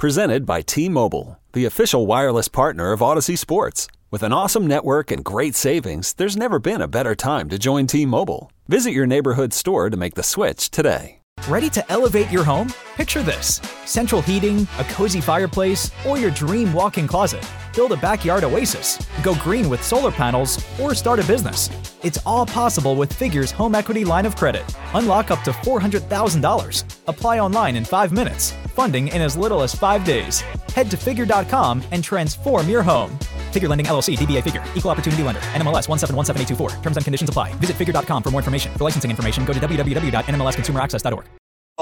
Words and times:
Presented 0.00 0.46
by 0.46 0.62
T 0.62 0.88
Mobile, 0.88 1.38
the 1.52 1.66
official 1.66 2.06
wireless 2.06 2.48
partner 2.48 2.92
of 2.92 3.00
Audacy 3.00 3.36
Sports. 3.36 3.86
With 4.10 4.22
an 4.22 4.32
awesome 4.32 4.66
network 4.66 5.10
and 5.10 5.22
great 5.22 5.54
savings, 5.54 6.14
there's 6.14 6.38
never 6.38 6.58
been 6.58 6.80
a 6.80 6.88
better 6.88 7.14
time 7.14 7.50
to 7.50 7.58
join 7.58 7.86
T 7.86 8.06
Mobile. 8.06 8.50
Visit 8.66 8.92
your 8.92 9.06
neighborhood 9.06 9.52
store 9.52 9.90
to 9.90 9.98
make 9.98 10.14
the 10.14 10.22
switch 10.22 10.70
today. 10.70 11.18
Ready 11.48 11.68
to 11.68 11.92
elevate 11.92 12.30
your 12.30 12.44
home? 12.44 12.72
Picture 12.96 13.22
this 13.22 13.60
central 13.84 14.22
heating, 14.22 14.66
a 14.78 14.84
cozy 14.84 15.20
fireplace, 15.20 15.90
or 16.06 16.16
your 16.16 16.30
dream 16.30 16.72
walk 16.72 16.96
in 16.96 17.06
closet. 17.06 17.46
Build 17.76 17.92
a 17.92 17.96
backyard 17.98 18.42
oasis, 18.42 19.06
go 19.22 19.34
green 19.34 19.68
with 19.68 19.82
solar 19.82 20.10
panels, 20.10 20.64
or 20.80 20.94
start 20.94 21.20
a 21.20 21.26
business. 21.26 21.68
It's 22.02 22.24
all 22.24 22.46
possible 22.46 22.96
with 22.96 23.12
Figure's 23.12 23.50
home 23.50 23.74
equity 23.74 24.06
line 24.06 24.24
of 24.24 24.34
credit. 24.34 24.64
Unlock 24.94 25.30
up 25.30 25.42
to 25.42 25.50
$400,000. 25.50 26.99
Apply 27.10 27.38
online 27.38 27.76
in 27.76 27.84
five 27.84 28.12
minutes. 28.12 28.52
Funding 28.74 29.08
in 29.08 29.20
as 29.20 29.36
little 29.36 29.62
as 29.62 29.74
five 29.74 30.04
days. 30.04 30.40
Head 30.74 30.90
to 30.90 30.96
figure.com 30.96 31.82
and 31.90 32.02
transform 32.02 32.68
your 32.68 32.82
home. 32.82 33.18
Figure 33.52 33.68
Lending 33.68 33.86
LLC, 33.86 34.16
DBA 34.16 34.42
Figure, 34.42 34.64
Equal 34.74 34.92
Opportunity 34.92 35.22
Lender, 35.22 35.40
NMLS 35.52 35.88
1717824. 35.88 36.82
Terms 36.82 36.96
and 36.96 37.04
conditions 37.04 37.28
apply. 37.28 37.52
Visit 37.54 37.76
figure.com 37.76 38.22
for 38.22 38.30
more 38.30 38.40
information. 38.40 38.72
For 38.74 38.84
licensing 38.84 39.10
information, 39.10 39.44
go 39.44 39.52
to 39.52 39.60
www.nmlsconsumeraccess.org. 39.60 41.24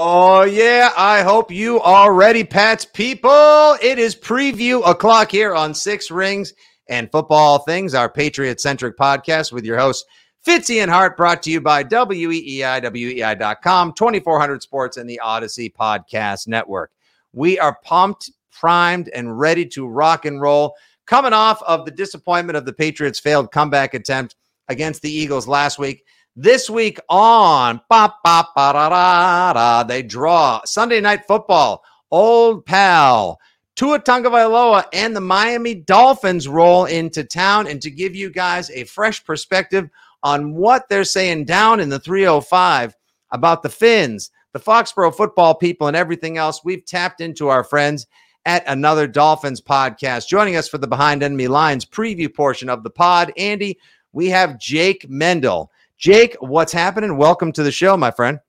Oh, 0.01 0.43
yeah. 0.43 0.91
I 0.97 1.21
hope 1.21 1.51
you 1.51 1.79
are 1.81 2.13
ready, 2.13 2.43
Pats 2.43 2.85
people. 2.85 3.75
It 3.83 3.99
is 3.99 4.15
preview 4.15 4.81
o'clock 4.89 5.29
here 5.29 5.53
on 5.53 5.73
Six 5.73 6.09
Rings 6.09 6.53
and 6.89 7.11
Football 7.11 7.59
Things, 7.59 7.93
our 7.93 8.09
Patriot 8.09 8.59
centric 8.59 8.97
podcast 8.97 9.51
with 9.51 9.65
your 9.65 9.77
hosts, 9.77 10.05
Fitzy 10.49 10.81
and 10.81 10.89
Hart, 10.89 11.15
brought 11.15 11.43
to 11.43 11.51
you 11.51 11.61
by 11.61 11.83
WEEI, 11.83 12.81
WEEI.com, 12.81 13.93
2400 13.93 14.63
Sports, 14.63 14.97
and 14.97 15.07
the 15.07 15.21
Audacy 15.23 15.71
Podcast 15.71 16.47
Network. 16.47 16.89
We 17.33 17.59
are 17.59 17.77
pumped, 17.83 18.31
primed, 18.51 19.09
and 19.09 19.39
ready 19.39 19.63
to 19.67 19.87
rock 19.87 20.25
and 20.25 20.41
roll. 20.41 20.73
Coming 21.05 21.33
off 21.33 21.61
of 21.61 21.85
the 21.85 21.91
disappointment 21.91 22.57
of 22.57 22.65
the 22.65 22.73
Patriots' 22.73 23.19
failed 23.19 23.51
comeback 23.51 23.93
attempt 23.93 24.37
against 24.69 25.03
the 25.03 25.11
Eagles 25.11 25.47
last 25.47 25.77
week. 25.77 26.03
This 26.35 26.67
week 26.67 26.99
on 27.09 27.79
ba, 27.87 28.11
ba, 28.23 28.47
ba, 28.55 28.73
da, 28.73 29.53
da, 29.53 29.83
they 29.83 30.01
draw 30.01 30.61
Sunday 30.65 30.99
night 30.99 31.27
football. 31.27 31.83
Old 32.09 32.65
pal 32.65 33.39
Tua 33.79 33.97
Tagovailoa 33.97 34.83
and 34.91 35.15
the 35.15 35.21
Miami 35.21 35.73
Dolphins 35.73 36.49
roll 36.49 36.83
into 36.83 37.23
town, 37.23 37.65
and 37.67 37.81
to 37.81 37.89
give 37.89 38.13
you 38.13 38.29
guys 38.29 38.69
a 38.71 38.83
fresh 38.83 39.23
perspective 39.23 39.89
on 40.23 40.53
what 40.53 40.89
they're 40.89 41.03
saying 41.03 41.45
down 41.45 41.79
in 41.79 41.89
the 41.89 41.99
305 41.99 42.95
about 43.31 43.63
the 43.63 43.69
Fins, 43.69 44.31
the 44.53 44.59
Foxborough 44.59 45.15
football 45.15 45.55
people, 45.55 45.87
and 45.87 45.95
everything 45.95 46.37
else, 46.37 46.63
we've 46.63 46.85
tapped 46.85 47.21
into 47.21 47.47
our 47.47 47.63
friends 47.63 48.07
at 48.45 48.63
another 48.67 49.07
Dolphins 49.07 49.61
podcast. 49.61 50.27
Joining 50.27 50.55
us 50.55 50.67
for 50.67 50.77
the 50.77 50.87
Behind 50.87 51.23
Enemy 51.23 51.47
Lines 51.47 51.85
preview 51.85 52.33
portion 52.33 52.69
of 52.69 52.83
the 52.83 52.89
pod, 52.89 53.31
Andy, 53.37 53.77
we 54.11 54.29
have 54.29 54.59
Jake 54.59 55.07
Mendel. 55.09 55.71
Jake, 55.97 56.35
what's 56.39 56.71
happening? 56.71 57.17
Welcome 57.17 57.51
to 57.53 57.63
the 57.63 57.71
show, 57.71 57.95
my 57.97 58.11
friend. 58.11 58.39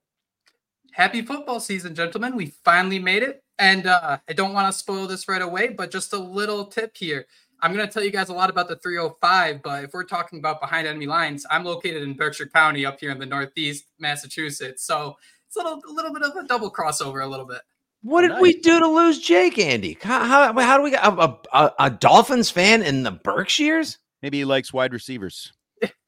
Happy 0.93 1.21
football 1.21 1.59
season, 1.59 1.95
gentlemen. 1.95 2.35
We 2.35 2.47
finally 2.63 2.99
made 2.99 3.23
it. 3.23 3.43
And 3.59 3.85
uh, 3.85 4.17
I 4.27 4.33
don't 4.33 4.53
want 4.53 4.73
to 4.73 4.77
spoil 4.77 5.05
this 5.05 5.27
right 5.27 5.41
away, 5.41 5.67
but 5.69 5.91
just 5.91 6.13
a 6.13 6.17
little 6.17 6.65
tip 6.65 6.97
here. 6.97 7.27
I'm 7.61 7.73
going 7.73 7.85
to 7.85 7.91
tell 7.91 8.03
you 8.03 8.11
guys 8.11 8.29
a 8.29 8.33
lot 8.33 8.49
about 8.49 8.67
the 8.67 8.75
305, 8.77 9.61
but 9.61 9.83
if 9.83 9.93
we're 9.93 10.03
talking 10.03 10.39
about 10.39 10.59
behind 10.59 10.87
enemy 10.87 11.05
lines, 11.05 11.45
I'm 11.49 11.63
located 11.63 12.01
in 12.01 12.13
Berkshire 12.13 12.47
County 12.47 12.85
up 12.85 12.99
here 12.99 13.11
in 13.11 13.19
the 13.19 13.25
Northeast, 13.25 13.85
Massachusetts. 13.99 14.83
So 14.83 15.15
it's 15.47 15.55
a 15.57 15.59
little, 15.59 15.81
a 15.87 15.93
little 15.93 16.13
bit 16.13 16.23
of 16.23 16.35
a 16.35 16.47
double 16.47 16.71
crossover, 16.71 17.23
a 17.23 17.27
little 17.27 17.45
bit. 17.45 17.61
What 18.03 18.21
did 18.21 18.31
nice. 18.31 18.41
we 18.41 18.59
do 18.59 18.79
to 18.79 18.87
lose 18.87 19.19
Jake, 19.19 19.59
Andy? 19.59 19.97
How, 20.01 20.23
how, 20.25 20.59
how 20.59 20.77
do 20.77 20.83
we 20.83 20.89
get 20.89 21.03
a, 21.03 21.37
a, 21.53 21.71
a, 21.77 21.89
Dolphins 21.91 22.49
fan 22.49 22.81
in 22.81 23.03
the 23.03 23.11
Berkshires? 23.11 23.99
Maybe 24.23 24.39
he 24.39 24.45
likes 24.45 24.73
wide 24.73 24.91
receivers. 24.91 25.53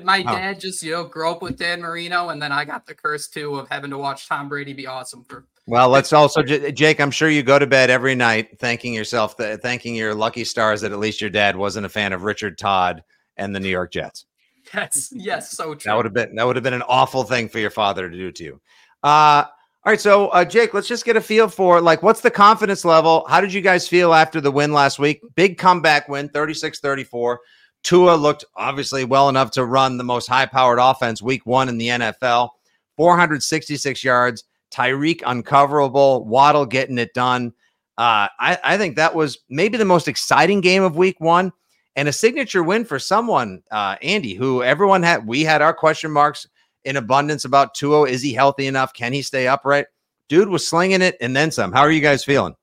My 0.05 0.23
dad 0.23 0.61
just, 0.61 0.83
you 0.83 0.93
know, 0.93 1.05
grew 1.05 1.31
up 1.31 1.43
with 1.43 1.59
Dan 1.59 1.81
Marino, 1.81 2.29
and 2.29 2.41
then 2.41 2.53
I 2.53 2.65
got 2.65 2.87
the 2.87 2.95
curse 2.95 3.27
too 3.27 3.57
of 3.57 3.69
having 3.69 3.91
to 3.91 3.99
watch 3.99 4.29
Tom 4.29 4.49
Brady 4.49 4.73
be 4.73 4.87
awesome 4.87 5.25
for. 5.25 5.47
Well, 5.67 5.89
let's 5.89 6.13
also, 6.13 6.43
Jake. 6.43 7.01
I'm 7.01 7.11
sure 7.11 7.31
you 7.31 7.43
go 7.43 7.59
to 7.59 7.67
bed 7.67 7.89
every 7.89 8.15
night 8.15 8.59
thanking 8.59 8.93
yourself, 8.93 9.37
thanking 9.37 9.95
your 9.95 10.15
lucky 10.15 10.45
stars 10.45 10.83
that 10.83 10.93
at 10.93 10.99
least 10.99 11.23
your 11.23 11.31
dad 11.31 11.57
wasn't 11.57 11.87
a 11.87 11.89
fan 11.89 12.13
of 12.13 12.23
Richard 12.23 12.59
Todd 12.59 13.03
and 13.39 13.55
the 13.55 13.61
New 13.61 13.71
York 13.71 13.91
Jets. 13.91 14.27
Yes, 14.75 15.13
yes, 15.15 15.51
so 15.53 15.75
true. 15.75 15.89
That 15.89 15.95
would 15.95 16.05
have 16.05 16.15
been 16.15 16.35
that 16.35 16.47
would 16.47 16.57
have 16.57 16.63
been 16.63 16.75
an 16.75 16.83
awful 16.83 17.25
thing 17.25 17.49
for 17.49 17.59
your 17.59 17.71
father 17.71 18.09
to 18.09 18.17
do 18.17 18.33
to 18.33 18.45
you. 18.45 18.61
Uh, 19.03 19.45
all 19.87 19.91
right, 19.91 20.01
so 20.01 20.29
uh, 20.29 20.45
Jake, 20.45 20.73
let's 20.73 20.89
just 20.89 21.05
get 21.05 21.17
a 21.17 21.21
feel 21.21 21.49
for 21.49 21.81
like 21.81 22.03
what's 22.03 22.23
the 22.23 22.31
confidence 22.31 22.85
level? 22.85 23.27
How 23.29 23.41
did 23.41 23.53
you 23.53 23.61
guys 23.61 23.87
feel 23.87 24.15
after 24.15 24.41
the 24.41 24.51
win 24.51 24.73
last 24.73 24.99
week? 24.99 25.21
Big 25.35 25.59
comeback 25.59 26.09
win, 26.09 26.31
36-34. 26.31 27.37
Tua 27.83 28.15
looked 28.15 28.47
obviously 28.57 29.05
well 29.05 29.29
enough 29.29 29.51
to 29.53 29.67
run 29.67 29.99
the 29.99 30.05
most 30.05 30.27
high-powered 30.27 30.79
offense 30.79 31.21
week 31.21 31.45
1 31.45 31.69
in 31.69 31.77
the 31.77 31.89
NFL. 31.89 32.49
466 32.97 34.03
yards, 34.03 34.45
Tyreek 34.75 35.23
uncoverable, 35.23 36.25
Waddle 36.25 36.67
getting 36.67 36.99
it 36.99 37.15
done. 37.15 37.53
Uh, 37.97 38.27
I, 38.41 38.59
I 38.65 38.77
think 38.77 38.97
that 38.97 39.15
was 39.15 39.39
maybe 39.49 39.79
the 39.79 39.85
most 39.85 40.09
exciting 40.09 40.61
game 40.61 40.83
of 40.83 40.97
week 40.97 41.21
1 41.21 41.53
and 41.97 42.09
a 42.09 42.13
signature 42.13 42.63
win 42.63 42.85
for 42.85 42.99
someone, 42.99 43.63
uh, 43.71 43.97
Andy, 44.03 44.35
who 44.35 44.63
everyone 44.63 45.03
had 45.03 45.27
we 45.27 45.43
had 45.43 45.63
our 45.63 45.73
question 45.73 46.11
marks 46.11 46.49
in 46.85 46.97
abundance 46.97 47.45
about 47.45 47.75
Tua. 47.75 48.09
Is 48.09 48.21
he 48.21 48.33
healthy 48.33 48.67
enough? 48.67 48.93
Can 48.93 49.13
he 49.13 49.23
stay 49.23 49.47
upright? 49.47 49.87
Dude 50.29 50.49
was 50.49 50.67
slinging 50.67 51.03
it 51.03 51.17
and 51.21 51.37
then 51.37 51.53
some. 51.53 51.71
How 51.73 51.83
are 51.83 51.93
you 51.93 52.01
guys 52.01 52.25
feeling? 52.25 52.57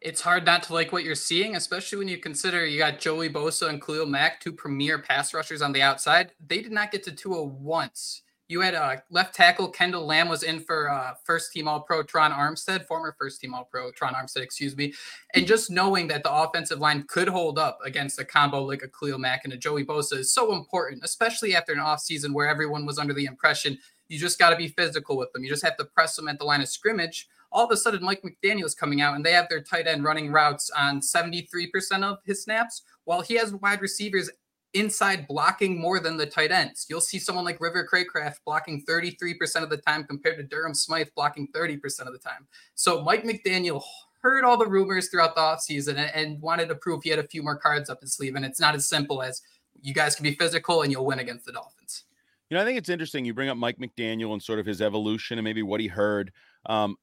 It's 0.00 0.20
hard 0.20 0.46
not 0.46 0.62
to 0.64 0.74
like 0.74 0.92
what 0.92 1.02
you're 1.02 1.16
seeing, 1.16 1.56
especially 1.56 1.98
when 1.98 2.06
you 2.06 2.18
consider 2.18 2.64
you 2.64 2.78
got 2.78 3.00
Joey 3.00 3.28
Bosa 3.28 3.68
and 3.68 3.82
Khalil 3.82 4.06
Mack, 4.06 4.40
two 4.40 4.52
premier 4.52 5.00
pass 5.00 5.34
rushers 5.34 5.60
on 5.60 5.72
the 5.72 5.82
outside. 5.82 6.30
They 6.46 6.62
did 6.62 6.70
not 6.70 6.92
get 6.92 7.02
to 7.04 7.12
Tua 7.12 7.42
once. 7.42 8.22
You 8.48 8.62
had 8.62 8.74
a 8.74 8.82
uh, 8.82 8.96
left 9.10 9.34
tackle 9.34 9.68
Kendall 9.68 10.06
Lamm 10.06 10.28
was 10.28 10.42
in 10.42 10.60
for 10.60 10.90
uh, 10.90 11.12
first 11.24 11.52
team 11.52 11.68
All 11.68 11.80
Pro 11.80 12.02
Tron 12.02 12.32
Armstead, 12.32 12.86
former 12.86 13.14
first 13.18 13.40
team 13.40 13.54
All 13.54 13.64
Pro 13.64 13.90
Tron 13.90 14.14
Armstead, 14.14 14.42
excuse 14.42 14.74
me. 14.74 14.94
And 15.34 15.46
just 15.46 15.70
knowing 15.70 16.08
that 16.08 16.22
the 16.22 16.32
offensive 16.32 16.78
line 16.78 17.04
could 17.08 17.28
hold 17.28 17.58
up 17.58 17.78
against 17.84 18.18
a 18.18 18.24
combo 18.24 18.64
like 18.64 18.82
a 18.82 18.88
Khalil 18.88 19.18
Mack 19.18 19.42
and 19.44 19.52
a 19.52 19.56
Joey 19.58 19.84
Bosa 19.84 20.14
is 20.14 20.32
so 20.32 20.54
important, 20.54 21.04
especially 21.04 21.54
after 21.54 21.72
an 21.72 21.78
offseason 21.78 22.32
where 22.32 22.48
everyone 22.48 22.86
was 22.86 22.98
under 22.98 23.12
the 23.12 23.26
impression 23.26 23.76
you 24.08 24.18
just 24.18 24.38
got 24.38 24.50
to 24.50 24.56
be 24.56 24.68
physical 24.68 25.16
with 25.16 25.32
them. 25.32 25.44
You 25.44 25.50
just 25.50 25.64
have 25.64 25.76
to 25.76 25.84
press 25.84 26.16
them 26.16 26.28
at 26.28 26.38
the 26.38 26.44
line 26.44 26.60
of 26.60 26.68
scrimmage. 26.68 27.28
All 27.52 27.64
of 27.64 27.70
a 27.70 27.76
sudden, 27.76 28.02
Mike 28.02 28.22
McDaniel 28.22 28.64
is 28.64 28.74
coming 28.74 29.00
out 29.00 29.14
and 29.14 29.24
they 29.24 29.32
have 29.32 29.48
their 29.48 29.62
tight 29.62 29.86
end 29.86 30.04
running 30.04 30.32
routes 30.32 30.70
on 30.70 31.00
73% 31.00 32.02
of 32.02 32.18
his 32.24 32.42
snaps, 32.42 32.82
while 33.04 33.20
he 33.20 33.34
has 33.34 33.54
wide 33.54 33.80
receivers 33.80 34.30
inside 34.74 35.26
blocking 35.26 35.80
more 35.80 36.00
than 36.00 36.16
the 36.16 36.26
tight 36.26 36.50
ends. 36.50 36.86
You'll 36.88 37.00
see 37.00 37.18
someone 37.18 37.44
like 37.44 37.60
River 37.60 37.88
Cracraft 37.90 38.36
blocking 38.44 38.84
33% 38.84 39.62
of 39.62 39.70
the 39.70 39.78
time 39.78 40.04
compared 40.04 40.36
to 40.36 40.42
Durham 40.42 40.74
Smythe 40.74 41.08
blocking 41.14 41.48
30% 41.48 42.00
of 42.06 42.12
the 42.12 42.18
time. 42.18 42.46
So 42.74 43.02
Mike 43.02 43.24
McDaniel 43.24 43.82
heard 44.20 44.44
all 44.44 44.56
the 44.56 44.66
rumors 44.66 45.08
throughout 45.08 45.34
the 45.34 45.40
offseason 45.40 45.96
and, 45.96 46.10
and 46.14 46.40
wanted 46.40 46.68
to 46.68 46.74
prove 46.74 47.02
he 47.02 47.10
had 47.10 47.18
a 47.18 47.26
few 47.26 47.42
more 47.42 47.56
cards 47.56 47.88
up 47.88 48.00
his 48.00 48.14
sleeve. 48.14 48.34
And 48.34 48.44
it's 48.44 48.60
not 48.60 48.74
as 48.74 48.88
simple 48.88 49.22
as 49.22 49.42
you 49.80 49.94
guys 49.94 50.14
can 50.14 50.24
be 50.24 50.34
physical 50.34 50.82
and 50.82 50.92
you'll 50.92 51.06
win 51.06 51.20
against 51.20 51.46
the 51.46 51.52
Dolphins. 51.52 52.04
You 52.50 52.56
know, 52.56 52.62
I 52.62 52.66
think 52.66 52.78
it's 52.78 52.88
interesting. 52.88 53.24
You 53.24 53.34
bring 53.34 53.48
up 53.48 53.56
Mike 53.56 53.78
McDaniel 53.78 54.32
and 54.32 54.42
sort 54.42 54.58
of 54.58 54.66
his 54.66 54.80
evolution 54.82 55.38
and 55.38 55.44
maybe 55.44 55.62
what 55.62 55.80
he 55.80 55.86
heard. 55.86 56.32
Um, 56.66 56.96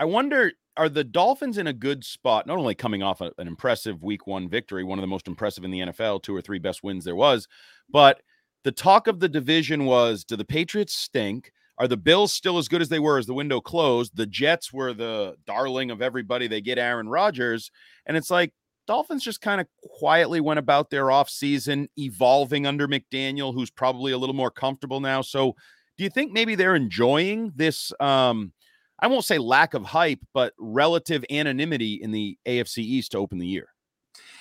I 0.00 0.06
wonder 0.06 0.52
are 0.78 0.88
the 0.88 1.04
Dolphins 1.04 1.58
in 1.58 1.66
a 1.66 1.74
good 1.74 2.04
spot, 2.04 2.46
not 2.46 2.56
only 2.56 2.74
coming 2.74 3.02
off 3.02 3.20
a, 3.20 3.32
an 3.36 3.46
impressive 3.46 4.02
week 4.02 4.26
one 4.26 4.48
victory, 4.48 4.82
one 4.82 4.98
of 4.98 5.02
the 5.02 5.08
most 5.08 5.28
impressive 5.28 5.62
in 5.62 5.70
the 5.70 5.80
NFL, 5.80 6.22
two 6.22 6.34
or 6.34 6.40
three 6.40 6.58
best 6.58 6.82
wins 6.82 7.04
there 7.04 7.14
was, 7.14 7.46
but 7.90 8.22
the 8.64 8.72
talk 8.72 9.06
of 9.06 9.20
the 9.20 9.28
division 9.28 9.84
was 9.84 10.24
do 10.24 10.36
the 10.36 10.44
Patriots 10.44 10.94
stink? 10.94 11.52
Are 11.76 11.88
the 11.88 11.98
Bills 11.98 12.32
still 12.32 12.56
as 12.56 12.68
good 12.68 12.80
as 12.80 12.88
they 12.88 12.98
were 12.98 13.18
as 13.18 13.26
the 13.26 13.34
window 13.34 13.60
closed? 13.60 14.16
The 14.16 14.26
Jets 14.26 14.72
were 14.72 14.94
the 14.94 15.36
darling 15.46 15.90
of 15.90 16.02
everybody. 16.02 16.46
They 16.46 16.60
get 16.60 16.78
Aaron 16.78 17.08
Rodgers. 17.08 17.70
And 18.06 18.16
it's 18.16 18.30
like 18.30 18.52
Dolphins 18.86 19.24
just 19.24 19.40
kind 19.40 19.60
of 19.60 19.66
quietly 19.98 20.40
went 20.40 20.58
about 20.58 20.90
their 20.90 21.06
offseason, 21.06 21.88
evolving 21.96 22.66
under 22.66 22.86
McDaniel, 22.86 23.54
who's 23.54 23.70
probably 23.70 24.12
a 24.12 24.18
little 24.18 24.34
more 24.34 24.50
comfortable 24.50 25.00
now. 25.00 25.22
So 25.22 25.54
do 25.96 26.04
you 26.04 26.10
think 26.10 26.32
maybe 26.32 26.54
they're 26.54 26.74
enjoying 26.74 27.52
this 27.54 27.92
um, 28.00 28.52
I 29.00 29.06
won't 29.06 29.24
say 29.24 29.38
lack 29.38 29.74
of 29.74 29.84
hype, 29.84 30.20
but 30.34 30.52
relative 30.58 31.24
anonymity 31.30 31.94
in 31.94 32.10
the 32.10 32.38
AFC 32.46 32.78
East 32.78 33.12
to 33.12 33.18
open 33.18 33.38
the 33.38 33.46
year. 33.46 33.68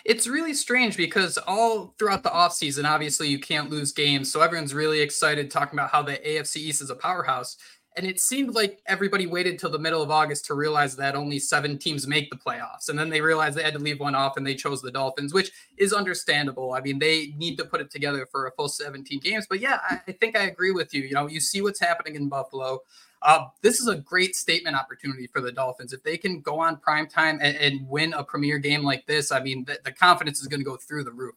It's 0.05 0.27
really 0.27 0.53
strange 0.53 0.97
because 0.97 1.37
all 1.37 1.93
throughout 1.99 2.23
the 2.23 2.29
offseason, 2.29 2.85
obviously, 2.85 3.27
you 3.27 3.39
can't 3.39 3.69
lose 3.69 3.91
games. 3.91 4.31
So 4.31 4.41
everyone's 4.41 4.73
really 4.73 5.01
excited 5.01 5.51
talking 5.51 5.77
about 5.77 5.91
how 5.91 6.01
the 6.01 6.17
AFC 6.17 6.57
East 6.57 6.81
is 6.81 6.89
a 6.89 6.95
powerhouse. 6.95 7.57
And 7.97 8.07
it 8.07 8.19
seemed 8.19 8.55
like 8.55 8.79
everybody 8.85 9.25
waited 9.25 9.59
till 9.59 9.71
the 9.71 9.79
middle 9.79 10.01
of 10.01 10.11
August 10.11 10.45
to 10.45 10.53
realize 10.53 10.95
that 10.95 11.15
only 11.15 11.39
seven 11.39 11.77
teams 11.77 12.07
make 12.07 12.29
the 12.29 12.37
playoffs. 12.37 12.87
And 12.87 12.97
then 12.97 13.09
they 13.09 13.19
realized 13.19 13.57
they 13.57 13.63
had 13.63 13.73
to 13.73 13.79
leave 13.79 13.99
one 13.99 14.15
off 14.15 14.37
and 14.37 14.45
they 14.45 14.55
chose 14.55 14.81
the 14.81 14.91
Dolphins, 14.91 15.33
which 15.33 15.51
is 15.77 15.91
understandable. 15.91 16.73
I 16.73 16.81
mean, 16.81 16.99
they 16.99 17.33
need 17.37 17.57
to 17.57 17.65
put 17.65 17.81
it 17.81 17.91
together 17.91 18.27
for 18.31 18.47
a 18.47 18.51
full 18.51 18.69
17 18.69 19.19
games. 19.19 19.47
But 19.49 19.59
yeah, 19.59 19.79
I 19.89 20.13
think 20.13 20.37
I 20.37 20.43
agree 20.43 20.71
with 20.71 20.93
you. 20.93 21.01
You 21.01 21.13
know, 21.13 21.27
you 21.27 21.39
see 21.39 21.61
what's 21.61 21.79
happening 21.79 22.15
in 22.15 22.29
Buffalo. 22.29 22.79
Uh, 23.21 23.45
this 23.61 23.79
is 23.79 23.87
a 23.87 23.97
great 23.97 24.35
statement 24.35 24.75
opportunity 24.75 25.27
for 25.27 25.41
the 25.41 25.51
Dolphins. 25.51 25.91
If 25.91 26.03
they 26.03 26.17
can 26.17 26.41
go 26.41 26.59
on 26.59 26.77
prime 26.77 27.07
time 27.07 27.39
and, 27.41 27.57
and 27.57 27.87
win 27.87 28.13
a 28.13 28.23
premier 28.23 28.59
game 28.59 28.83
like 28.83 29.05
this, 29.07 29.31
I 29.31 29.41
mean, 29.41 29.65
the, 29.65 29.79
the 29.83 29.91
confidence 29.91 30.39
is 30.39 30.47
going 30.47 30.61
to 30.61 30.65
go 30.65 30.77
through 30.77 31.03
the 31.03 31.11
roof. 31.11 31.35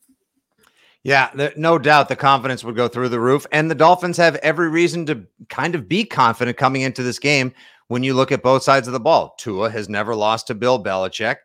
Yeah, 1.04 1.50
no 1.56 1.78
doubt 1.78 2.08
the 2.08 2.14
confidence 2.14 2.62
would 2.62 2.76
go 2.76 2.86
through 2.86 3.08
the 3.08 3.18
roof. 3.18 3.44
And 3.50 3.68
the 3.68 3.74
Dolphins 3.74 4.16
have 4.18 4.36
every 4.36 4.68
reason 4.68 5.04
to 5.06 5.26
kind 5.48 5.74
of 5.74 5.88
be 5.88 6.04
confident 6.04 6.56
coming 6.56 6.82
into 6.82 7.02
this 7.02 7.18
game 7.18 7.52
when 7.88 8.04
you 8.04 8.14
look 8.14 8.30
at 8.30 8.42
both 8.42 8.62
sides 8.62 8.86
of 8.86 8.92
the 8.92 9.00
ball. 9.00 9.34
Tua 9.36 9.68
has 9.68 9.88
never 9.88 10.14
lost 10.14 10.46
to 10.46 10.54
Bill 10.54 10.82
Belichick. 10.82 11.36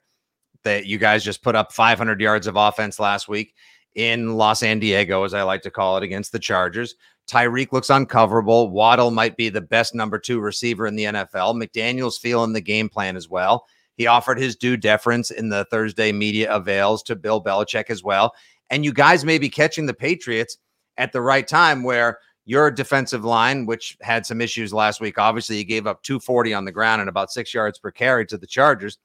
That 0.63 0.86
you 0.86 0.98
guys 0.98 1.24
just 1.24 1.44
put 1.44 1.56
up 1.56 1.72
500 1.72 2.19
yards 2.19 2.45
of 2.45 2.56
offense 2.56 3.00
last 3.00 3.28
week 3.28 3.56
in 3.95 4.36
Los 4.36 4.60
Diego, 4.60 5.24
as 5.24 5.34
I 5.34 5.42
like 5.44 5.62
to 5.63 5.72
call 5.72 5.98
it, 5.98 6.04
against 6.04 6.31
the 6.31 6.39
Chargers. 6.39 6.95
Tyreek 7.27 7.71
looks 7.71 7.89
uncoverable. 7.89 8.69
Waddle 8.69 9.12
might 9.12 9.35
be 9.35 9.50
the 9.50 9.62
best 9.62 9.94
number 9.94 10.18
two 10.18 10.39
receiver 10.39 10.88
in 10.88 10.95
the 10.95 11.06
NFL. 11.06 11.62
McDaniel's 11.62 12.18
feeling 12.18 12.53
the 12.53 12.62
game 12.62 12.89
plan 12.89 13.15
as 13.15 13.29
well. 13.29 13.65
He 13.97 14.07
offered 14.07 14.39
his 14.39 14.56
due 14.56 14.77
deference 14.77 15.31
in 15.31 15.50
the 15.50 15.65
Thursday 15.65 16.12
media 16.12 16.53
avails 16.53 17.03
to 17.03 17.15
Bill 17.15 17.44
Belichick 17.44 17.89
as 17.89 18.03
well. 18.03 18.33
And 18.69 18.85
you 18.85 18.94
guys 18.94 19.25
may 19.25 19.38
be 19.38 19.50
catching 19.50 19.85
the 19.85 19.94
Patriots 19.94 20.57
at 20.97 21.12
the 21.12 21.21
right 21.21 21.47
time 21.47 21.83
where 21.83 22.19
your 22.45 22.71
defensive 22.71 23.25
line, 23.25 23.65
which 23.65 23.97
had 24.01 24.25
some 24.25 24.39
issues 24.39 24.74
last 24.74 25.01
week, 25.01 25.18
obviously 25.18 25.57
you 25.57 25.65
gave 25.65 25.85
up 25.85 26.01
240 26.03 26.53
on 26.53 26.63
the 26.63 26.71
ground 26.71 27.01
and 27.01 27.09
about 27.09 27.31
six 27.31 27.53
yards 27.53 27.77
per 27.77 27.91
carry 27.91 28.25
to 28.27 28.38
the 28.38 28.47
Chargers, 28.47 28.97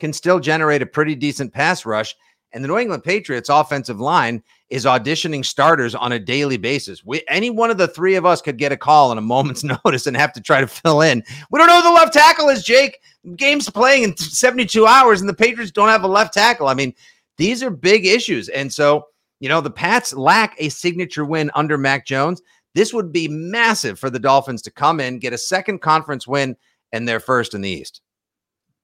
can 0.00 0.12
still 0.12 0.40
generate 0.40 0.82
a 0.82 0.86
pretty 0.86 1.14
decent 1.14 1.52
pass 1.52 1.86
rush. 1.86 2.14
And 2.52 2.64
the 2.64 2.68
New 2.68 2.78
England 2.78 3.04
Patriots 3.04 3.48
offensive 3.48 4.00
line 4.00 4.42
is 4.70 4.84
auditioning 4.84 5.44
starters 5.44 5.94
on 5.94 6.12
a 6.12 6.18
daily 6.18 6.56
basis. 6.56 7.04
We, 7.04 7.22
any 7.28 7.50
one 7.50 7.70
of 7.70 7.78
the 7.78 7.88
three 7.88 8.14
of 8.14 8.26
us 8.26 8.42
could 8.42 8.58
get 8.58 8.72
a 8.72 8.76
call 8.76 9.10
on 9.10 9.18
a 9.18 9.22
moment's 9.22 9.64
notice 9.84 10.06
and 10.06 10.16
have 10.16 10.32
to 10.34 10.40
try 10.40 10.60
to 10.60 10.66
fill 10.66 11.00
in. 11.00 11.22
We 11.50 11.58
don't 11.58 11.68
know 11.68 11.80
who 11.80 11.88
the 11.88 11.94
left 11.94 12.12
tackle 12.12 12.48
is, 12.48 12.64
Jake. 12.64 13.00
Game's 13.36 13.68
playing 13.68 14.04
in 14.04 14.16
72 14.16 14.86
hours, 14.86 15.20
and 15.20 15.28
the 15.28 15.34
Patriots 15.34 15.72
don't 15.72 15.88
have 15.88 16.04
a 16.04 16.08
left 16.08 16.34
tackle. 16.34 16.68
I 16.68 16.74
mean, 16.74 16.94
these 17.36 17.62
are 17.62 17.70
big 17.70 18.06
issues. 18.06 18.48
And 18.48 18.72
so, 18.72 19.06
you 19.40 19.48
know, 19.48 19.60
the 19.60 19.70
Pats 19.70 20.12
lack 20.14 20.54
a 20.58 20.68
signature 20.68 21.24
win 21.24 21.50
under 21.54 21.78
Mac 21.78 22.06
Jones. 22.06 22.42
This 22.74 22.92
would 22.92 23.12
be 23.12 23.28
massive 23.28 23.98
for 23.98 24.10
the 24.10 24.18
Dolphins 24.18 24.62
to 24.62 24.70
come 24.70 25.00
in, 25.00 25.18
get 25.18 25.32
a 25.32 25.38
second 25.38 25.80
conference 25.80 26.26
win, 26.26 26.56
and 26.92 27.08
they're 27.08 27.20
first 27.20 27.54
in 27.54 27.60
the 27.60 27.70
East. 27.70 28.00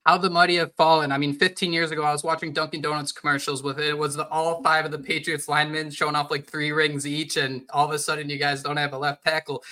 How 0.05 0.19
the 0.19 0.29
mighty 0.29 0.56
have 0.56 0.75
fallen. 0.75 1.12
I 1.12 1.19
mean, 1.19 1.33
15 1.33 1.73
years 1.73 1.91
ago, 1.91 2.03
I 2.03 2.12
was 2.12 2.23
watching 2.23 2.53
Dunkin' 2.53 2.83
Donuts 2.83 3.11
commercials 3.11 3.62
with 3.62 3.79
it. 3.79 3.87
It 3.87 3.99
was 3.99 4.17
the, 4.17 4.29
all 4.29 4.62
five 4.62 4.85
of 4.85 4.91
the 4.91 4.99
Patriots 4.99 5.49
linemen 5.49 5.91
showing 5.91 6.15
off 6.15 6.31
like 6.31 6.47
three 6.47 6.73
rings 6.73 7.06
each, 7.06 7.39
and 7.39 7.62
all 7.73 7.87
of 7.87 7.91
a 7.93 7.99
sudden, 7.99 8.29
you 8.29 8.37
guys 8.37 8.62
don't 8.62 8.77
have 8.77 8.93
a 8.93 8.99
left 8.99 9.25
tackle 9.25 9.65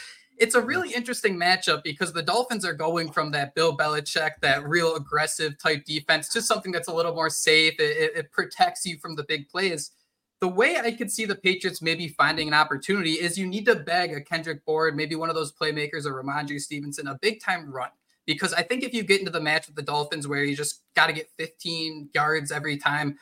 it's 0.43 0.56
a 0.56 0.61
really 0.61 0.93
interesting 0.93 1.38
matchup 1.38 1.84
because 1.84 2.12
the 2.12 2.23
Dolphins 2.23 2.64
are 2.64 2.75
going 2.75 3.12
from 3.12 3.31
that 3.31 3.55
Bill 3.55 3.76
Belichick, 3.76 4.32
that 4.40 4.67
real 4.67 4.96
aggressive 4.96 5.56
type 5.56 5.84
defense, 5.84 6.29
to 6.31 6.43
something 6.43 6.73
that's 6.73 6.88
a 6.88 6.93
little 6.93 7.14
more 7.14 7.31
safe. 7.31 7.75
It, 7.79 8.17
it, 8.17 8.32
protects 8.32 8.84
you 8.84 8.99
from 8.99 9.14
the 9.14 9.23
big 9.25 9.49
plays. 9.49 9.93
The 10.40 10.49
way 10.49 10.79
I 10.79 10.90
could 10.90 11.12
see 11.12 11.26
the 11.26 11.37
Patriots 11.37 11.81
maybe 11.81 12.08
finding 12.08 12.49
an 12.49 12.55
opportunity 12.55 13.12
is 13.12 13.38
you 13.38 13.46
need 13.46 13.67
to 13.67 13.76
beg 13.76 14.12
a 14.12 14.20
Kendrick 14.20 14.64
Bourne, 14.64 14.96
maybe 14.96 15.14
one 15.14 15.29
of 15.29 15.37
those 15.37 15.52
playmakers 15.52 16.06
or 16.06 16.20
Rhamondre 16.20 16.61
Stevenson, 16.61 17.06
a 17.06 17.19
big 17.23 17.40
time 17.40 17.70
run. 17.70 17.90
Because 18.26 18.52
I 18.52 18.62
think 18.62 18.82
if 18.82 18.94
you 18.94 19.02
get 19.02 19.20
into 19.20 19.32
the 19.32 19.40
match 19.40 19.66
with 19.66 19.76
the 19.76 19.82
Dolphins 19.82 20.28
where 20.28 20.44
you 20.44 20.54
just 20.54 20.82
got 20.94 21.08
to 21.08 21.12
get 21.12 21.30
15 21.38 22.10
yards 22.14 22.52
every 22.52 22.76
time, 22.76 23.19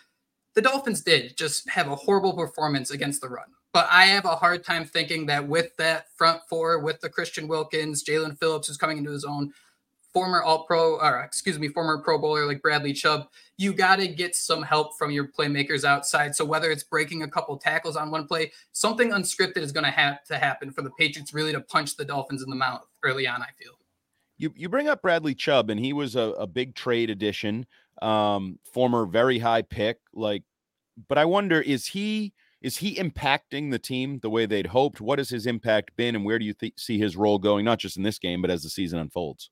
the 0.54 0.62
Dolphins 0.62 1.02
did 1.02 1.36
just 1.36 1.68
have 1.70 1.88
a 1.88 1.96
horrible 1.96 2.34
performance 2.34 2.90
against 2.90 3.20
the 3.20 3.28
run. 3.28 3.46
But 3.72 3.86
I 3.90 4.06
have 4.06 4.24
a 4.24 4.34
hard 4.34 4.64
time 4.64 4.84
thinking 4.84 5.26
that 5.26 5.46
with 5.46 5.76
that 5.76 6.06
front 6.16 6.40
four, 6.48 6.80
with 6.80 7.00
the 7.00 7.08
Christian 7.08 7.46
Wilkins, 7.46 8.02
Jaelan 8.02 8.38
Phillips, 8.38 8.66
who's 8.66 8.76
coming 8.76 8.98
into 8.98 9.12
his 9.12 9.24
own, 9.24 9.52
former 10.12 10.42
All 10.42 10.64
Pro, 10.64 10.96
or 10.96 11.20
excuse 11.20 11.58
me, 11.58 11.68
former 11.68 12.02
Pro 12.02 12.18
Bowler 12.18 12.46
like 12.46 12.62
Bradley 12.62 12.92
Chubb, 12.92 13.28
you 13.56 13.72
got 13.72 13.96
to 13.96 14.08
get 14.08 14.34
some 14.34 14.62
help 14.62 14.98
from 14.98 15.12
your 15.12 15.28
playmakers 15.28 15.84
outside. 15.84 16.34
So 16.34 16.44
whether 16.44 16.70
it's 16.72 16.82
breaking 16.82 17.22
a 17.22 17.30
couple 17.30 17.56
tackles 17.58 17.96
on 17.96 18.10
one 18.10 18.26
play, 18.26 18.52
something 18.72 19.10
unscripted 19.10 19.58
is 19.58 19.70
going 19.70 19.84
to 19.84 19.90
have 19.90 20.24
to 20.24 20.38
happen 20.38 20.72
for 20.72 20.82
the 20.82 20.90
Patriots 20.98 21.32
really 21.32 21.52
to 21.52 21.60
punch 21.60 21.96
the 21.96 22.04
Dolphins 22.04 22.42
in 22.42 22.50
the 22.50 22.56
mouth 22.56 22.84
early 23.04 23.28
on. 23.28 23.40
I 23.40 23.50
feel. 23.56 23.79
You 24.40 24.54
you 24.56 24.70
bring 24.70 24.88
up 24.88 25.02
Bradley 25.02 25.34
Chubb, 25.34 25.68
and 25.68 25.78
he 25.78 25.92
was 25.92 26.16
a, 26.16 26.32
a 26.38 26.46
big 26.46 26.74
trade 26.74 27.10
addition, 27.10 27.66
um, 28.00 28.58
former 28.72 29.04
very 29.04 29.38
high 29.38 29.60
pick. 29.60 29.98
Like, 30.14 30.44
but 31.08 31.18
I 31.18 31.26
wonder 31.26 31.60
is 31.60 31.88
he 31.88 32.32
is 32.62 32.78
he 32.78 32.94
impacting 32.94 33.70
the 33.70 33.78
team 33.78 34.20
the 34.20 34.30
way 34.30 34.46
they'd 34.46 34.68
hoped? 34.68 34.98
What 34.98 35.18
has 35.18 35.28
his 35.28 35.44
impact 35.44 35.94
been, 35.94 36.16
and 36.16 36.24
where 36.24 36.38
do 36.38 36.46
you 36.46 36.54
th- 36.54 36.72
see 36.78 36.98
his 36.98 37.18
role 37.18 37.38
going, 37.38 37.66
not 37.66 37.80
just 37.80 37.98
in 37.98 38.02
this 38.02 38.18
game, 38.18 38.40
but 38.40 38.50
as 38.50 38.62
the 38.62 38.70
season 38.70 38.98
unfolds? 38.98 39.50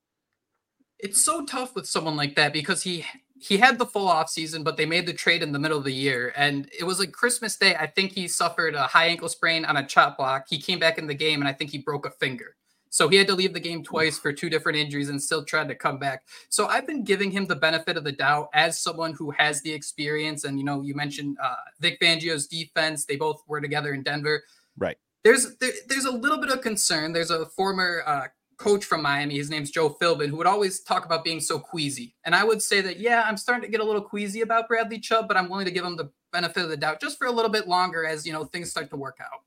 It's 0.99 1.23
so 1.23 1.45
tough 1.45 1.75
with 1.75 1.87
someone 1.87 2.17
like 2.17 2.35
that 2.37 2.55
because 2.55 2.83
he 2.83 3.05
he 3.39 3.59
had 3.59 3.79
the 3.79 3.85
full 3.85 4.09
off 4.09 4.31
season, 4.31 4.63
but 4.63 4.79
they 4.79 4.87
made 4.87 5.05
the 5.05 5.13
trade 5.13 5.43
in 5.43 5.53
the 5.53 5.59
middle 5.59 5.77
of 5.77 5.85
the 5.85 5.93
year, 5.93 6.33
and 6.35 6.67
it 6.79 6.85
was 6.85 6.99
like 6.99 7.13
Christmas 7.13 7.59
Day. 7.59 7.77
I 7.77 7.89
think 7.89 8.13
he 8.13 8.27
suffered 8.27 8.75
a 8.75 8.85
high 8.85 9.09
ankle 9.09 9.29
sprain 9.29 9.67
on 9.67 9.77
a 9.77 9.87
chop 9.87 10.17
block. 10.17 10.47
He 10.49 10.59
came 10.59 10.79
back 10.79 10.97
in 10.97 11.07
the 11.07 11.15
game, 11.15 11.43
and 11.43 11.49
I 11.49 11.53
think 11.53 11.73
he 11.73 11.79
broke 11.79 12.07
a 12.07 12.11
finger. 12.11 12.57
So 12.91 13.09
he 13.09 13.17
had 13.17 13.27
to 13.29 13.35
leave 13.35 13.53
the 13.53 13.61
game 13.61 13.83
twice 13.83 14.19
for 14.19 14.33
two 14.33 14.51
different 14.51 14.79
injuries 14.79 15.09
and 15.09 15.23
still 15.23 15.45
tried 15.45 15.69
to 15.69 15.75
come 15.75 15.99
back. 15.99 16.25
So 16.49 16.67
I've 16.67 16.87
been 16.87 17.05
giving 17.05 17.31
him 17.31 17.47
the 17.47 17.57
benefit 17.57 17.97
of 17.97 18.05
the 18.05 18.13
doubt 18.13 18.51
as 18.55 18.81
someone 18.81 19.13
who 19.13 19.31
has 19.33 19.63
the 19.63 19.73
experience. 19.73 20.45
And, 20.45 20.59
you 20.59 20.65
know, 20.65 20.83
you 20.83 20.95
mentioned 20.95 21.37
uh, 21.43 21.55
Vic 21.81 22.01
Fangio's 22.01 22.47
defense. 22.47 23.05
They 23.05 23.17
both 23.17 23.43
were 23.47 23.61
together 23.61 23.93
in 23.93 24.03
Denver. 24.03 24.45
Right. 24.77 24.97
There's 25.25 25.57
there, 25.57 25.73
there's 25.89 26.05
a 26.05 26.13
little 26.13 26.39
bit 26.39 26.51
of 26.51 26.61
concern. 26.61 27.13
There's 27.13 27.31
a 27.31 27.47
former 27.47 28.03
uh, 28.07 28.27
coach 28.57 28.85
from 28.85 29.03
Miami. 29.03 29.37
His 29.37 29.51
name's 29.51 29.71
Joe 29.71 29.91
Philbin, 29.91 30.29
who 30.29 30.37
would 30.37 30.47
always 30.47 30.81
talk 30.81 31.05
about 31.05 31.25
being 31.25 31.41
so 31.41 31.59
queasy. 31.59 32.15
And 32.25 32.35
I 32.35 32.45
would 32.45 32.61
say 32.61 32.81
that, 32.81 32.99
yeah, 32.99 33.25
I'm 33.27 33.37
starting 33.37 33.63
to 33.63 33.71
get 33.71 33.81
a 33.81 33.85
little 33.85 34.03
queasy 34.03 34.43
about 34.43 34.69
Bradley 34.69 34.99
Chubb, 34.99 35.29
but 35.29 35.37
I'm 35.37 35.49
willing 35.49 35.65
to 35.65 35.71
give 35.71 35.85
him 35.85 35.97
the 35.97 36.11
benefit 36.33 36.65
of 36.65 36.69
the 36.69 36.77
doubt 36.77 37.01
just 37.01 37.19
for 37.19 37.27
a 37.27 37.33
little 37.33 37.51
bit 37.51 37.69
longer 37.69 38.05
as, 38.05 38.27
you 38.27 38.33
know, 38.33 38.45
things 38.45 38.71
start 38.71 38.91
to 38.91 38.97
work 38.97 39.19
out. 39.21 39.43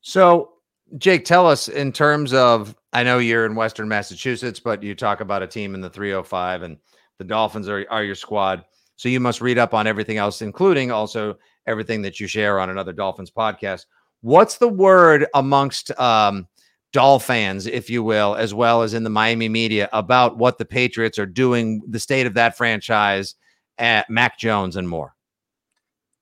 So 0.00 0.54
Jake, 0.98 1.24
tell 1.24 1.46
us 1.46 1.68
in 1.68 1.92
terms 1.92 2.32
of 2.32 2.74
I 2.92 3.02
know 3.02 3.18
you're 3.18 3.46
in 3.46 3.54
Western 3.54 3.88
Massachusetts, 3.88 4.60
but 4.60 4.82
you 4.82 4.94
talk 4.94 5.20
about 5.20 5.42
a 5.42 5.46
team 5.46 5.74
in 5.74 5.80
the 5.80 5.90
305 5.90 6.62
and 6.62 6.78
the 7.18 7.24
Dolphins 7.24 7.68
are, 7.68 7.84
are 7.90 8.04
your 8.04 8.14
squad. 8.14 8.64
So 8.96 9.08
you 9.08 9.20
must 9.20 9.40
read 9.40 9.58
up 9.58 9.74
on 9.74 9.86
everything 9.86 10.16
else, 10.16 10.42
including 10.42 10.90
also 10.90 11.36
everything 11.66 12.02
that 12.02 12.20
you 12.20 12.26
share 12.26 12.60
on 12.60 12.70
another 12.70 12.92
Dolphins 12.92 13.30
podcast. 13.30 13.86
What's 14.22 14.58
the 14.58 14.68
word 14.68 15.26
amongst 15.34 15.98
um, 16.00 16.46
Doll 16.92 17.18
fans, 17.18 17.66
if 17.66 17.90
you 17.90 18.02
will, 18.02 18.36
as 18.36 18.54
well 18.54 18.82
as 18.82 18.94
in 18.94 19.04
the 19.04 19.10
Miami 19.10 19.48
media 19.48 19.88
about 19.92 20.38
what 20.38 20.56
the 20.56 20.64
Patriots 20.64 21.18
are 21.18 21.26
doing, 21.26 21.82
the 21.86 22.00
state 22.00 22.26
of 22.26 22.34
that 22.34 22.56
franchise, 22.56 23.34
at 23.76 24.08
Mac 24.08 24.38
Jones, 24.38 24.76
and 24.76 24.88
more? 24.88 25.15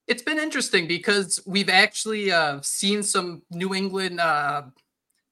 It's 0.07 0.23
been 0.23 0.39
interesting 0.39 0.87
because 0.87 1.41
we've 1.47 1.71
actually 1.71 2.31
uh, 2.31 2.61
seen 2.63 3.03
some 3.03 3.43
New 3.51 3.75
England 3.75 4.21
uh, 4.21 4.63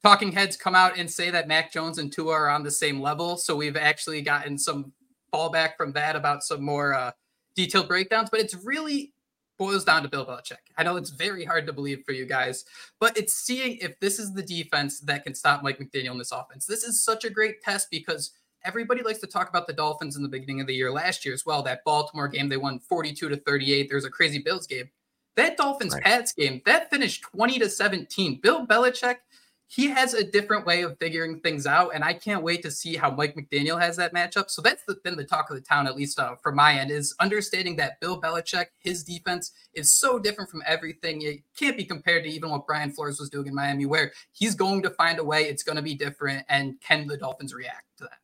talking 0.02 0.32
heads 0.32 0.56
come 0.56 0.74
out 0.74 0.98
and 0.98 1.10
say 1.10 1.30
that 1.30 1.48
Mac 1.48 1.72
Jones 1.72 1.98
and 1.98 2.12
Tua 2.12 2.32
are 2.32 2.48
on 2.48 2.62
the 2.62 2.70
same 2.70 3.00
level. 3.00 3.36
So 3.36 3.54
we've 3.54 3.76
actually 3.76 4.22
gotten 4.22 4.58
some 4.58 4.92
fallback 5.32 5.76
from 5.76 5.92
that 5.92 6.16
about 6.16 6.42
some 6.42 6.62
more 6.62 6.94
uh, 6.94 7.12
detailed 7.54 7.88
breakdowns. 7.88 8.30
But 8.30 8.40
it's 8.40 8.54
really 8.54 9.12
boils 9.58 9.84
down 9.84 10.02
to 10.02 10.08
Bill 10.08 10.26
Belichick. 10.26 10.56
I 10.76 10.82
know 10.82 10.96
it's 10.96 11.10
very 11.10 11.44
hard 11.44 11.66
to 11.66 11.72
believe 11.72 12.02
for 12.04 12.12
you 12.12 12.26
guys, 12.26 12.64
but 12.98 13.16
it's 13.16 13.34
seeing 13.34 13.76
if 13.76 13.98
this 14.00 14.18
is 14.18 14.32
the 14.32 14.42
defense 14.42 15.00
that 15.00 15.24
can 15.24 15.34
stop 15.34 15.62
Mike 15.62 15.78
McDaniel 15.78 16.12
in 16.12 16.18
this 16.18 16.32
offense. 16.32 16.66
This 16.66 16.82
is 16.82 17.04
such 17.04 17.24
a 17.24 17.30
great 17.30 17.62
test 17.62 17.88
because 17.90 18.32
everybody 18.64 19.02
likes 19.02 19.18
to 19.20 19.26
talk 19.26 19.48
about 19.48 19.66
the 19.66 19.72
Dolphins 19.72 20.16
in 20.16 20.22
the 20.22 20.28
beginning 20.28 20.60
of 20.60 20.66
the 20.66 20.74
year 20.74 20.92
last 20.92 21.24
year 21.24 21.34
as 21.34 21.44
well. 21.46 21.62
That 21.62 21.84
Baltimore 21.84 22.28
game, 22.28 22.48
they 22.48 22.56
won 22.56 22.78
42 22.78 23.28
to 23.28 23.36
38. 23.36 23.88
There's 23.88 24.04
a 24.04 24.10
crazy 24.10 24.38
Bills 24.38 24.66
game. 24.66 24.90
That 25.36 25.56
Dolphins 25.56 25.94
right. 25.94 26.02
Pats 26.02 26.32
game, 26.32 26.60
that 26.66 26.90
finished 26.90 27.22
20 27.22 27.58
to 27.60 27.68
17. 27.70 28.40
Bill 28.42 28.66
Belichick, 28.66 29.16
he 29.66 29.86
has 29.86 30.12
a 30.12 30.22
different 30.22 30.66
way 30.66 30.82
of 30.82 30.98
figuring 30.98 31.40
things 31.40 31.66
out. 31.66 31.92
And 31.94 32.04
I 32.04 32.12
can't 32.12 32.42
wait 32.42 32.62
to 32.62 32.70
see 32.70 32.96
how 32.96 33.10
Mike 33.10 33.34
McDaniel 33.34 33.80
has 33.80 33.96
that 33.96 34.12
matchup. 34.12 34.50
So 34.50 34.60
that's 34.60 34.84
the, 34.84 34.96
been 35.02 35.16
the 35.16 35.24
talk 35.24 35.48
of 35.48 35.56
the 35.56 35.62
town, 35.62 35.86
at 35.86 35.96
least 35.96 36.18
uh, 36.18 36.34
from 36.42 36.56
my 36.56 36.74
end, 36.74 36.90
is 36.90 37.14
understanding 37.20 37.76
that 37.76 37.98
Bill 37.98 38.20
Belichick, 38.20 38.66
his 38.78 39.02
defense 39.02 39.52
is 39.72 39.90
so 39.90 40.18
different 40.18 40.50
from 40.50 40.62
everything. 40.66 41.22
It 41.22 41.40
can't 41.58 41.78
be 41.78 41.86
compared 41.86 42.24
to 42.24 42.28
even 42.28 42.50
what 42.50 42.66
Brian 42.66 42.92
Flores 42.92 43.18
was 43.18 43.30
doing 43.30 43.46
in 43.46 43.54
Miami, 43.54 43.86
where 43.86 44.12
he's 44.32 44.54
going 44.54 44.82
to 44.82 44.90
find 44.90 45.18
a 45.18 45.24
way. 45.24 45.44
It's 45.44 45.62
going 45.62 45.76
to 45.76 45.82
be 45.82 45.94
different. 45.94 46.44
And 46.50 46.78
can 46.82 47.06
the 47.06 47.16
Dolphins 47.16 47.54
react 47.54 47.86
to 47.96 48.04
that? 48.04 48.18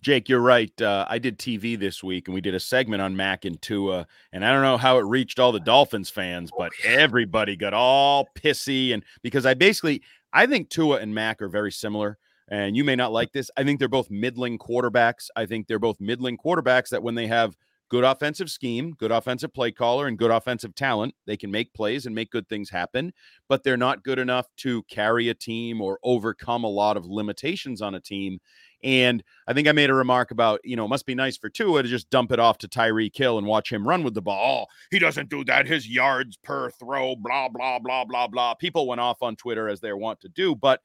Jake, 0.00 0.30
you're 0.30 0.40
right. 0.40 0.80
Uh, 0.80 1.06
I 1.08 1.18
did 1.18 1.38
TV 1.38 1.78
this 1.78 2.02
week 2.02 2.26
and 2.26 2.34
we 2.34 2.40
did 2.40 2.54
a 2.54 2.60
segment 2.60 3.02
on 3.02 3.16
Mac 3.16 3.44
and 3.44 3.60
Tua. 3.60 4.06
And 4.32 4.44
I 4.44 4.52
don't 4.52 4.62
know 4.62 4.78
how 4.78 4.98
it 4.98 5.02
reached 5.02 5.38
all 5.38 5.52
the 5.52 5.60
Dolphins 5.60 6.08
fans, 6.08 6.50
but 6.56 6.72
everybody 6.84 7.54
got 7.54 7.74
all 7.74 8.28
pissy. 8.34 8.94
And 8.94 9.04
because 9.22 9.44
I 9.44 9.54
basically, 9.54 10.02
I 10.32 10.46
think 10.46 10.70
Tua 10.70 11.00
and 11.00 11.14
Mac 11.14 11.42
are 11.42 11.48
very 11.48 11.72
similar. 11.72 12.18
And 12.48 12.76
you 12.76 12.82
may 12.82 12.96
not 12.96 13.12
like 13.12 13.32
this. 13.32 13.50
I 13.56 13.62
think 13.62 13.78
they're 13.78 13.88
both 13.88 14.10
middling 14.10 14.58
quarterbacks. 14.58 15.28
I 15.36 15.44
think 15.46 15.66
they're 15.66 15.78
both 15.78 16.00
middling 16.00 16.38
quarterbacks 16.38 16.88
that 16.88 17.02
when 17.02 17.14
they 17.14 17.26
have 17.26 17.56
good 17.90 18.04
offensive 18.04 18.50
scheme, 18.50 18.92
good 18.92 19.10
offensive 19.10 19.52
play 19.52 19.70
caller, 19.70 20.06
and 20.06 20.16
good 20.16 20.30
offensive 20.30 20.74
talent, 20.74 21.14
they 21.26 21.36
can 21.36 21.50
make 21.50 21.74
plays 21.74 22.06
and 22.06 22.14
make 22.14 22.30
good 22.30 22.48
things 22.48 22.70
happen, 22.70 23.12
but 23.48 23.62
they're 23.62 23.76
not 23.76 24.04
good 24.04 24.18
enough 24.18 24.46
to 24.56 24.82
carry 24.84 25.28
a 25.28 25.34
team 25.34 25.80
or 25.80 25.98
overcome 26.02 26.64
a 26.64 26.68
lot 26.68 26.96
of 26.96 27.06
limitations 27.06 27.82
on 27.82 27.96
a 27.96 28.00
team 28.00 28.40
And 28.82 29.22
I 29.46 29.52
think 29.52 29.68
I 29.68 29.72
made 29.72 29.90
a 29.90 29.94
remark 29.94 30.30
about, 30.30 30.60
you 30.64 30.76
know, 30.76 30.84
it 30.86 30.88
must 30.88 31.06
be 31.06 31.14
nice 31.14 31.36
for 31.36 31.48
Tua 31.48 31.82
to 31.82 31.88
just 31.88 32.08
dump 32.10 32.32
it 32.32 32.38
off 32.38 32.58
to 32.58 32.68
Tyreek 32.68 33.16
Hill 33.16 33.38
and 33.38 33.46
watch 33.46 33.70
him 33.70 33.86
run 33.86 34.02
with 34.02 34.14
the 34.14 34.22
ball. 34.22 34.66
Oh, 34.68 34.72
he 34.90 34.98
doesn't 34.98 35.28
do 35.28 35.44
that. 35.44 35.66
His 35.66 35.88
yards 35.88 36.36
per 36.36 36.70
throw, 36.70 37.16
blah, 37.16 37.48
blah, 37.48 37.78
blah, 37.78 38.04
blah, 38.04 38.26
blah. 38.26 38.54
People 38.54 38.86
went 38.86 39.00
off 39.00 39.22
on 39.22 39.36
Twitter 39.36 39.68
as 39.68 39.80
they 39.80 39.92
want 39.92 40.20
to 40.20 40.28
do. 40.28 40.54
But 40.54 40.80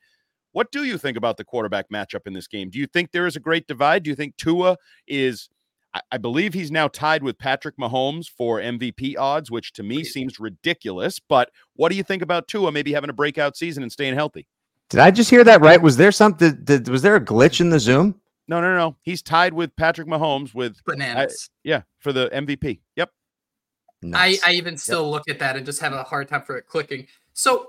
what 0.51 0.71
do 0.71 0.83
you 0.83 0.97
think 0.97 1.17
about 1.17 1.37
the 1.37 1.43
quarterback 1.43 1.89
matchup 1.89 2.27
in 2.27 2.33
this 2.33 2.47
game? 2.47 2.69
Do 2.69 2.79
you 2.79 2.87
think 2.87 3.11
there 3.11 3.27
is 3.27 3.35
a 3.35 3.41
great 3.41 3.67
divide? 3.67 4.03
Do 4.03 4.09
you 4.09 4.15
think 4.15 4.37
Tua 4.37 4.77
is 5.07 5.49
I 6.11 6.17
believe 6.17 6.53
he's 6.53 6.71
now 6.71 6.87
tied 6.87 7.23
with 7.23 7.37
Patrick 7.37 7.77
Mahomes 7.77 8.27
for 8.27 8.59
MVP 8.59 9.15
odds, 9.17 9.49
which 9.49 9.71
to 9.73 9.83
me 9.83 10.03
seems 10.03 10.39
ridiculous. 10.39 11.19
But 11.19 11.51
what 11.75 11.89
do 11.89 11.95
you 11.95 12.03
think 12.03 12.21
about 12.21 12.47
Tua 12.47 12.71
maybe 12.71 12.93
having 12.93 13.09
a 13.09 13.13
breakout 13.13 13.55
season 13.55 13.81
and 13.81 13.91
staying 13.91 14.15
healthy? 14.15 14.47
Did 14.89 14.99
I 14.99 15.11
just 15.11 15.29
hear 15.29 15.43
that 15.43 15.61
right? 15.61 15.81
Was 15.81 15.97
there 15.97 16.11
something? 16.11 16.59
Did, 16.63 16.87
was 16.87 17.01
there 17.01 17.15
a 17.15 17.21
glitch 17.21 17.59
in 17.59 17.69
the 17.69 17.79
Zoom? 17.79 18.19
No, 18.47 18.61
no, 18.61 18.75
no. 18.75 18.95
He's 19.01 19.21
tied 19.21 19.53
with 19.53 19.75
Patrick 19.75 20.07
Mahomes 20.07 20.53
with 20.53 20.77
bananas. 20.85 21.49
I, 21.51 21.53
yeah, 21.63 21.81
for 21.99 22.13
the 22.13 22.29
MVP. 22.29 22.79
Yep. 22.95 23.09
Nice. 24.03 24.43
I, 24.43 24.51
I 24.51 24.53
even 24.53 24.77
still 24.77 25.05
yep. 25.05 25.11
look 25.11 25.29
at 25.29 25.39
that 25.39 25.55
and 25.55 25.65
just 25.65 25.81
have 25.81 25.93
a 25.93 26.03
hard 26.03 26.27
time 26.27 26.43
for 26.43 26.57
it 26.57 26.67
clicking. 26.67 27.07
So 27.33 27.67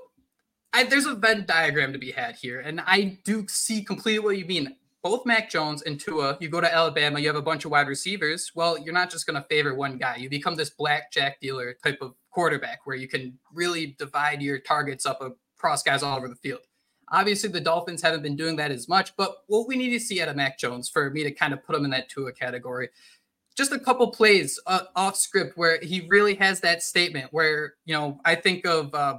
I, 0.75 0.85
there's 0.85 1.07
a 1.07 1.15
Venn 1.15 1.47
diagram 1.47 1.95
to 1.95 1.99
be 1.99 2.11
had 2.11 2.37
here, 2.37 2.61
and 2.61 2.83
I 2.87 3.19
do 3.25 3.47
see 3.49 3.83
completely 3.83 4.19
what 4.19 4.37
you 4.37 4.45
mean 4.45 4.77
both 5.07 5.25
Mac 5.25 5.49
Jones 5.49 5.83
and 5.83 6.01
Tua, 6.01 6.37
you 6.41 6.49
go 6.49 6.61
to 6.61 6.75
Alabama, 6.75 7.21
you 7.21 7.29
have 7.29 7.37
a 7.37 7.43
bunch 7.43 7.65
of 7.65 7.71
wide 7.71 7.87
receivers. 7.87 8.51
Well, 8.57 8.77
you're 8.77 8.93
not 8.93 9.09
just 9.09 9.25
going 9.25 9.41
to 9.41 9.49
favor 9.49 9.73
one 9.73 9.99
guy. 9.99 10.17
You 10.17 10.29
become 10.29 10.57
this 10.57 10.71
blackjack 10.71 11.39
dealer 11.41 11.77
type 11.85 11.99
of 12.01 12.15
quarterback 12.33 12.81
where 12.87 12.97
you 12.97 13.07
can 13.07 13.39
really 13.53 13.95
divide 14.01 14.43
your 14.43 14.59
targets 14.59 15.07
up 15.07 15.23
across 15.23 15.85
guys 15.85 16.03
all 16.03 16.17
over 16.17 16.27
the 16.27 16.35
field. 16.35 16.63
Obviously, 17.11 17.49
the 17.49 17.61
Dolphins 17.61 18.03
haven't 18.03 18.23
been 18.23 18.37
doing 18.37 18.57
that 18.57 18.71
as 18.71 18.89
much, 18.89 19.17
but 19.17 19.45
what 19.47 19.69
we 19.69 19.77
need 19.77 19.91
to 19.91 20.01
see 20.01 20.21
out 20.21 20.29
of 20.29 20.37
Mac 20.37 20.59
Jones 20.59 20.89
for 20.89 21.11
me 21.11 21.23
to 21.23 21.31
kind 21.31 21.53
of 21.53 21.65
put 21.65 21.77
him 21.77 21.85
in 21.85 21.91
that 21.91 22.09
Tua 22.09 22.33
category, 22.33 22.89
just 23.57 23.73
a 23.73 23.79
couple 23.79 24.11
plays 24.11 24.61
uh, 24.67 24.83
off 24.95 25.17
script 25.17 25.57
where 25.57 25.79
he 25.81 26.07
really 26.09 26.35
has 26.35 26.61
that 26.61 26.83
statement 26.83 27.33
where, 27.33 27.75
you 27.85 27.95
know, 27.95 28.21
I 28.25 28.35
think 28.35 28.67
of 28.67 28.95
uh, 28.95 29.19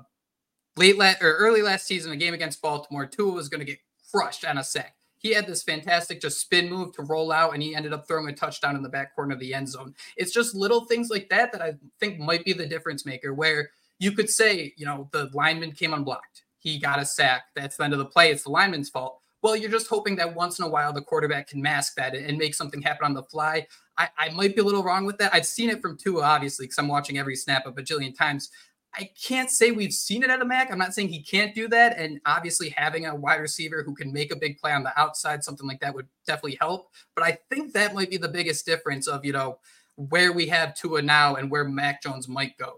late 0.76 0.98
last 0.98 1.22
or 1.24 1.36
early 1.36 1.62
last 1.62 1.88
season, 1.88 2.12
a 2.12 2.18
game 2.18 2.34
against 2.34 2.62
Baltimore, 2.62 3.06
Tua 3.06 3.32
was 3.32 3.50
going 3.50 3.60
to 3.60 3.66
get 3.66 3.80
crushed 4.12 4.46
on 4.46 4.58
a 4.58 4.64
sack 4.64 4.98
he 5.20 5.34
had 5.34 5.48
this 5.48 5.64
fantastic 5.64 6.22
just 6.22 6.40
spin 6.40 6.70
move 6.70 6.94
to 6.94 7.04
roll 7.04 7.32
out 7.32 7.54
and 7.54 7.64
he 7.64 7.76
ended 7.76 7.94
up 7.94 8.08
throwing 8.08 8.28
a 8.30 8.34
touchdown 8.34 8.76
in 8.76 8.84
the 8.84 8.90
back 8.90 9.16
corner 9.16 9.34
of 9.34 9.40
the 9.40 9.54
end 9.54 9.68
zone. 9.68 9.94
It's 10.16 10.32
just 10.32 10.56
little 10.56 10.86
things 10.86 11.10
like 11.10 11.30
that 11.30 11.52
that 11.52 11.62
I 11.62 11.76
think 12.00 12.20
might 12.20 12.46
be 12.46 12.54
the 12.54 12.68
difference 12.68 13.06
maker 13.06 13.34
where 13.34 13.72
you 14.00 14.12
could 14.12 14.30
say, 14.30 14.74
you 14.78 14.86
know, 14.86 15.10
the 15.12 15.30
lineman 15.34 15.72
came 15.72 15.94
unblocked. 15.94 16.44
He 16.60 16.80
got 16.80 17.00
a 17.00 17.06
sack. 17.06 17.44
That's 17.56 17.78
the 17.78 17.84
end 17.84 17.94
of 17.94 18.00
the 18.00 18.06
play. 18.06 18.32
It's 18.32 18.44
the 18.44 18.52
lineman's 18.52 18.90
fault. 18.90 19.22
Well, 19.44 19.56
you're 19.56 19.72
just 19.72 19.88
hoping 19.88 20.16
that 20.16 20.36
once 20.36 20.60
in 20.60 20.66
a 20.66 20.70
while 20.70 20.92
the 20.92 21.02
quarterback 21.02 21.48
can 21.48 21.62
mask 21.62 21.96
that 21.96 22.16
and 22.16 22.38
make 22.38 22.56
something 22.56 22.82
happen 22.82 23.06
on 23.06 23.14
the 23.14 23.24
fly. 23.24 23.68
I, 23.98 24.10
I 24.18 24.30
might 24.30 24.56
be 24.56 24.62
a 24.62 24.66
little 24.66 24.84
wrong 24.84 25.06
with 25.06 25.18
that. 25.20 25.34
I've 25.34 25.46
seen 25.46 25.70
it 25.70 25.82
from 25.82 25.98
Tua, 25.98 26.24
obviously, 26.24 26.66
because 26.66 26.80
I'm 26.80 26.88
watching 26.88 27.18
every 27.18 27.36
snap 27.36 27.66
a 27.66 27.72
bajillion 27.72 28.18
times. 28.18 28.50
I 28.94 29.12
can't 29.22 29.52
say 29.52 29.72
we've 29.72 29.94
seen 29.94 30.24
it 30.24 30.30
at 30.30 30.42
a 30.42 30.46
Mac. 30.46 30.72
I'm 30.72 30.80
not 30.80 30.94
saying 30.94 31.10
he 31.10 31.22
can't 31.22 31.54
do 31.54 31.68
that. 31.68 31.98
And 31.98 32.20
obviously, 32.26 32.70
having 32.70 33.06
a 33.06 33.16
wide 33.16 33.40
receiver 33.40 33.84
who 33.84 33.94
can 33.94 34.12
make 34.12 34.32
a 34.32 34.36
big 34.36 34.58
play 34.58 34.72
on 34.72 34.84
the 34.84 35.00
outside, 35.00 35.44
something 35.44 35.68
like 35.68 35.80
that 35.82 35.94
would 35.94 36.08
definitely 36.26 36.58
help. 36.60 36.90
But 37.16 37.24
I 37.24 37.38
think 37.50 37.74
that 37.74 37.94
might 37.94 38.10
be 38.10 38.18
the 38.18 38.28
biggest 38.28 38.66
difference 38.66 39.08
of, 39.08 39.24
you 39.24 39.34
know, 39.34 39.60
where 39.96 40.32
we 40.32 40.48
have 40.48 40.74
Tua 40.74 41.02
now 41.02 41.36
and 41.36 41.52
where 41.52 41.64
Mac 41.64 42.02
Jones 42.02 42.28
might 42.28 42.58
go. 42.58 42.76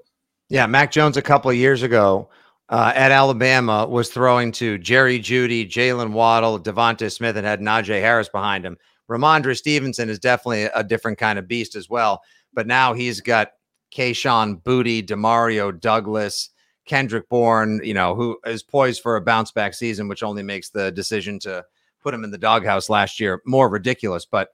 Yeah, 0.50 0.66
Mac 0.66 0.92
Jones 0.92 1.16
a 1.16 1.22
couple 1.22 1.52
of 1.52 1.58
years 1.58 1.84
ago 1.84 2.30
uh, 2.70 2.94
at 2.96 3.12
Alabama 3.12 3.88
was 3.88 4.10
throwing 4.10 4.52
to 4.54 4.78
Jerry 4.78 5.20
Jeudy, 5.20 5.68
Jaylen 5.68 6.12
Waddle, 6.12 6.60
DeVonta 6.60 7.12
Smith, 7.12 7.36
and 7.36 7.46
had 7.46 7.62
Najee 7.62 8.00
Harris 8.00 8.30
behind 8.30 8.66
him. 8.66 8.78
Rhamondre 9.10 9.58
Stevenson 9.58 10.08
is 10.08 10.20
definitely 10.20 10.64
a 10.76 10.84
different 10.84 11.18
kind 11.18 11.40
of 11.40 11.48
beast 11.48 11.76
as 11.76 11.90
well. 11.90 12.22
But 12.54 12.68
now 12.68 12.94
he's 12.94 13.22
got 13.22 13.52
Kayshon 13.92 14.62
Boutte, 14.62 15.06
Demario 15.06 15.78
Douglas, 15.78 16.52
Kendrick 16.86 17.28
Bourne, 17.28 17.82
you 17.84 17.94
know, 17.94 18.16
who 18.16 18.38
is 18.46 18.62
poised 18.62 19.02
for 19.02 19.16
a 19.16 19.22
bounce 19.22 19.52
back 19.52 19.74
season, 19.74 20.08
which 20.08 20.24
only 20.24 20.44
makes 20.44 20.70
the 20.70 20.92
decision 20.92 21.40
to 21.40 21.66
put 22.02 22.14
him 22.14 22.24
in 22.24 22.32
the 22.32 22.38
doghouse 22.38 22.90
last 22.90 23.20
year 23.20 23.42
more 23.46 23.70
ridiculous. 23.70 24.26
But 24.26 24.50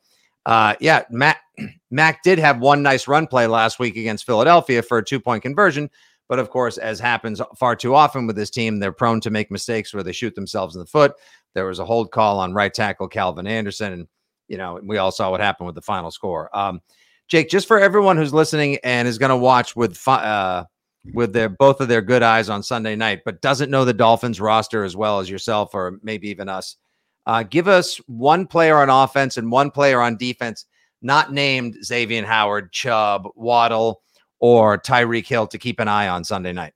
uh, 0.46 0.76
yeah, 0.80 1.04
Mac, 1.10 1.42
Mac 1.92 2.24
did 2.24 2.40
have 2.40 2.60
one 2.60 2.82
nice 2.82 3.08
run 3.08 3.28
play 3.28 3.48
last 3.48 3.80
week 3.80 3.98
against 3.98 4.26
Philadelphia 4.26 4.82
for 4.82 5.00
a 5.00 5.04
two 5.04 5.20
point 5.20 5.44
conversion. 5.44 5.90
But 6.28 6.40
of 6.40 6.50
course, 6.50 6.78
as 6.78 7.00
happens 7.00 7.42
far 7.56 7.76
too 7.76 7.94
often 7.94 8.26
with 8.26 8.36
this 8.36 8.50
team, 8.50 8.80
they're 8.80 8.92
prone 8.92 9.22
to 9.22 9.30
make 9.30 9.52
mistakes 9.52 9.94
where 9.94 10.04
they 10.04 10.12
shoot 10.12 10.34
themselves 10.36 10.76
in 10.76 10.80
the 10.80 10.88
foot. 10.88 11.14
There 11.54 11.66
was 11.66 11.80
a 11.80 11.86
hold 11.86 12.12
call 12.12 12.40
on 12.40 12.54
right 12.54 12.74
tackle 12.74 13.08
Calvin 13.08 13.48
Anderson. 13.48 13.94
And, 13.94 14.08
you 14.48 14.58
know, 14.58 14.80
we 14.84 14.98
all 14.98 15.12
saw 15.12 15.30
what 15.30 15.42
happened 15.42 15.68
with 15.68 15.76
the 15.76 15.82
final 15.82 16.12
score. 16.12 16.56
Um, 16.58 16.82
Jake, 17.28 17.50
just 17.50 17.68
for 17.68 17.80
everyone 17.80 18.18
who's 18.18 18.34
listening 18.34 18.78
and 18.84 19.08
is 19.08 19.18
going 19.18 19.30
to 19.30 19.38
watch 19.38 19.76
with 19.76 20.08
uh, 20.08 20.66
with 21.14 21.34
their 21.34 21.50
both 21.50 21.82
of 21.82 21.88
their 21.88 22.02
good 22.02 22.24
eyes 22.24 22.50
on 22.50 22.64
Sunday 22.64 22.96
night, 22.96 23.22
but 23.26 23.42
doesn't 23.42 23.72
know 23.72 23.86
the 23.86 23.94
Dolphins 23.94 24.42
roster 24.42 24.84
as 24.84 24.96
well 24.96 25.20
as 25.20 25.30
yourself 25.30 25.74
or 25.74 26.00
maybe 26.02 26.30
even 26.30 26.50
us, 26.50 26.78
uh, 27.26 27.44
give 27.44 27.68
us 27.68 27.98
one 28.08 28.46
player 28.48 28.78
on 28.78 28.90
offense 28.90 29.38
and 29.38 29.52
one 29.52 29.72
player 29.72 30.02
on 30.02 30.18
defense, 30.18 30.66
not 31.02 31.32
named 31.32 31.78
Xavier 31.84 32.26
Howard, 32.26 32.72
Chubb, 32.72 33.28
Waddle, 33.36 34.02
or 34.40 34.78
Tyreek 34.78 35.28
Hill 35.28 35.48
to 35.48 35.58
keep 35.58 35.80
an 35.80 35.88
eye 35.88 36.08
on 36.08 36.24
Sunday 36.24 36.54
night. 36.54 36.74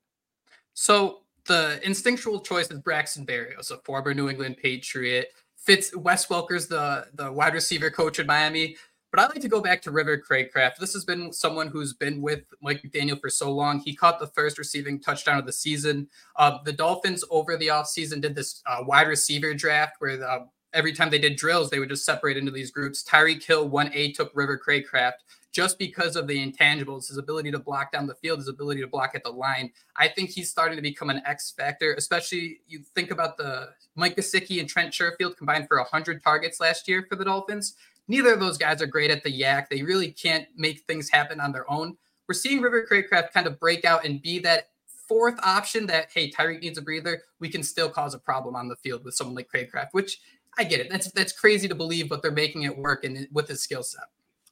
So 0.73 1.19
the 1.45 1.79
instinctual 1.83 2.39
choice 2.41 2.69
is 2.71 2.79
Braxton 2.79 3.25
Berrios, 3.25 3.71
a 3.71 3.77
former 3.77 4.13
New 4.13 4.29
England 4.29 4.57
Patriot. 4.61 5.29
Fits 5.57 5.95
Wes 5.95 6.29
Welker's 6.29 6.67
the 6.67 7.07
the 7.15 7.31
wide 7.31 7.53
receiver 7.53 7.89
coach 7.89 8.19
in 8.19 8.27
Miami. 8.27 8.77
But 9.11 9.21
I 9.21 9.23
like 9.25 9.41
to 9.41 9.47
go 9.47 9.59
back 9.59 9.81
to 9.83 9.91
River 9.91 10.19
Cracraft. 10.19 10.77
This 10.77 10.93
has 10.93 11.03
been 11.03 11.33
someone 11.33 11.67
who's 11.67 11.93
been 11.93 12.21
with 12.21 12.43
Mike 12.61 12.83
McDaniel 12.83 13.19
for 13.19 13.29
so 13.29 13.51
long. 13.51 13.79
He 13.79 13.95
caught 13.95 14.19
the 14.19 14.27
first 14.27 14.59
receiving 14.59 14.99
touchdown 14.99 15.39
of 15.39 15.47
the 15.47 15.51
season. 15.51 16.07
Uh, 16.35 16.59
the 16.63 16.73
Dolphins 16.73 17.23
over 17.31 17.57
the 17.57 17.67
offseason 17.67 18.21
did 18.21 18.35
this 18.35 18.61
uh, 18.67 18.83
wide 18.85 19.07
receiver 19.07 19.55
draft 19.55 19.95
where 19.97 20.17
the, 20.17 20.29
uh, 20.29 20.45
every 20.73 20.93
time 20.93 21.09
they 21.09 21.17
did 21.17 21.37
drills, 21.37 21.71
they 21.71 21.79
would 21.79 21.89
just 21.89 22.05
separate 22.05 22.37
into 22.37 22.51
these 22.51 22.69
groups. 22.69 23.03
Tyreek 23.03 23.43
Hill 23.43 23.67
1A 23.67 24.13
took 24.13 24.31
River 24.35 24.61
Cracraft 24.63 25.13
just 25.51 25.79
because 25.79 26.15
of 26.15 26.27
the 26.27 26.35
intangibles, 26.45 27.07
his 27.07 27.17
ability 27.17 27.51
to 27.51 27.59
block 27.59 27.91
down 27.91 28.07
the 28.07 28.15
field, 28.15 28.39
his 28.39 28.47
ability 28.47 28.81
to 28.81 28.87
block 28.87 29.11
at 29.15 29.23
the 29.23 29.29
line. 29.29 29.71
I 29.95 30.07
think 30.07 30.29
he's 30.29 30.49
starting 30.49 30.75
to 30.75 30.81
become 30.81 31.09
an 31.09 31.21
X 31.25 31.51
factor, 31.51 31.93
especially 31.95 32.61
you 32.67 32.83
think 32.95 33.11
about 33.11 33.37
the 33.37 33.69
Mike 33.95 34.15
Gesicki 34.15 34.59
and 34.59 34.69
Trent 34.69 34.93
Sherfield 34.93 35.37
combined 35.37 35.67
for 35.67 35.77
100 35.77 36.23
targets 36.23 36.59
last 36.59 36.87
year 36.87 37.05
for 37.09 37.15
the 37.15 37.25
Dolphins. 37.25 37.75
Neither 38.07 38.33
of 38.33 38.39
those 38.39 38.57
guys 38.57 38.81
are 38.81 38.87
great 38.87 39.11
at 39.11 39.23
the 39.23 39.41
YAC. 39.41 39.69
They 39.69 39.83
really 39.83 40.11
can't 40.11 40.47
make 40.55 40.81
things 40.81 41.09
happen 41.09 41.39
on 41.39 41.51
their 41.51 41.69
own. 41.69 41.97
We're 42.27 42.33
seeing 42.35 42.61
River 42.61 42.87
Cracraft 42.89 43.31
kind 43.31 43.47
of 43.47 43.59
break 43.59 43.85
out 43.85 44.05
and 44.05 44.21
be 44.21 44.39
that 44.39 44.69
fourth 45.07 45.39
option 45.41 45.87
that, 45.87 46.09
hey, 46.13 46.29
Tyreek 46.29 46.61
needs 46.61 46.77
a 46.77 46.81
breather. 46.81 47.23
We 47.39 47.49
can 47.49 47.63
still 47.63 47.89
cause 47.89 48.13
a 48.13 48.19
problem 48.19 48.55
on 48.55 48.67
the 48.67 48.75
field 48.75 49.03
with 49.03 49.15
someone 49.15 49.35
like 49.35 49.49
Cracraft, 49.51 49.89
which 49.91 50.21
I 50.57 50.63
get 50.63 50.79
it. 50.79 50.89
That's 50.89 51.11
that's 51.11 51.33
crazy 51.33 51.67
to 51.67 51.75
believe, 51.75 52.09
but 52.09 52.21
they're 52.21 52.31
making 52.31 52.63
it 52.63 52.77
work 52.77 53.03
and 53.03 53.27
with 53.31 53.47
his 53.47 53.61
skill 53.61 53.83
set. 53.83 54.03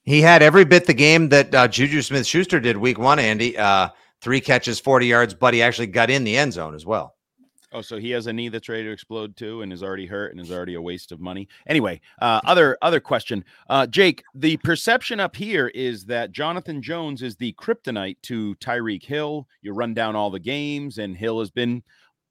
He 0.08 0.22
had 0.22 0.42
every 0.42 0.64
bit 0.64 0.86
the 0.86 0.94
game 0.94 1.28
that 1.30 1.54
uh, 1.54 1.68
Juju 1.68 2.02
Smith 2.02 2.26
Schuster 2.26 2.62
did 2.62 2.78
week 2.78 2.98
one, 2.98 3.20
Andy. 3.20 3.58
Uh, 3.58 3.90
three 4.22 4.40
catches, 4.40 4.80
40 4.80 5.06
yards, 5.06 5.34
but 5.34 5.54
he 5.54 5.62
actually 5.62 5.88
got 5.88 6.10
in 6.10 6.24
the 6.24 6.38
end 6.38 6.54
zone 6.54 6.74
as 6.74 6.86
well. 6.86 7.18
Oh, 7.74 7.82
so 7.82 7.98
he 7.98 8.12
has 8.12 8.26
a 8.26 8.32
knee 8.32 8.48
that's 8.48 8.70
ready 8.70 8.86
to 8.86 8.92
explode 8.92 9.36
too, 9.36 9.64
and 9.64 9.74
is 9.74 9.84
already 9.84 10.06
hurt, 10.06 10.32
and 10.32 10.40
is 10.40 10.50
already 10.50 10.76
a 10.76 10.82
waste 10.82 11.12
of 11.12 11.20
money. 11.20 11.50
Anyway, 11.68 12.00
uh, 12.22 12.40
other 12.46 12.78
other 12.82 13.02
question, 13.02 13.44
uh, 13.70 13.86
Jake. 13.86 14.24
The 14.34 14.56
perception 14.56 15.20
up 15.20 15.36
here 15.36 15.68
is 15.76 16.06
that 16.06 16.32
Jonathan 16.32 16.82
Jones 16.82 17.22
is 17.22 17.36
the 17.36 17.54
kryptonite 17.60 18.16
to 18.24 18.56
Tyreek 18.56 19.04
Hill. 19.04 19.46
You 19.62 19.74
run 19.74 19.94
down 19.94 20.16
all 20.16 20.30
the 20.30 20.40
games, 20.40 21.00
and 21.00 21.18
Hill 21.18 21.42
has 21.42 21.52
been, 21.52 21.84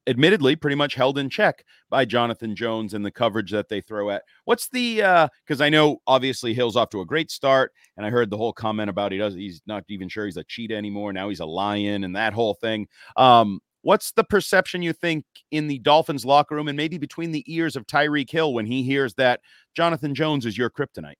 admittedly, 0.07 0.55
pretty 0.55 0.75
much 0.75 0.95
held 0.95 1.17
in 1.17 1.29
check 1.29 1.63
by 1.89 2.05
Jonathan 2.05 2.55
Jones 2.55 2.93
and 2.93 3.05
the 3.05 3.11
coverage 3.11 3.51
that 3.51 3.69
they 3.69 3.81
throw 3.81 4.09
at. 4.09 4.23
What's 4.45 4.69
the? 4.69 5.03
uh 5.03 5.27
Because 5.45 5.61
uh, 5.61 5.65
I 5.65 5.69
know 5.69 6.01
obviously 6.07 6.53
Hill's 6.53 6.75
off 6.75 6.89
to 6.91 7.01
a 7.01 7.05
great 7.05 7.29
start, 7.29 7.73
and 7.97 8.05
I 8.05 8.09
heard 8.09 8.29
the 8.29 8.37
whole 8.37 8.53
comment 8.53 8.89
about 8.89 9.11
he 9.11 9.17
does. 9.17 9.33
He's 9.33 9.61
not 9.67 9.83
even 9.89 10.09
sure 10.09 10.25
he's 10.25 10.37
a 10.37 10.43
cheetah 10.43 10.75
anymore. 10.75 11.13
Now 11.13 11.29
he's 11.29 11.41
a 11.41 11.45
lion, 11.45 12.03
and 12.03 12.15
that 12.15 12.33
whole 12.33 12.55
thing. 12.55 12.87
Um, 13.15 13.59
What's 13.87 14.11
the 14.11 14.25
perception 14.25 14.81
you 14.81 14.91
think 14.91 15.23
in 15.49 15.67
the 15.67 15.79
Dolphins 15.79 16.25
locker 16.25 16.55
room 16.55 16.67
and 16.67 16.75
maybe 16.75 16.97
between 16.97 17.31
the 17.31 17.45
ears 17.47 17.77
of 17.77 17.87
Tyreek 17.87 18.29
Hill 18.29 18.53
when 18.53 18.65
he 18.65 18.83
hears 18.83 19.13
that 19.13 19.39
Jonathan 19.77 20.13
Jones 20.13 20.45
is 20.45 20.57
your 20.57 20.69
kryptonite? 20.69 21.15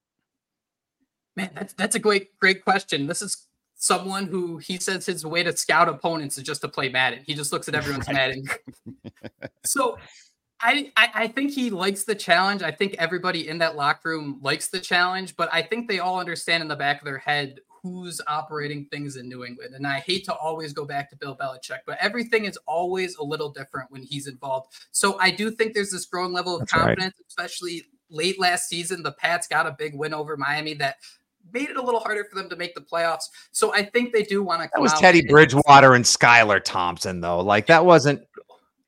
Man, 1.38 1.50
that's 1.53 1.74
that's 1.74 1.96
a 1.96 2.00
great 2.00 2.38
great 2.39 2.65
question. 2.65 3.08
This 3.08 3.22
is 3.22 3.46
someone 3.77 4.25
who 4.25 4.57
he 4.57 4.77
says 4.77 5.05
his 5.05 5.25
way 5.25 5.43
to 5.43 5.55
scout 5.55 5.88
opponents 5.88 6.38
is 6.38 6.43
just 6.43 6.62
to 6.62 6.67
play 6.67 6.89
Madden. 6.89 7.24
He 7.25 7.34
just 7.34 7.53
looks 7.53 7.67
at 7.67 7.75
everyone's 7.75 8.07
right. 8.07 8.15
Madden. 8.15 8.43
so 9.63 9.98
I, 10.60 10.91
I, 10.98 11.10
I 11.13 11.27
think 11.27 11.51
he 11.51 11.69
likes 11.69 12.03
the 12.03 12.15
challenge. 12.15 12.63
I 12.63 12.72
think 12.72 12.96
everybody 12.98 13.48
in 13.48 13.60
that 13.60 13.75
locker 13.75 14.10
room 14.10 14.39
likes 14.41 14.67
the 14.69 14.79
challenge, 14.79 15.36
but 15.36 15.50
I 15.53 15.62
think 15.62 15.88
they 15.88 16.00
all 16.00 16.19
understand 16.19 16.63
in 16.63 16.67
the 16.67 16.75
back 16.75 17.00
of 17.00 17.05
their 17.05 17.19
head 17.19 17.60
who's 17.84 18.19
operating 18.27 18.86
things 18.86 19.15
in 19.15 19.29
New 19.29 19.46
England. 19.46 19.75
And 19.75 19.86
I 19.86 20.00
hate 20.00 20.25
to 20.25 20.34
always 20.34 20.74
go 20.74 20.84
back 20.84 21.12
to 21.12 21.15
Bill 21.15 21.38
Belichick, 21.38 21.79
but 21.86 22.00
everything 22.01 22.46
is 22.46 22.57
always 22.65 23.15
a 23.17 23.24
little 23.24 23.50
different 23.50 23.91
when 23.91 24.01
he's 24.01 24.27
involved. 24.27 24.74
So 24.91 25.19
I 25.19 25.29
do 25.29 25.51
think 25.51 25.74
there's 25.74 25.91
this 25.91 26.05
growing 26.05 26.34
level 26.34 26.55
of 26.55 26.62
That's 26.62 26.72
confidence, 26.72 27.13
right. 27.17 27.25
especially 27.27 27.86
late 28.10 28.39
last 28.39 28.69
season, 28.69 29.03
the 29.03 29.12
Pats 29.12 29.48
got 29.48 29.67
a 29.67 29.75
big 29.77 29.96
win 29.96 30.13
over 30.13 30.38
Miami 30.38 30.74
that 30.75 30.98
made 31.51 31.69
it 31.69 31.77
a 31.77 31.81
little 31.81 31.99
harder 31.99 32.25
for 32.25 32.35
them 32.35 32.49
to 32.49 32.55
make 32.55 32.75
the 32.75 32.81
playoffs. 32.81 33.25
So 33.51 33.73
I 33.73 33.83
think 33.83 34.13
they 34.13 34.23
do 34.23 34.43
want 34.43 34.61
to. 34.61 34.69
That 34.73 34.81
was 34.81 34.93
Teddy 34.93 35.25
Bridgewater 35.27 35.93
and 35.93 36.05
Skylar 36.05 36.63
Thompson, 36.63 37.21
though. 37.21 37.39
Like 37.39 37.67
that 37.67 37.85
wasn't. 37.85 38.21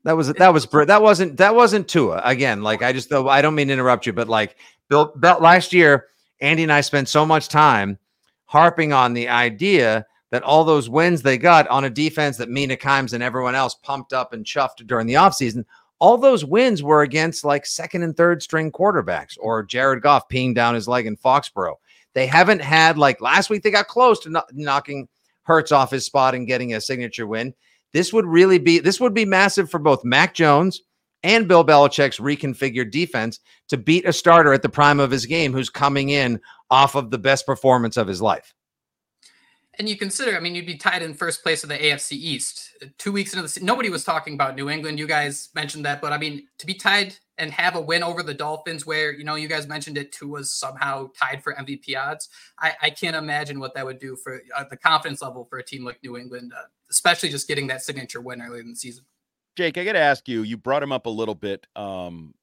That 0.04 0.14
was 0.14 0.32
that 0.34 0.54
was 0.54 0.66
that 0.66 1.02
wasn't 1.02 1.38
that 1.38 1.56
wasn't 1.56 1.88
Tua 1.88 2.22
again. 2.24 2.64
Like 2.64 2.82
I 2.82 2.94
just 2.94 3.12
I 3.12 3.42
don't 3.42 3.56
mean 3.56 3.68
to 3.68 3.74
interrupt 3.74 4.06
you, 4.06 4.14
but 4.14 4.30
like 4.30 4.56
Bill, 4.88 5.14
last 5.22 5.74
year, 5.74 6.08
Andy 6.42 6.64
and 6.64 6.72
I 6.72 6.82
spent 6.82 7.10
so 7.10 7.26
much 7.26 7.50
time 7.50 7.98
harping 8.46 8.94
on 8.94 9.14
the 9.14 9.28
idea 9.28 10.06
that 10.32 10.44
all 10.44 10.64
those 10.64 10.90
wins 10.90 11.22
they 11.22 11.38
got 11.38 11.68
on 11.68 11.86
a 11.86 11.90
defense 11.90 12.38
that 12.38 12.50
Mina 12.50 12.78
Kimes 12.78 13.14
and 13.14 13.24
everyone 13.24 13.56
else 13.56 13.76
pumped 13.76 14.14
up 14.14 14.34
and 14.34 14.46
chuffed 14.46 14.86
during 14.88 15.08
the 15.08 15.16
offseason, 15.16 15.66
all 16.00 16.18
those 16.18 16.46
wins 16.46 16.82
were 16.82 17.02
against 17.02 17.44
like 17.44 17.66
second 17.66 18.04
and 18.04 18.16
third 18.16 18.42
string 18.42 18.72
quarterbacks 18.72 19.38
or 19.40 19.64
Jared 19.64 20.02
Goff 20.02 20.30
peeing 20.30 20.56
down 20.56 20.76
his 20.76 20.88
leg 20.88 21.06
in 21.08 21.18
Foxborough. 21.18 21.76
They 22.16 22.28
haven't 22.28 22.62
had 22.62 22.98
like 22.98 23.22
last 23.22 23.50
week, 23.50 23.64
they 23.64 23.72
got 23.72 23.88
close 23.88 24.20
to 24.22 24.44
knocking 24.52 25.08
Hurts 25.44 25.72
off 25.72 25.90
his 25.90 26.06
spot 26.06 26.36
and 26.36 26.46
getting 26.46 26.76
a 26.76 26.82
signature 26.82 27.26
win. 27.26 27.56
This 27.92 28.14
would 28.14 28.28
really 28.28 28.60
be 28.60 28.78
this 28.78 29.00
would 29.00 29.16
be 29.16 29.26
massive 29.26 29.70
for 29.72 29.80
both 29.80 30.06
Mac 30.06 30.36
Jones 30.36 30.82
and 31.24 31.48
Bill 31.48 31.66
Belichick's 31.66 32.20
reconfigured 32.20 32.92
defense 32.92 33.40
to 33.70 33.78
beat 33.78 34.08
a 34.08 34.14
starter 34.14 34.54
at 34.54 34.62
the 34.62 34.70
prime 34.70 35.00
of 35.00 35.10
his 35.10 35.26
game 35.26 35.52
who's 35.52 35.70
coming 35.70 36.10
in 36.10 36.40
off 36.70 36.94
of 36.94 37.10
the 37.10 37.18
best 37.18 37.48
performance 37.48 37.98
of 37.98 38.08
his 38.08 38.22
life. 38.22 38.54
And 39.80 39.88
you 39.88 39.96
consider, 39.96 40.36
I 40.36 40.42
mean, 40.42 40.56
you'd 40.56 40.66
be 40.66 40.76
tied 40.76 41.02
in 41.02 41.14
first 41.14 41.42
place 41.42 41.64
of 41.64 41.70
the 41.70 41.78
AFC 41.78 42.12
East. 42.12 42.72
Two 42.98 43.14
weeks 43.14 43.32
into 43.32 43.44
the 43.44 43.48
season, 43.48 43.66
nobody 43.66 43.90
was 43.90 44.04
talking 44.04 44.34
about 44.34 44.58
New 44.58 44.70
England. 44.70 45.00
You 45.00 45.08
guys 45.08 45.48
mentioned 45.56 45.86
that, 45.86 46.02
but 46.02 46.12
I 46.12 46.18
mean, 46.18 46.48
to 46.58 46.66
be 46.66 46.74
tied 46.74 47.16
and 47.38 47.50
have 47.54 47.78
a 47.78 47.82
win 47.82 48.04
over 48.04 48.22
the 48.22 48.34
Dolphins, 48.34 48.86
where 48.86 49.14
you 49.14 49.24
know 49.24 49.36
you 49.36 49.48
guys 49.48 49.68
mentioned 49.68 49.98
it 49.98 50.12
too, 50.12 50.28
was 50.28 50.54
somehow 50.54 51.10
tied 51.18 51.42
for 51.42 51.54
MVP 51.54 51.98
odds. 51.98 52.28
I, 52.60 52.74
I 52.82 52.90
can't 52.90 53.16
imagine 53.16 53.62
what 53.62 53.74
that 53.76 53.86
would 53.86 54.00
do 54.00 54.18
for 54.18 54.42
uh, 54.54 54.66
the 54.70 54.76
confidence 54.76 55.22
level 55.22 55.46
for 55.46 55.58
a 55.58 55.64
team 55.64 55.86
like 55.86 56.04
New 56.04 56.18
England, 56.18 56.52
uh, 56.54 56.64
especially 56.92 57.30
just 57.30 57.48
getting 57.48 57.68
that 57.68 57.82
signature 57.82 58.20
win 58.20 58.42
early 58.42 58.60
in 58.60 58.70
the 58.70 58.76
season. 58.76 59.06
Jake, 59.56 59.78
I 59.78 59.86
got 59.86 59.94
to 59.94 60.00
ask 60.00 60.28
you. 60.28 60.44
You 60.44 60.58
brought 60.58 60.84
him 60.84 60.92
up 60.92 61.06
a 61.06 61.10
little 61.10 61.36
bit. 61.36 61.66
Um, 61.78 62.34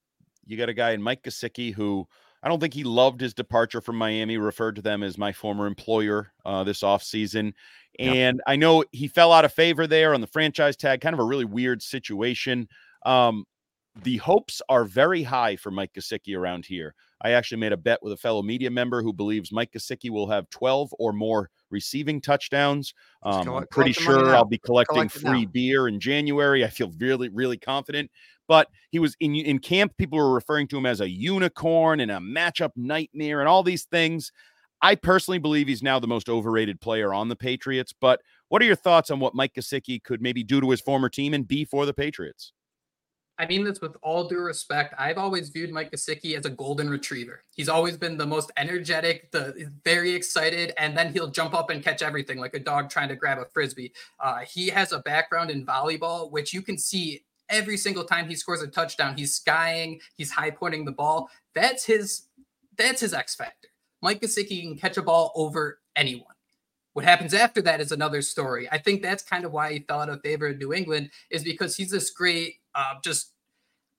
you 0.46 0.56
got 0.56 0.70
a 0.70 0.74
guy 0.74 0.92
in 0.92 1.02
Mike 1.02 1.22
Gesicki 1.22 1.74
who 1.74 2.08
I 2.46 2.48
don't 2.48 2.60
think 2.60 2.74
he 2.74 2.84
loved 2.84 3.20
his 3.20 3.34
departure 3.34 3.80
from 3.80 3.96
Miami, 3.96 4.38
referred 4.38 4.76
to 4.76 4.82
them 4.82 5.02
as 5.02 5.18
my 5.18 5.32
former 5.32 5.66
employer 5.66 6.30
uh, 6.44 6.62
this 6.62 6.82
offseason. 6.82 7.54
And 7.98 8.36
yep. 8.36 8.44
I 8.46 8.54
know 8.54 8.84
he 8.92 9.08
fell 9.08 9.32
out 9.32 9.44
of 9.44 9.52
favor 9.52 9.88
there 9.88 10.14
on 10.14 10.20
the 10.20 10.28
franchise 10.28 10.76
tag, 10.76 11.00
kind 11.00 11.12
of 11.12 11.18
a 11.18 11.24
really 11.24 11.44
weird 11.44 11.82
situation. 11.82 12.68
Um, 13.04 13.46
the 14.00 14.18
hopes 14.18 14.62
are 14.68 14.84
very 14.84 15.24
high 15.24 15.56
for 15.56 15.72
Mike 15.72 15.90
Gesicki 15.94 16.38
around 16.38 16.66
here. 16.66 16.94
I 17.20 17.32
actually 17.32 17.58
made 17.58 17.72
a 17.72 17.76
bet 17.76 17.98
with 18.00 18.12
a 18.12 18.16
fellow 18.16 18.42
media 18.42 18.70
member 18.70 19.02
who 19.02 19.12
believes 19.12 19.50
Mike 19.50 19.72
Gesicki 19.72 20.10
will 20.10 20.28
have 20.28 20.48
12 20.50 20.94
or 21.00 21.12
more 21.12 21.50
receiving 21.70 22.20
touchdowns. 22.20 22.94
Um, 23.24 23.44
collect, 23.44 23.64
I'm 23.64 23.68
pretty 23.74 23.92
sure 23.92 24.36
I'll 24.36 24.44
be 24.44 24.58
collecting 24.58 25.08
free 25.08 25.46
beer 25.46 25.88
in 25.88 25.98
January. 25.98 26.64
I 26.64 26.68
feel 26.68 26.92
really, 26.98 27.28
really 27.28 27.58
confident. 27.58 28.08
But 28.48 28.68
he 28.90 28.98
was 28.98 29.16
in 29.20 29.34
in 29.34 29.58
camp. 29.58 29.96
People 29.96 30.18
were 30.18 30.32
referring 30.32 30.68
to 30.68 30.78
him 30.78 30.86
as 30.86 31.00
a 31.00 31.08
unicorn 31.08 32.00
and 32.00 32.10
a 32.10 32.18
matchup 32.18 32.70
nightmare 32.76 33.40
and 33.40 33.48
all 33.48 33.62
these 33.62 33.84
things. 33.84 34.32
I 34.82 34.94
personally 34.94 35.38
believe 35.38 35.68
he's 35.68 35.82
now 35.82 35.98
the 35.98 36.06
most 36.06 36.28
overrated 36.28 36.80
player 36.80 37.14
on 37.14 37.28
the 37.28 37.36
Patriots. 37.36 37.94
But 37.98 38.20
what 38.48 38.62
are 38.62 38.66
your 38.66 38.76
thoughts 38.76 39.10
on 39.10 39.20
what 39.20 39.34
Mike 39.34 39.54
Gesicki 39.54 40.02
could 40.02 40.20
maybe 40.20 40.44
do 40.44 40.60
to 40.60 40.70
his 40.70 40.80
former 40.80 41.08
team 41.08 41.34
and 41.34 41.48
be 41.48 41.64
for 41.64 41.86
the 41.86 41.94
Patriots? 41.94 42.52
I 43.38 43.46
mean 43.46 43.64
this 43.64 43.82
with 43.82 43.96
all 44.02 44.28
due 44.28 44.40
respect. 44.40 44.94
I've 44.98 45.18
always 45.18 45.50
viewed 45.50 45.70
Mike 45.70 45.90
Gesicki 45.90 46.38
as 46.38 46.46
a 46.46 46.50
golden 46.50 46.88
retriever. 46.88 47.44
He's 47.54 47.68
always 47.68 47.96
been 47.96 48.16
the 48.16 48.26
most 48.26 48.50
energetic, 48.56 49.30
the 49.30 49.70
very 49.84 50.12
excited, 50.12 50.72
and 50.78 50.96
then 50.96 51.12
he'll 51.12 51.30
jump 51.30 51.52
up 51.52 51.68
and 51.68 51.84
catch 51.84 52.00
everything 52.00 52.38
like 52.38 52.54
a 52.54 52.58
dog 52.58 52.88
trying 52.88 53.08
to 53.08 53.16
grab 53.16 53.38
a 53.38 53.44
frisbee. 53.44 53.92
Uh, 54.18 54.38
he 54.38 54.68
has 54.68 54.92
a 54.92 55.00
background 55.00 55.50
in 55.50 55.66
volleyball, 55.66 56.30
which 56.30 56.54
you 56.54 56.62
can 56.62 56.78
see 56.78 57.25
every 57.48 57.76
single 57.76 58.04
time 58.04 58.28
he 58.28 58.34
scores 58.34 58.62
a 58.62 58.66
touchdown. 58.66 59.16
He's 59.16 59.34
skying, 59.34 60.00
he's 60.16 60.30
high 60.30 60.50
pointing 60.50 60.84
the 60.84 60.92
ball. 60.92 61.30
That's 61.54 61.84
his. 61.84 62.22
That's 62.76 63.00
his 63.00 63.14
X 63.14 63.34
factor. 63.34 63.68
Mike 64.02 64.20
Gesicki 64.20 64.60
can 64.60 64.76
catch 64.76 64.98
a 64.98 65.02
ball 65.02 65.32
over 65.34 65.80
anyone. 65.96 66.34
What 66.92 67.04
happens 67.04 67.32
after 67.32 67.62
that 67.62 67.80
is 67.80 67.90
another 67.90 68.22
story. 68.22 68.68
I 68.70 68.78
think 68.78 69.02
that's 69.02 69.22
kind 69.22 69.44
of 69.44 69.52
why 69.52 69.72
he 69.72 69.80
fell 69.80 70.00
out 70.00 70.08
of 70.10 70.20
favor 70.20 70.48
in 70.48 70.58
New 70.58 70.74
England, 70.74 71.10
is 71.30 71.42
because 71.42 71.76
he's 71.76 71.90
this 71.90 72.10
great, 72.10 72.56
uh, 72.74 72.94
just 73.02 73.32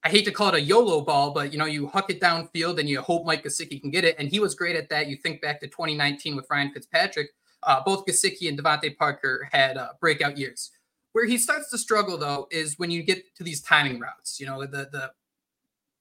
I 0.04 0.10
hate 0.10 0.26
to 0.26 0.32
call 0.32 0.50
it 0.50 0.56
a 0.56 0.62
YOLO 0.62 1.02
ball, 1.02 1.32
but 1.32 1.52
you 1.52 1.60
know, 1.60 1.66
you 1.66 1.88
huck 1.88 2.10
it 2.10 2.22
downfield 2.22 2.80
and 2.80 2.88
you 2.88 3.02
hope 3.02 3.26
Mike 3.26 3.44
Gesicki 3.44 3.82
can 3.82 3.92
get 3.92 4.06
it. 4.06 4.16
And 4.18 4.30
he 4.30 4.40
was 4.40 4.56
great 4.56 4.76
at 4.76 4.90
that. 4.90 5.08
You 5.08 5.18
think 5.18 5.42
back 5.42 5.60
to 5.60 5.68
2019 5.68 6.36
with 6.36 6.48
Ryan 6.50 6.72
Fitzpatrick. 6.72 7.32
Uh, 7.64 7.82
both 7.86 8.06
Gesicki 8.06 8.48
and 8.48 8.58
DeVante 8.58 8.96
Parker 8.96 9.50
had 9.52 9.78
uh, 9.78 9.90
breakout 10.00 10.38
years. 10.38 10.72
Where 11.14 11.26
he 11.26 11.38
starts 11.38 11.70
to 11.72 11.78
struggle 11.78 12.18
though 12.18 12.48
is 12.52 12.78
when 12.78 12.92
you 12.92 13.04
get 13.04 13.36
to 13.36 13.44
these 13.44 13.62
timing 13.62 14.00
routes. 14.00 14.40
You 14.40 14.46
know, 14.46 14.62
the 14.62 14.90
the 14.92 15.12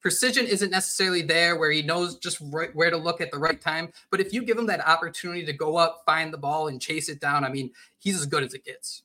precision 0.06 0.46
isn't 0.46 0.70
necessarily 0.70 1.22
there 1.22 1.56
where 1.56 1.72
he 1.72 1.82
knows 1.82 2.16
just 2.18 2.38
right 2.52 2.70
where 2.74 2.90
to 2.90 2.96
look 2.96 3.20
at 3.20 3.32
the 3.32 3.38
right 3.38 3.60
time. 3.60 3.90
But 4.10 4.20
if 4.20 4.32
you 4.32 4.44
give 4.44 4.56
him 4.56 4.66
that 4.66 4.86
opportunity 4.86 5.44
to 5.44 5.52
go 5.52 5.76
up, 5.76 6.02
find 6.06 6.32
the 6.32 6.38
ball, 6.38 6.68
and 6.68 6.80
chase 6.80 7.08
it 7.08 7.20
down, 7.20 7.44
I 7.44 7.48
mean, 7.48 7.72
he's 7.98 8.20
as 8.20 8.26
good 8.26 8.44
as 8.44 8.54
it 8.54 8.64
gets. 8.64 9.02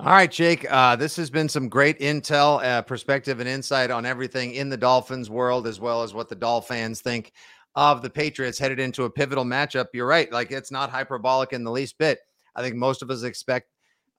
All 0.00 0.12
right, 0.12 0.30
Jake. 0.30 0.66
Uh, 0.70 0.96
this 0.96 1.14
has 1.16 1.30
been 1.30 1.48
some 1.48 1.68
great 1.68 2.00
intel, 2.00 2.64
uh, 2.64 2.82
perspective, 2.82 3.38
and 3.38 3.48
insight 3.48 3.90
on 3.90 4.06
everything 4.06 4.54
in 4.54 4.68
the 4.68 4.76
Dolphins 4.76 5.28
world, 5.28 5.66
as 5.66 5.78
well 5.78 6.02
as 6.02 6.14
what 6.14 6.28
the 6.28 6.34
Dolphins 6.34 7.02
think 7.02 7.32
of 7.74 8.02
the 8.02 8.10
Patriots 8.10 8.58
headed 8.58 8.80
into 8.80 9.04
a 9.04 9.10
pivotal 9.10 9.44
matchup. 9.44 9.88
You're 9.92 10.06
right; 10.06 10.32
like 10.32 10.50
it's 10.50 10.72
not 10.72 10.90
hyperbolic 10.90 11.52
in 11.52 11.64
the 11.64 11.70
least 11.70 11.98
bit. 11.98 12.18
I 12.56 12.62
think 12.62 12.76
most 12.76 13.02
of 13.02 13.10
us 13.10 13.22
expect 13.22 13.68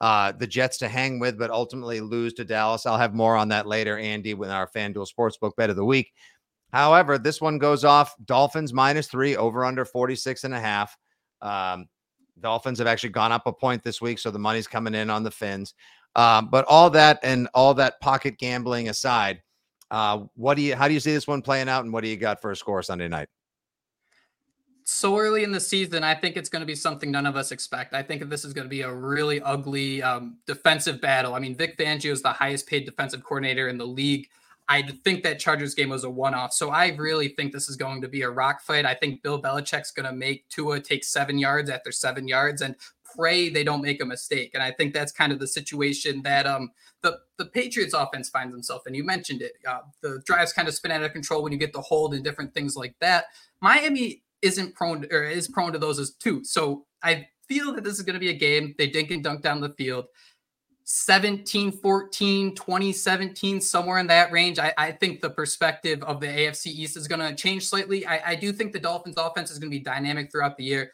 uh, 0.03 0.33
the 0.33 0.45
Jets 0.45 0.77
to 0.79 0.89
hang 0.89 1.17
with, 1.17 1.39
but 1.39 1.49
ultimately 1.49 2.01
lose 2.01 2.33
to 2.33 2.43
Dallas. 2.43 2.85
I'll 2.85 2.97
have 2.97 3.13
more 3.13 3.37
on 3.37 3.47
that 3.47 3.67
later, 3.67 3.97
Andy, 3.97 4.33
with 4.33 4.49
our 4.49 4.67
FanDuel 4.67 5.07
Sportsbook 5.07 5.51
bet 5.55 5.69
of 5.69 5.77
the 5.77 5.85
week. 5.85 6.11
However, 6.73 7.17
this 7.17 7.39
one 7.39 7.57
goes 7.57 7.85
off 7.85 8.13
Dolphins 8.25 8.73
minus 8.73 9.07
three, 9.07 9.37
over 9.37 9.63
under 9.63 9.85
46 9.85 10.43
and 10.43 10.53
a 10.53 10.59
half. 10.59 10.97
Um, 11.41 11.85
Dolphins 12.37 12.79
have 12.79 12.87
actually 12.87 13.11
gone 13.11 13.31
up 13.31 13.47
a 13.47 13.53
point 13.53 13.81
this 13.81 14.01
week, 14.01 14.19
so 14.19 14.29
the 14.29 14.37
money's 14.37 14.67
coming 14.67 14.93
in 14.93 15.09
on 15.09 15.23
the 15.23 15.31
Fins. 15.31 15.73
Um, 16.17 16.49
but 16.49 16.65
all 16.65 16.89
that 16.89 17.19
and 17.23 17.47
all 17.53 17.73
that 17.75 18.01
pocket 18.01 18.37
gambling 18.37 18.89
aside, 18.89 19.41
uh, 19.89 20.25
what 20.35 20.55
do 20.55 20.63
you 20.63 20.75
how 20.75 20.89
do 20.89 20.93
you 20.93 20.99
see 20.99 21.13
this 21.13 21.27
one 21.27 21.41
playing 21.41 21.69
out 21.69 21.85
and 21.85 21.93
what 21.93 22.03
do 22.03 22.09
you 22.09 22.17
got 22.17 22.41
for 22.41 22.51
a 22.51 22.57
score 22.57 22.83
Sunday 22.83 23.07
night? 23.07 23.29
So 24.85 25.17
early 25.17 25.43
in 25.43 25.51
the 25.51 25.59
season, 25.59 26.03
I 26.03 26.15
think 26.15 26.37
it's 26.37 26.49
going 26.49 26.61
to 26.61 26.65
be 26.65 26.75
something 26.75 27.11
none 27.11 27.25
of 27.25 27.35
us 27.35 27.51
expect. 27.51 27.93
I 27.93 28.03
think 28.03 28.27
this 28.29 28.45
is 28.45 28.53
going 28.53 28.65
to 28.65 28.69
be 28.69 28.81
a 28.81 28.93
really 28.93 29.41
ugly 29.41 30.01
um, 30.01 30.37
defensive 30.45 31.01
battle. 31.01 31.35
I 31.35 31.39
mean, 31.39 31.55
Vic 31.55 31.77
Fangio 31.77 32.11
is 32.11 32.21
the 32.21 32.33
highest 32.33 32.67
paid 32.67 32.85
defensive 32.85 33.23
coordinator 33.23 33.67
in 33.67 33.77
the 33.77 33.85
league. 33.85 34.27
I 34.69 34.81
think 35.03 35.23
that 35.23 35.39
Chargers 35.39 35.75
game 35.75 35.89
was 35.89 36.03
a 36.03 36.09
one 36.09 36.33
off. 36.33 36.53
So 36.53 36.69
I 36.69 36.95
really 36.95 37.29
think 37.29 37.51
this 37.51 37.67
is 37.67 37.75
going 37.75 38.01
to 38.01 38.07
be 38.07 38.21
a 38.21 38.29
rock 38.29 38.61
fight. 38.61 38.85
I 38.85 38.93
think 38.93 39.21
Bill 39.21 39.41
Belichick's 39.41 39.91
going 39.91 40.05
to 40.05 40.13
make 40.13 40.47
Tua 40.49 40.79
take 40.79 41.03
seven 41.03 41.37
yards 41.37 41.69
after 41.69 41.91
seven 41.91 42.27
yards 42.27 42.61
and 42.61 42.75
pray 43.15 43.49
they 43.49 43.63
don't 43.63 43.81
make 43.81 44.01
a 44.01 44.05
mistake. 44.05 44.51
And 44.53 44.63
I 44.63 44.71
think 44.71 44.93
that's 44.93 45.11
kind 45.11 45.31
of 45.31 45.39
the 45.39 45.47
situation 45.47 46.21
that 46.23 46.47
um, 46.47 46.71
the, 47.01 47.19
the 47.37 47.45
Patriots 47.45 47.93
offense 47.93 48.29
finds 48.29 48.53
themselves 48.53 48.85
in. 48.87 48.95
You 48.95 49.03
mentioned 49.03 49.41
it. 49.41 49.53
Uh, 49.67 49.79
the 50.01 50.21
drives 50.25 50.53
kind 50.53 50.67
of 50.67 50.73
spin 50.73 50.91
out 50.91 51.03
of 51.03 51.11
control 51.11 51.43
when 51.43 51.51
you 51.51 51.57
get 51.57 51.73
the 51.73 51.81
hold 51.81 52.13
and 52.13 52.23
different 52.23 52.53
things 52.53 52.75
like 52.75 52.95
that. 53.01 53.25
Miami 53.61 54.22
isn't 54.43 54.75
prone 54.75 55.05
or 55.11 55.23
is 55.23 55.47
prone 55.47 55.73
to 55.73 55.79
those 55.79 55.97
as 55.97 56.11
too. 56.11 56.43
So 56.43 56.85
I 57.01 57.27
feel 57.47 57.73
that 57.73 57.83
this 57.83 57.93
is 57.93 58.01
going 58.01 58.15
to 58.15 58.19
be 58.19 58.29
a 58.29 58.37
game. 58.37 58.75
They 58.77 58.87
dink 58.87 59.11
and 59.11 59.23
dunk 59.23 59.41
down 59.41 59.61
the 59.61 59.69
field. 59.69 60.05
17 60.85 61.71
14 61.71 62.55
2017 62.55 63.61
somewhere 63.61 63.99
in 63.99 64.07
that 64.07 64.33
range. 64.33 64.59
I, 64.59 64.73
I 64.77 64.91
think 64.91 65.21
the 65.21 65.29
perspective 65.29 66.03
of 66.03 66.19
the 66.19 66.27
afc 66.27 66.65
east 66.65 66.97
is 66.97 67.07
going 67.07 67.21
to 67.21 67.33
change 67.35 67.65
slightly. 67.67 68.05
I, 68.05 68.31
I 68.31 68.35
do 68.35 68.51
think 68.51 68.73
the 68.73 68.79
dolphins 68.79 69.15
offense 69.17 69.49
is 69.49 69.59
going 69.59 69.71
to 69.71 69.77
be 69.77 69.81
dynamic 69.81 70.29
throughout 70.29 70.57
the 70.57 70.65
year. 70.65 70.91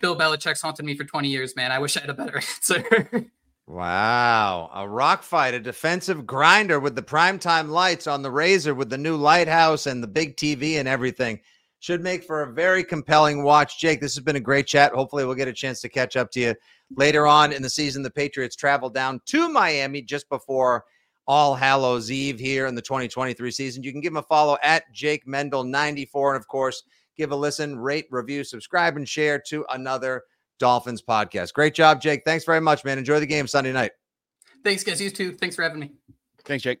Bill 0.00 0.18
belichick's 0.18 0.60
haunted 0.60 0.84
me 0.84 0.96
for 0.96 1.04
20 1.04 1.28
years 1.28 1.54
man. 1.54 1.70
I 1.70 1.78
wish 1.78 1.96
i 1.96 2.00
had 2.00 2.10
a 2.10 2.14
better 2.14 2.36
answer. 2.56 3.30
Wow. 3.68 4.70
A 4.74 4.88
rock 4.88 5.22
fight 5.22 5.54
a 5.54 5.60
defensive 5.60 6.26
grinder 6.26 6.80
with 6.80 6.96
the 6.96 7.02
primetime 7.02 7.68
lights 7.68 8.08
on 8.08 8.22
the 8.22 8.30
razor 8.32 8.74
with 8.74 8.90
the 8.90 8.98
new 8.98 9.14
lighthouse 9.14 9.86
and 9.86 10.02
the 10.02 10.08
big 10.08 10.36
tv 10.36 10.80
and 10.80 10.88
everything 10.88 11.38
should 11.80 12.02
make 12.02 12.22
for 12.22 12.42
a 12.42 12.52
very 12.52 12.84
compelling 12.84 13.42
watch. 13.42 13.80
Jake, 13.80 14.00
this 14.00 14.14
has 14.14 14.22
been 14.22 14.36
a 14.36 14.40
great 14.40 14.66
chat. 14.66 14.92
Hopefully, 14.92 15.24
we'll 15.24 15.34
get 15.34 15.48
a 15.48 15.52
chance 15.52 15.80
to 15.80 15.88
catch 15.88 16.14
up 16.14 16.30
to 16.32 16.40
you 16.40 16.54
later 16.94 17.26
on 17.26 17.52
in 17.52 17.62
the 17.62 17.70
season. 17.70 18.02
The 18.02 18.10
Patriots 18.10 18.54
travel 18.54 18.90
down 18.90 19.20
to 19.26 19.48
Miami 19.48 20.02
just 20.02 20.28
before 20.28 20.84
All 21.26 21.54
Hallows 21.54 22.10
Eve 22.10 22.38
here 22.38 22.66
in 22.66 22.74
the 22.74 22.82
2023 22.82 23.50
season. 23.50 23.82
You 23.82 23.92
can 23.92 24.02
give 24.02 24.12
him 24.12 24.18
a 24.18 24.22
follow 24.22 24.58
at 24.62 24.92
Jake 24.92 25.26
Mendel 25.26 25.64
94. 25.64 26.34
And 26.34 26.40
of 26.40 26.46
course, 26.46 26.82
give 27.16 27.32
a 27.32 27.36
listen, 27.36 27.78
rate, 27.78 28.06
review, 28.10 28.44
subscribe, 28.44 28.96
and 28.96 29.08
share 29.08 29.38
to 29.48 29.64
another 29.70 30.24
Dolphins 30.58 31.02
podcast. 31.02 31.54
Great 31.54 31.74
job, 31.74 32.02
Jake. 32.02 32.22
Thanks 32.26 32.44
very 32.44 32.60
much, 32.60 32.84
man. 32.84 32.98
Enjoy 32.98 33.18
the 33.18 33.26
game 33.26 33.46
Sunday 33.46 33.72
night. 33.72 33.92
Thanks, 34.62 34.84
guys. 34.84 35.00
You 35.00 35.08
too. 35.08 35.32
Thanks 35.32 35.56
for 35.56 35.62
having 35.62 35.80
me. 35.80 35.92
Thanks, 36.44 36.62
Jake. 36.62 36.80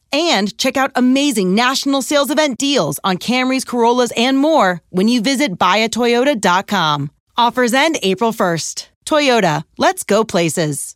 and 0.11 0.57
check 0.57 0.77
out 0.77 0.91
amazing 0.95 1.55
national 1.55 2.01
sales 2.01 2.31
event 2.31 2.57
deals 2.57 2.99
on 3.03 3.17
Camrys, 3.17 3.65
Corollas, 3.65 4.11
and 4.17 4.37
more 4.37 4.81
when 4.89 5.07
you 5.07 5.21
visit 5.21 5.57
buyatoyota.com. 5.57 7.11
Offers 7.37 7.73
end 7.73 7.97
April 8.03 8.31
1st. 8.31 8.87
Toyota, 9.05 9.63
let's 9.77 10.03
go 10.03 10.23
places. 10.23 10.95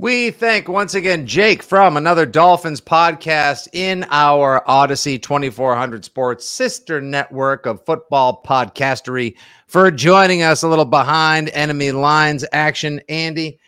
We 0.00 0.30
thank 0.30 0.68
once 0.68 0.94
again 0.94 1.26
Jake 1.26 1.60
from 1.60 1.96
another 1.96 2.24
Dolphins 2.24 2.80
podcast 2.80 3.66
in 3.72 4.06
our 4.10 4.62
Audacy 4.68 5.20
2400 5.20 6.04
Sports 6.04 6.48
sister 6.48 7.00
network 7.00 7.66
of 7.66 7.84
football 7.84 8.40
podcastery 8.46 9.36
for 9.66 9.90
joining 9.90 10.42
us 10.42 10.62
a 10.62 10.68
little 10.68 10.84
behind 10.84 11.48
enemy 11.48 11.90
lines 11.90 12.44
action. 12.52 13.00
Andy, 13.08 13.58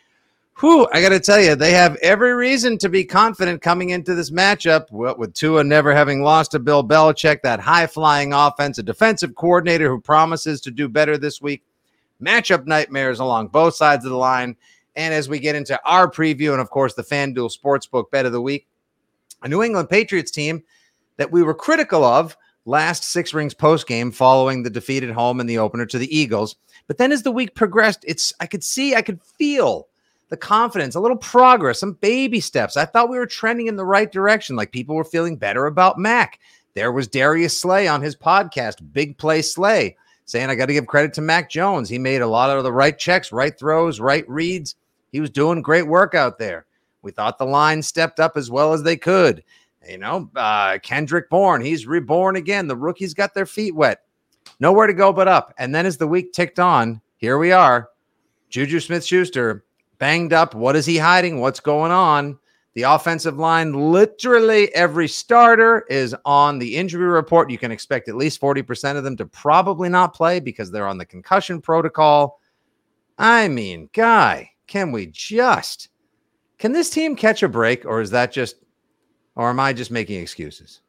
Whew, 0.60 0.86
I 0.92 1.00
got 1.00 1.08
to 1.08 1.20
tell 1.20 1.40
you, 1.40 1.54
they 1.54 1.72
have 1.72 1.96
every 2.02 2.34
reason 2.34 2.76
to 2.78 2.90
be 2.90 3.02
confident 3.02 3.62
coming 3.62 3.90
into 3.90 4.14
this 4.14 4.30
matchup. 4.30 4.90
With 4.90 5.32
Tua 5.32 5.64
never 5.64 5.94
having 5.94 6.22
lost 6.22 6.50
to 6.50 6.58
Bill 6.58 6.86
Belichick, 6.86 7.40
that 7.40 7.60
high 7.60 7.86
flying 7.86 8.34
offense, 8.34 8.76
a 8.76 8.82
defensive 8.82 9.34
coordinator 9.36 9.88
who 9.88 9.98
promises 9.98 10.60
to 10.60 10.70
do 10.70 10.86
better 10.86 11.16
this 11.16 11.40
week, 11.40 11.62
matchup 12.22 12.66
nightmares 12.66 13.20
along 13.20 13.48
both 13.48 13.74
sides 13.74 14.04
of 14.04 14.10
the 14.10 14.18
line. 14.18 14.54
And 14.96 15.14
as 15.14 15.30
we 15.30 15.38
get 15.38 15.54
into 15.54 15.80
our 15.86 16.10
preview, 16.10 16.52
and 16.52 16.60
of 16.60 16.68
course, 16.68 16.92
the 16.92 17.04
FanDuel 17.04 17.50
Sportsbook 17.56 18.10
bet 18.10 18.26
of 18.26 18.32
the 18.32 18.42
week, 18.42 18.68
a 19.42 19.48
New 19.48 19.62
England 19.62 19.88
Patriots 19.88 20.30
team 20.30 20.62
that 21.16 21.32
we 21.32 21.42
were 21.42 21.54
critical 21.54 22.04
of 22.04 22.36
last 22.66 23.04
six 23.04 23.32
rings 23.32 23.54
post 23.54 23.86
game 23.86 24.12
following 24.12 24.62
the 24.62 24.68
defeat 24.68 25.04
at 25.04 25.14
home 25.14 25.40
in 25.40 25.46
the 25.46 25.56
opener 25.56 25.86
to 25.86 25.96
the 25.96 26.14
Eagles. 26.14 26.56
But 26.86 26.98
then 26.98 27.12
as 27.12 27.22
the 27.22 27.32
week 27.32 27.54
progressed, 27.54 28.04
it's 28.06 28.34
I 28.40 28.46
could 28.46 28.62
see, 28.62 28.94
I 28.94 29.00
could 29.00 29.22
feel 29.22 29.86
the 30.30 30.36
confidence, 30.36 30.94
a 30.94 31.00
little 31.00 31.16
progress, 31.16 31.80
some 31.80 31.92
baby 31.94 32.40
steps. 32.40 32.76
I 32.76 32.86
thought 32.86 33.10
we 33.10 33.18
were 33.18 33.26
trending 33.26 33.66
in 33.66 33.76
the 33.76 33.84
right 33.84 34.10
direction. 34.10 34.56
Like 34.56 34.72
people 34.72 34.94
were 34.94 35.04
feeling 35.04 35.36
better 35.36 35.66
about 35.66 35.98
Mac. 35.98 36.38
There 36.74 36.92
was 36.92 37.08
Darius 37.08 37.60
Slay 37.60 37.88
on 37.88 38.00
his 38.00 38.16
podcast, 38.16 38.92
Big 38.92 39.18
Play 39.18 39.42
Slay, 39.42 39.96
saying, 40.24 40.48
I 40.48 40.54
got 40.54 40.66
to 40.66 40.72
give 40.72 40.86
credit 40.86 41.12
to 41.14 41.20
Mac 41.20 41.50
Jones. 41.50 41.88
He 41.88 41.98
made 41.98 42.22
a 42.22 42.28
lot 42.28 42.56
of 42.56 42.62
the 42.62 42.72
right 42.72 42.96
checks, 42.96 43.32
right 43.32 43.58
throws, 43.58 43.98
right 43.98 44.28
reads. 44.28 44.76
He 45.10 45.20
was 45.20 45.30
doing 45.30 45.62
great 45.62 45.88
work 45.88 46.14
out 46.14 46.38
there. 46.38 46.64
We 47.02 47.10
thought 47.10 47.38
the 47.38 47.44
line 47.44 47.82
stepped 47.82 48.20
up 48.20 48.36
as 48.36 48.50
well 48.50 48.72
as 48.72 48.84
they 48.84 48.96
could. 48.96 49.42
You 49.88 49.98
know, 49.98 50.30
uh, 50.36 50.78
Kendrick 50.80 51.28
Bourne, 51.28 51.62
he's 51.62 51.86
reborn 51.86 52.36
again. 52.36 52.68
The 52.68 52.76
rookies 52.76 53.14
got 53.14 53.34
their 53.34 53.46
feet 53.46 53.74
wet. 53.74 54.02
Nowhere 54.60 54.86
to 54.86 54.94
go 54.94 55.12
but 55.12 55.26
up. 55.26 55.54
And 55.58 55.74
then 55.74 55.86
as 55.86 55.96
the 55.96 56.06
week 56.06 56.32
ticked 56.32 56.60
on, 56.60 57.00
here 57.16 57.38
we 57.38 57.50
are. 57.50 57.88
Juju 58.50 58.78
Smith 58.78 59.04
Schuster 59.04 59.64
banged 60.00 60.32
up. 60.32 60.54
What 60.56 60.74
is 60.74 60.86
he 60.86 60.98
hiding? 60.98 61.40
What's 61.40 61.60
going 61.60 61.92
on? 61.92 62.36
The 62.74 62.82
offensive 62.82 63.38
line, 63.38 63.72
literally 63.92 64.74
every 64.74 65.06
starter 65.06 65.84
is 65.88 66.16
on 66.24 66.58
the 66.58 66.76
injury 66.76 67.06
report. 67.06 67.50
You 67.50 67.58
can 67.58 67.70
expect 67.70 68.08
at 68.08 68.16
least 68.16 68.40
40% 68.40 68.96
of 68.96 69.04
them 69.04 69.16
to 69.18 69.26
probably 69.26 69.88
not 69.88 70.14
play 70.14 70.40
because 70.40 70.70
they're 70.70 70.88
on 70.88 70.98
the 70.98 71.04
concussion 71.04 71.60
protocol. 71.60 72.40
I 73.18 73.48
mean, 73.48 73.90
guy, 73.92 74.50
can 74.66 74.90
we 74.90 75.06
just 75.06 75.88
can 76.58 76.72
this 76.72 76.90
team 76.90 77.16
catch 77.16 77.42
a 77.42 77.48
break 77.48 77.86
or 77.86 78.00
is 78.00 78.10
that 78.10 78.32
just 78.32 78.56
or 79.34 79.48
am 79.48 79.58
I 79.58 79.72
just 79.72 79.90
making 79.90 80.20
excuses? 80.20 80.80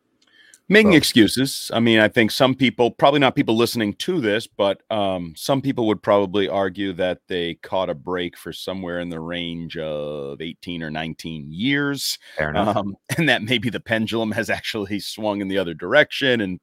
Making 0.71 0.93
excuses. 0.93 1.69
I 1.73 1.81
mean, 1.81 1.99
I 1.99 2.07
think 2.07 2.31
some 2.31 2.55
people, 2.55 2.91
probably 2.91 3.19
not 3.19 3.36
people 3.36 3.57
listening 3.57 3.93
to 3.95 4.21
this, 4.21 4.47
but 4.47 4.81
um, 4.89 5.34
some 5.36 5.62
people 5.62 5.86
would 5.88 6.01
probably 6.01 6.47
argue 6.47 6.93
that 6.93 7.19
they 7.27 7.55
caught 7.55 7.89
a 7.89 7.93
break 7.93 8.38
for 8.38 8.53
somewhere 8.53 9.01
in 9.01 9.10
the 9.10 9.19
range 9.19 9.77
of 9.77 10.39
18 10.39 10.81
or 10.81 10.89
19 10.89 11.51
years. 11.51 12.17
Um, 12.39 12.95
and 13.17 13.27
that 13.27 13.43
maybe 13.43 13.69
the 13.69 13.81
pendulum 13.81 14.31
has 14.31 14.49
actually 14.49 15.01
swung 15.01 15.41
in 15.41 15.49
the 15.49 15.57
other 15.57 15.73
direction 15.73 16.39
and 16.39 16.60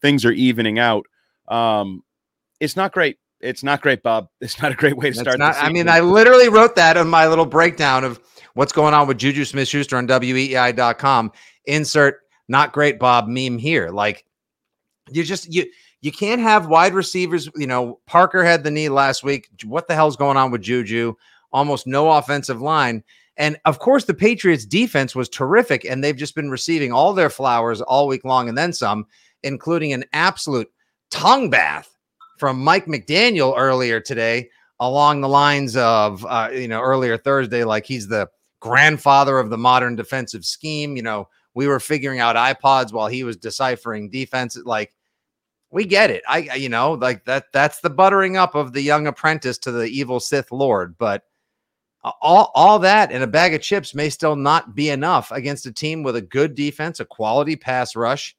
things 0.00 0.24
are 0.24 0.32
evening 0.32 0.78
out. 0.78 1.04
Um, 1.46 2.02
it's 2.60 2.76
not 2.76 2.92
great. 2.92 3.18
It's 3.40 3.62
not 3.62 3.82
great, 3.82 4.02
Bob. 4.02 4.28
It's 4.40 4.60
not 4.62 4.72
a 4.72 4.74
great 4.74 4.96
way 4.96 5.10
to 5.10 5.16
start. 5.16 5.38
Not, 5.38 5.56
I 5.56 5.70
mean, 5.70 5.88
I 5.88 6.00
literally 6.00 6.48
wrote 6.48 6.76
that 6.76 6.96
on 6.96 7.08
my 7.08 7.28
little 7.28 7.46
breakdown 7.46 8.04
of 8.04 8.20
what's 8.54 8.72
going 8.72 8.94
on 8.94 9.06
with 9.06 9.18
Juju 9.18 9.44
Smith 9.44 9.68
Schuster 9.68 9.98
on 9.98 10.08
WEEI.com. 10.08 11.32
Insert 11.66 12.20
not 12.50 12.72
great 12.72 12.98
Bob 12.98 13.28
meme 13.28 13.56
here. 13.56 13.90
Like 13.90 14.24
you 15.10 15.24
just 15.24 15.52
you 15.52 15.66
you 16.02 16.12
can't 16.12 16.40
have 16.40 16.66
wide 16.66 16.92
receivers. 16.92 17.48
You 17.56 17.66
know, 17.66 18.00
Parker 18.06 18.44
had 18.44 18.64
the 18.64 18.70
knee 18.70 18.88
last 18.88 19.22
week. 19.22 19.48
What 19.64 19.88
the 19.88 19.94
hell's 19.94 20.16
going 20.16 20.36
on 20.36 20.50
with 20.50 20.62
Juju? 20.62 21.14
Almost 21.52 21.86
no 21.86 22.10
offensive 22.10 22.60
line. 22.60 23.04
And 23.36 23.58
of 23.64 23.78
course, 23.78 24.04
the 24.04 24.14
Patriots 24.14 24.66
defense 24.66 25.14
was 25.14 25.28
terrific, 25.28 25.84
and 25.84 26.02
they've 26.02 26.16
just 26.16 26.34
been 26.34 26.50
receiving 26.50 26.92
all 26.92 27.14
their 27.14 27.30
flowers 27.30 27.80
all 27.80 28.06
week 28.06 28.24
long 28.24 28.48
and 28.48 28.58
then 28.58 28.72
some, 28.72 29.06
including 29.42 29.92
an 29.92 30.04
absolute 30.12 30.70
tongue 31.10 31.48
bath 31.48 31.96
from 32.38 32.62
Mike 32.62 32.86
McDaniel 32.86 33.54
earlier 33.56 34.00
today, 34.00 34.50
along 34.80 35.20
the 35.20 35.28
lines 35.28 35.76
of, 35.76 36.26
uh, 36.26 36.50
you 36.52 36.68
know, 36.68 36.80
earlier 36.80 37.16
Thursday, 37.16 37.64
like 37.64 37.86
he's 37.86 38.08
the 38.08 38.28
grandfather 38.60 39.38
of 39.38 39.50
the 39.50 39.58
modern 39.58 39.96
defensive 39.96 40.44
scheme. 40.44 40.96
You 40.96 41.02
know, 41.02 41.28
we 41.54 41.66
were 41.66 41.80
figuring 41.80 42.20
out 42.20 42.36
iPods 42.36 42.92
while 42.92 43.08
he 43.08 43.24
was 43.24 43.36
deciphering 43.36 44.10
defense. 44.10 44.56
Like, 44.56 44.94
we 45.70 45.84
get 45.84 46.10
it. 46.10 46.22
I, 46.28 46.54
you 46.54 46.68
know, 46.68 46.92
like 46.92 47.24
that, 47.26 47.46
that's 47.52 47.80
the 47.80 47.90
buttering 47.90 48.36
up 48.36 48.54
of 48.54 48.72
the 48.72 48.82
young 48.82 49.06
apprentice 49.06 49.58
to 49.58 49.72
the 49.72 49.86
evil 49.86 50.20
Sith 50.20 50.50
Lord. 50.50 50.96
But 50.98 51.24
all, 52.02 52.50
all 52.54 52.78
that 52.80 53.12
and 53.12 53.22
a 53.22 53.28
bag 53.28 53.54
of 53.54 53.60
chips 53.60 53.94
may 53.94 54.10
still 54.10 54.36
not 54.36 54.74
be 54.74 54.90
enough 54.90 55.30
against 55.30 55.66
a 55.66 55.72
team 55.72 56.02
with 56.02 56.16
a 56.16 56.22
good 56.22 56.54
defense, 56.54 56.98
a 56.98 57.04
quality 57.04 57.56
pass 57.56 57.94
rush, 57.94 58.36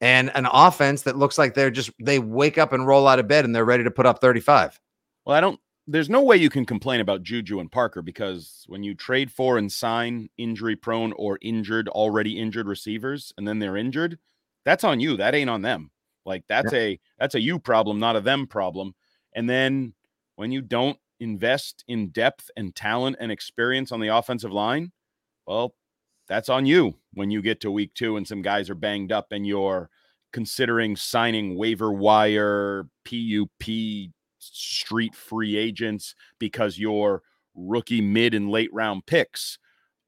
and 0.00 0.30
an 0.34 0.46
offense 0.50 1.02
that 1.02 1.16
looks 1.16 1.38
like 1.38 1.54
they're 1.54 1.70
just, 1.70 1.90
they 2.00 2.18
wake 2.18 2.58
up 2.58 2.72
and 2.72 2.86
roll 2.86 3.08
out 3.08 3.18
of 3.18 3.28
bed 3.28 3.44
and 3.44 3.54
they're 3.54 3.64
ready 3.64 3.84
to 3.84 3.90
put 3.90 4.06
up 4.06 4.20
35. 4.20 4.78
Well, 5.24 5.36
I 5.36 5.40
don't 5.40 5.58
there's 5.90 6.08
no 6.08 6.22
way 6.22 6.36
you 6.36 6.50
can 6.50 6.64
complain 6.64 7.00
about 7.00 7.24
Juju 7.24 7.58
and 7.58 7.70
Parker 7.70 8.00
because 8.00 8.64
when 8.68 8.84
you 8.84 8.94
trade 8.94 9.30
for 9.30 9.58
and 9.58 9.70
sign 9.70 10.28
injury 10.38 10.76
prone 10.76 11.12
or 11.14 11.38
injured, 11.42 11.88
already 11.88 12.38
injured 12.38 12.68
receivers, 12.68 13.32
and 13.36 13.46
then 13.46 13.58
they're 13.58 13.76
injured, 13.76 14.18
that's 14.64 14.84
on 14.84 15.00
you. 15.00 15.16
That 15.16 15.34
ain't 15.34 15.50
on 15.50 15.62
them. 15.62 15.90
Like 16.24 16.44
that's 16.48 16.72
yeah. 16.72 16.78
a 16.78 17.00
that's 17.18 17.34
a 17.34 17.40
you 17.40 17.58
problem, 17.58 17.98
not 17.98 18.14
a 18.14 18.20
them 18.20 18.46
problem. 18.46 18.94
And 19.34 19.50
then 19.50 19.94
when 20.36 20.52
you 20.52 20.62
don't 20.62 20.98
invest 21.18 21.84
in 21.88 22.10
depth 22.10 22.50
and 22.56 22.74
talent 22.74 23.16
and 23.18 23.32
experience 23.32 23.90
on 23.90 24.00
the 24.00 24.08
offensive 24.08 24.52
line, 24.52 24.92
well, 25.46 25.74
that's 26.28 26.48
on 26.48 26.66
you 26.66 26.94
when 27.14 27.32
you 27.32 27.42
get 27.42 27.60
to 27.62 27.70
week 27.70 27.94
two 27.94 28.16
and 28.16 28.28
some 28.28 28.42
guys 28.42 28.70
are 28.70 28.76
banged 28.76 29.10
up 29.10 29.32
and 29.32 29.44
you're 29.44 29.90
considering 30.32 30.94
signing 30.94 31.56
waiver 31.56 31.92
wire, 31.92 32.86
PUP, 33.04 34.12
street 34.40 35.14
free 35.14 35.56
agents 35.56 36.14
because 36.38 36.78
your 36.78 37.22
rookie 37.54 38.00
mid 38.00 38.34
and 38.34 38.50
late 38.50 38.72
round 38.72 39.06
picks 39.06 39.58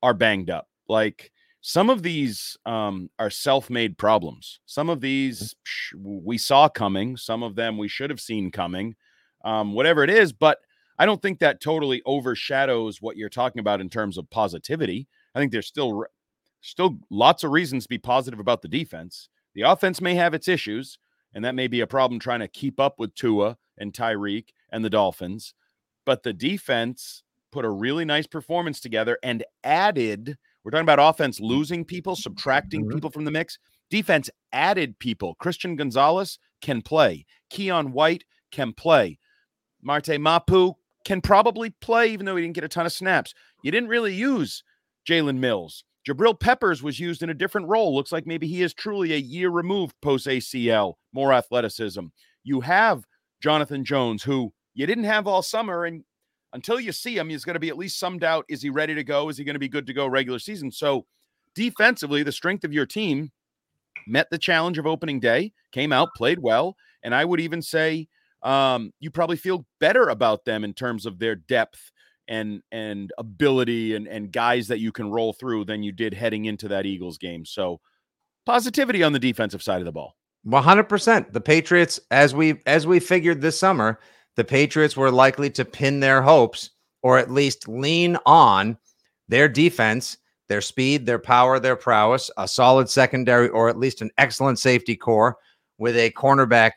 are 0.03 0.15
banged 0.15 0.51
up. 0.51 0.69
Like 0.89 1.31
some 1.61 1.91
of 1.91 2.03
these 2.03 2.57
um, 2.67 3.09
are 3.19 3.31
self 3.31 3.71
made 3.71 3.97
problems. 3.97 4.61
Some 4.67 4.91
of 4.91 5.01
these 5.01 5.55
we 5.97 6.37
saw 6.37 6.69
coming, 6.69 7.17
some 7.17 7.43
of 7.43 7.55
them 7.55 7.79
we 7.79 7.89
should 7.89 8.11
have 8.11 8.21
seen 8.21 8.51
coming, 8.51 8.97
um, 9.45 9.73
whatever 9.73 10.03
it 10.03 10.11
is. 10.11 10.33
But 10.33 10.59
I 10.99 11.07
don't 11.07 11.23
think 11.23 11.39
that 11.39 11.61
totally 11.61 12.03
overshadows 12.05 13.01
what 13.01 13.17
you're 13.17 13.29
talking 13.29 13.61
about 13.61 13.81
in 13.81 13.89
terms 13.89 14.19
of 14.19 14.29
positivity. 14.31 15.09
I 15.35 15.39
think 15.39 15.53
there's 15.53 15.67
still 15.67 16.05
still 16.61 16.99
lots 17.11 17.45
of 17.45 17.51
reasons 17.51 17.85
to 17.85 17.89
be 17.89 17.99
positive 17.99 18.41
about 18.41 18.63
the 18.63 18.69
defense. 18.69 19.29
The 19.55 19.63
offense 19.63 20.01
may 20.01 20.15
have 20.15 20.35
its 20.35 20.49
issues, 20.49 20.99
and 21.35 21.45
that 21.45 21.55
may 21.55 21.69
be 21.69 21.81
a 21.81 21.87
problem 21.87 22.19
trying 22.19 22.41
to 22.41 22.49
keep 22.49 22.81
up 22.81 22.99
with 22.99 23.15
Tua 23.15 23.57
and 23.79 23.93
Tyreek 23.93 24.49
and 24.71 24.85
the 24.85 24.91
Dolphins. 24.91 25.55
But 26.05 26.23
the 26.23 26.33
defense 26.33 27.23
put 27.53 27.65
a 27.65 27.71
really 27.71 28.05
nice 28.05 28.27
performance 28.27 28.81
together 28.81 29.19
and 29.23 29.45
added. 29.63 30.37
We're 30.65 30.71
talking 30.71 30.85
about 30.85 30.99
offense 30.99 31.41
losing 31.41 31.85
people, 31.85 32.17
subtracting 32.17 32.83
mm-hmm. 32.83 32.95
people 32.95 33.11
from 33.11 33.25
the 33.25 33.31
mix. 33.31 33.59
Defense 33.91 34.31
added 34.53 34.99
people. 34.99 35.35
Christian 35.35 35.77
Gonzalez 35.77 36.39
can 36.63 36.83
play. 36.83 37.27
Keion 37.53 37.93
White 37.93 38.25
can 38.51 38.73
play. 38.73 39.19
Marte 39.83 40.19
Mapu 40.21 40.75
can 41.05 41.21
probably 41.21 41.71
play, 41.71 42.09
even 42.13 42.25
though 42.25 42.37
he 42.37 42.43
didn't 42.43 42.55
get 42.55 42.65
a 42.65 42.69
ton 42.69 42.87
of 42.87 42.93
snaps. 42.93 43.35
You 43.63 43.71
didn't 43.71 43.89
really 43.89 44.15
use 44.15 44.63
Jalen 45.07 45.39
Mills. 45.39 45.85
Jabril 46.09 46.39
Peppers 46.39 46.83
was 46.83 46.99
used 46.99 47.23
in 47.23 47.31
a 47.31 47.35
different 47.35 47.69
role. 47.69 47.95
Looks 47.95 48.13
like 48.13 48.27
maybe 48.27 48.47
he 48.47 48.63
is 48.63 48.75
truly 48.75 49.13
a 49.13 49.19
year 49.19 49.51
removed 49.51 49.95
post 50.01 50.27
ACL, 50.27 50.95
more 51.13 51.33
athleticism. 51.33 52.07
You 52.45 52.61
have 52.61 53.05
Jonathan 53.43 53.85
Jones, 53.85 54.23
who 54.23 54.53
you 54.75 54.87
didn't 54.87 55.05
have 55.05 55.27
all 55.27 55.43
summer, 55.43 55.85
and 55.85 56.05
until 56.53 56.79
you 56.79 56.93
see 56.93 57.17
him, 57.17 57.29
he's 57.29 57.45
going 57.45 57.55
to 57.55 57.61
be 57.61 57.69
at 57.69 57.79
least 57.79 57.99
some 57.99 58.19
doubt. 58.19 58.45
Is 58.49 58.63
he 58.63 58.71
ready 58.71 58.95
to 58.95 59.05
go? 59.05 59.29
Is 59.29 59.37
he 59.37 59.45
going 59.45 59.55
to 59.55 59.61
be 59.61 59.69
good 59.69 59.87
to 59.87 59.93
go 59.93 60.07
regular 60.07 60.39
season? 60.39 60.71
So, 60.71 61.07
defensively, 61.55 62.23
the 62.23 62.33
strength 62.33 62.65
of 62.65 62.73
your 62.73 62.87
team 62.87 63.33
met 64.07 64.29
the 64.31 64.39
challenge 64.39 64.79
of 64.79 64.87
opening 64.87 65.21
day, 65.21 65.53
came 65.73 65.93
out, 65.93 66.15
played 66.17 66.39
well, 66.39 66.77
and 67.03 67.15
I 67.15 67.25
would 67.25 67.41
even 67.41 67.63
say 67.63 68.09
um, 68.43 68.93
you 69.01 69.11
probably 69.11 69.37
feel 69.37 69.67
better 69.81 70.09
about 70.09 70.45
them 70.45 70.65
in 70.65 70.75
terms 70.75 71.07
of 71.07 71.19
their 71.19 71.37
depth 71.37 71.91
and 72.29 72.63
and 72.71 73.13
ability 73.19 73.97
and 73.97 74.07
and 74.07 74.31
guys 74.31 74.69
that 74.69 74.79
you 74.79 74.93
can 74.93 75.11
roll 75.11 75.33
through 75.33 75.65
than 75.65 75.83
you 75.83 75.91
did 75.91 76.15
heading 76.15 76.45
into 76.45 76.69
that 76.69 76.87
Eagles 76.87 77.19
game. 77.19 77.45
So 77.45 77.81
positivity 78.47 79.03
on 79.03 79.13
the 79.13 79.19
defensive 79.19 79.63
side 79.63 79.81
of 79.81 79.85
the 79.85 79.93
ball. 79.93 80.17
100%. 80.47 81.33
The 81.33 81.41
Patriots 81.41 82.01
as 82.11 82.35
we 82.35 82.61
as 82.67 82.87
we 82.87 82.99
figured 83.01 83.41
this 83.41 83.59
summer, 83.59 84.01
the 84.37 84.45
Patriots 84.45 84.97
were 84.97 85.11
likely 85.11 85.51
to 85.51 85.65
pin 85.65 86.01
their 86.01 86.23
hopes 86.23 86.71
or 87.03 87.19
at 87.19 87.31
least 87.31 87.69
lean 87.69 88.17
on 88.27 88.77
their 89.29 89.49
defense, 89.49 90.19
their 90.49 90.61
speed, 90.61 91.07
their 91.07 91.19
power, 91.19 91.59
their 91.59 91.77
prowess, 91.77 92.31
a 92.37 92.47
solid 92.49 92.89
secondary 92.89 93.49
or 93.49 93.69
at 93.69 93.79
least 93.79 94.03
an 94.03 94.11
excellent 94.19 94.59
safety 94.59 94.97
core 94.97 95.37
with 95.79 95.97
a 95.97 96.11
cornerback 96.13 96.73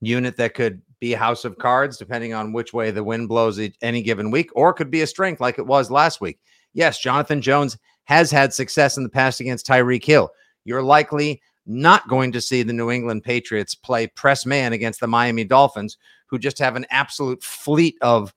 unit 0.00 0.36
that 0.36 0.54
could 0.54 0.80
be 1.00 1.12
house 1.12 1.44
of 1.44 1.58
cards, 1.58 1.96
depending 1.96 2.34
on 2.34 2.52
which 2.52 2.72
way 2.72 2.90
the 2.90 3.04
wind 3.04 3.28
blows 3.28 3.60
any 3.82 4.02
given 4.02 4.30
week, 4.30 4.50
or 4.54 4.72
could 4.72 4.90
be 4.90 5.02
a 5.02 5.06
strength 5.06 5.40
like 5.40 5.58
it 5.58 5.66
was 5.66 5.90
last 5.90 6.20
week. 6.20 6.38
Yes, 6.74 6.98
Jonathan 7.00 7.40
Jones 7.40 7.78
has 8.04 8.30
had 8.30 8.52
success 8.52 8.96
in 8.96 9.02
the 9.02 9.08
past 9.08 9.40
against 9.40 9.66
Tyreek 9.66 10.04
Hill. 10.04 10.30
You're 10.64 10.82
likely 10.82 11.40
not 11.68 12.08
going 12.08 12.32
to 12.32 12.40
see 12.40 12.62
the 12.62 12.72
New 12.72 12.90
England 12.90 13.22
Patriots 13.22 13.74
play 13.74 14.06
press 14.06 14.46
man 14.46 14.72
against 14.72 15.00
the 15.00 15.06
Miami 15.06 15.44
Dolphins, 15.44 15.98
who 16.26 16.38
just 16.38 16.58
have 16.58 16.76
an 16.76 16.86
absolute 16.90 17.42
fleet 17.42 17.96
of 18.00 18.34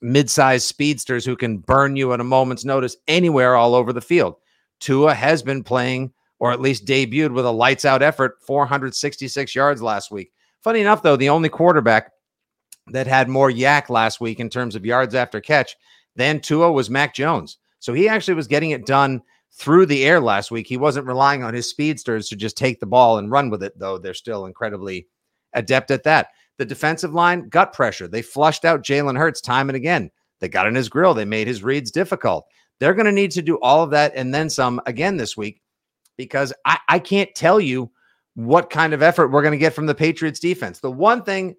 mid-sized 0.00 0.66
speedsters 0.66 1.24
who 1.24 1.36
can 1.36 1.58
burn 1.58 1.96
you 1.96 2.12
at 2.12 2.20
a 2.20 2.24
moment's 2.24 2.64
notice 2.64 2.96
anywhere 3.08 3.56
all 3.56 3.74
over 3.74 3.92
the 3.92 4.00
field. 4.00 4.36
Tua 4.80 5.14
has 5.14 5.42
been 5.42 5.62
playing, 5.62 6.12
or 6.38 6.52
at 6.52 6.60
least 6.60 6.86
debuted 6.86 7.32
with 7.32 7.46
a 7.46 7.50
lights 7.50 7.84
out 7.84 8.02
effort, 8.02 8.38
466 8.42 9.54
yards 9.54 9.82
last 9.82 10.10
week. 10.10 10.32
Funny 10.62 10.80
enough, 10.80 11.02
though, 11.02 11.16
the 11.16 11.28
only 11.28 11.48
quarterback 11.48 12.12
that 12.88 13.06
had 13.06 13.28
more 13.28 13.50
YAC 13.50 13.88
last 13.88 14.20
week 14.20 14.40
in 14.40 14.50
terms 14.50 14.74
of 14.74 14.86
yards 14.86 15.14
after 15.14 15.40
catch 15.40 15.76
than 16.16 16.40
Tua 16.40 16.72
was 16.72 16.90
Mac 16.90 17.14
Jones. 17.14 17.58
So 17.78 17.92
he 17.92 18.08
actually 18.08 18.34
was 18.34 18.46
getting 18.46 18.70
it 18.70 18.86
done 18.86 19.22
through 19.52 19.86
the 19.86 20.04
air 20.04 20.20
last 20.20 20.50
week. 20.50 20.66
He 20.66 20.76
wasn't 20.76 21.06
relying 21.06 21.42
on 21.42 21.54
his 21.54 21.68
speedsters 21.68 22.28
to 22.28 22.36
just 22.36 22.56
take 22.56 22.80
the 22.80 22.86
ball 22.86 23.18
and 23.18 23.30
run 23.30 23.50
with 23.50 23.62
it, 23.62 23.78
though 23.78 23.98
they're 23.98 24.14
still 24.14 24.46
incredibly 24.46 25.06
adept 25.52 25.90
at 25.90 26.04
that. 26.04 26.28
The 26.58 26.64
defensive 26.64 27.14
line, 27.14 27.48
gut 27.48 27.72
pressure. 27.72 28.08
They 28.08 28.22
flushed 28.22 28.64
out 28.64 28.82
Jalen 28.82 29.18
Hurts 29.18 29.40
time 29.40 29.68
and 29.68 29.76
again. 29.76 30.10
They 30.40 30.48
got 30.48 30.66
in 30.66 30.74
his 30.74 30.88
grill. 30.88 31.14
They 31.14 31.24
made 31.24 31.46
his 31.46 31.62
reads 31.62 31.90
difficult. 31.90 32.46
They're 32.78 32.94
going 32.94 33.06
to 33.06 33.12
need 33.12 33.30
to 33.32 33.42
do 33.42 33.58
all 33.60 33.82
of 33.82 33.90
that 33.90 34.12
and 34.14 34.32
then 34.32 34.48
some 34.48 34.80
again 34.86 35.16
this 35.16 35.36
week 35.36 35.60
because 36.16 36.52
I, 36.64 36.78
I 36.88 36.98
can't 36.98 37.34
tell 37.34 37.60
you 37.60 37.90
what 38.34 38.70
kind 38.70 38.94
of 38.94 39.02
effort 39.02 39.28
we're 39.28 39.42
going 39.42 39.52
to 39.52 39.58
get 39.58 39.74
from 39.74 39.86
the 39.86 39.94
Patriots 39.94 40.40
defense. 40.40 40.78
The 40.78 40.90
one 40.90 41.22
thing 41.22 41.56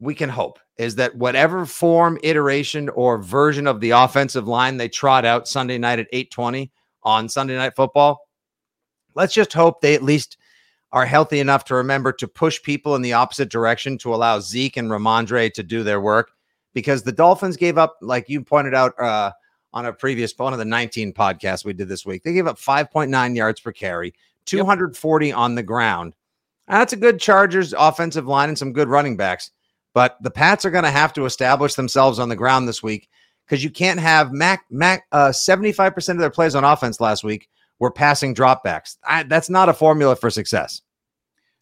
we 0.00 0.14
can 0.14 0.30
hope 0.30 0.58
is 0.78 0.94
that 0.96 1.14
whatever 1.14 1.66
form, 1.66 2.18
iteration, 2.22 2.88
or 2.90 3.18
version 3.22 3.66
of 3.66 3.80
the 3.80 3.90
offensive 3.90 4.48
line 4.48 4.76
they 4.76 4.88
trot 4.88 5.24
out 5.24 5.48
Sunday 5.48 5.78
night 5.78 5.98
at 5.98 6.08
820 6.12 6.70
on 7.04 7.28
Sunday 7.28 7.56
night 7.56 7.76
football, 7.76 8.28
let's 9.14 9.34
just 9.34 9.52
hope 9.52 9.80
they 9.80 9.94
at 9.94 10.02
least 10.02 10.36
are 10.92 11.06
healthy 11.06 11.40
enough 11.40 11.64
to 11.64 11.74
remember 11.74 12.12
to 12.12 12.28
push 12.28 12.62
people 12.62 12.94
in 12.94 13.02
the 13.02 13.12
opposite 13.12 13.50
direction 13.50 13.98
to 13.98 14.14
allow 14.14 14.38
Zeke 14.38 14.76
and 14.76 14.88
Rhamondre 14.88 15.52
to 15.52 15.62
do 15.62 15.82
their 15.82 16.00
work. 16.00 16.30
Because 16.72 17.02
the 17.02 17.12
Dolphins 17.12 17.56
gave 17.56 17.78
up, 17.78 17.96
like 18.00 18.28
you 18.28 18.42
pointed 18.42 18.74
out 18.74 18.98
uh, 19.00 19.32
on 19.72 19.86
a 19.86 19.92
previous 19.92 20.32
one 20.36 20.52
of 20.52 20.58
the 20.58 20.64
19 20.64 21.12
podcasts 21.12 21.64
we 21.64 21.72
did 21.72 21.88
this 21.88 22.06
week, 22.06 22.22
they 22.22 22.32
gave 22.32 22.46
up 22.46 22.58
5.9 22.58 23.36
yards 23.36 23.60
per 23.60 23.72
carry, 23.72 24.14
240 24.46 25.26
yep. 25.26 25.36
on 25.36 25.54
the 25.54 25.62
ground. 25.62 26.14
That's 26.68 26.92
a 26.92 26.96
good 26.96 27.20
Chargers 27.20 27.74
offensive 27.76 28.26
line 28.26 28.48
and 28.48 28.58
some 28.58 28.72
good 28.72 28.88
running 28.88 29.16
backs. 29.16 29.50
But 29.94 30.16
the 30.22 30.30
Pats 30.30 30.64
are 30.64 30.70
going 30.70 30.84
to 30.84 30.90
have 30.90 31.12
to 31.14 31.24
establish 31.24 31.74
themselves 31.74 32.18
on 32.18 32.28
the 32.28 32.36
ground 32.36 32.66
this 32.66 32.82
week 32.82 33.08
because 33.46 33.62
you 33.62 33.70
can't 33.70 34.00
have 34.00 34.32
Mac 34.32 34.64
Mac 34.70 35.04
uh, 35.12 35.28
75% 35.28 36.10
of 36.10 36.18
their 36.18 36.30
plays 36.30 36.54
on 36.54 36.64
offense 36.64 37.00
last 37.00 37.24
week 37.24 37.48
were 37.78 37.90
passing 37.90 38.34
dropbacks. 38.34 38.96
I, 39.06 39.24
that's 39.24 39.50
not 39.50 39.68
a 39.68 39.74
formula 39.74 40.16
for 40.16 40.30
success. 40.30 40.82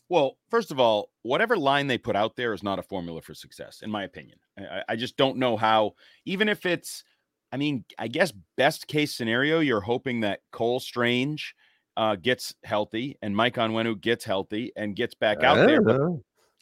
Well, 0.09 0.37
first 0.51 0.71
of 0.71 0.79
all, 0.79 1.09
whatever 1.23 1.57
line 1.57 1.87
they 1.87 1.97
put 1.97 2.16
out 2.16 2.37
there 2.37 2.53
is 2.53 2.62
not 2.62 2.79
a 2.79 2.83
formula 2.83 3.23
for 3.23 3.35
success, 3.35 3.81
in 3.83 3.90
my 3.90 4.05
opinion. 4.05 4.38
I, 4.59 4.83
I 4.90 4.97
just 4.97 5.16
don't 5.16 5.38
know 5.38 5.57
how, 5.57 5.95
even 6.27 6.49
if 6.49 6.66
it's, 6.66 7.03
I 7.51 7.57
mean, 7.57 7.85
I 7.99 8.09
guess 8.09 8.33
best 8.57 8.87
case 8.87 9.14
scenario, 9.14 9.61
you're 9.61 9.81
hoping 9.81 10.21
that 10.21 10.40
Cole 10.53 10.81
Strange 10.81 11.55
uh, 11.97 12.16
gets 12.16 12.55
healthy 12.62 13.16
and 13.23 13.35
Mike 13.35 13.55
Onwenu 13.55 13.99
gets 14.01 14.25
healthy 14.25 14.73
and 14.77 14.97
gets 14.97 15.14
back 15.14 15.42
out 15.42 15.66
there. 15.66 15.81
But 15.81 16.01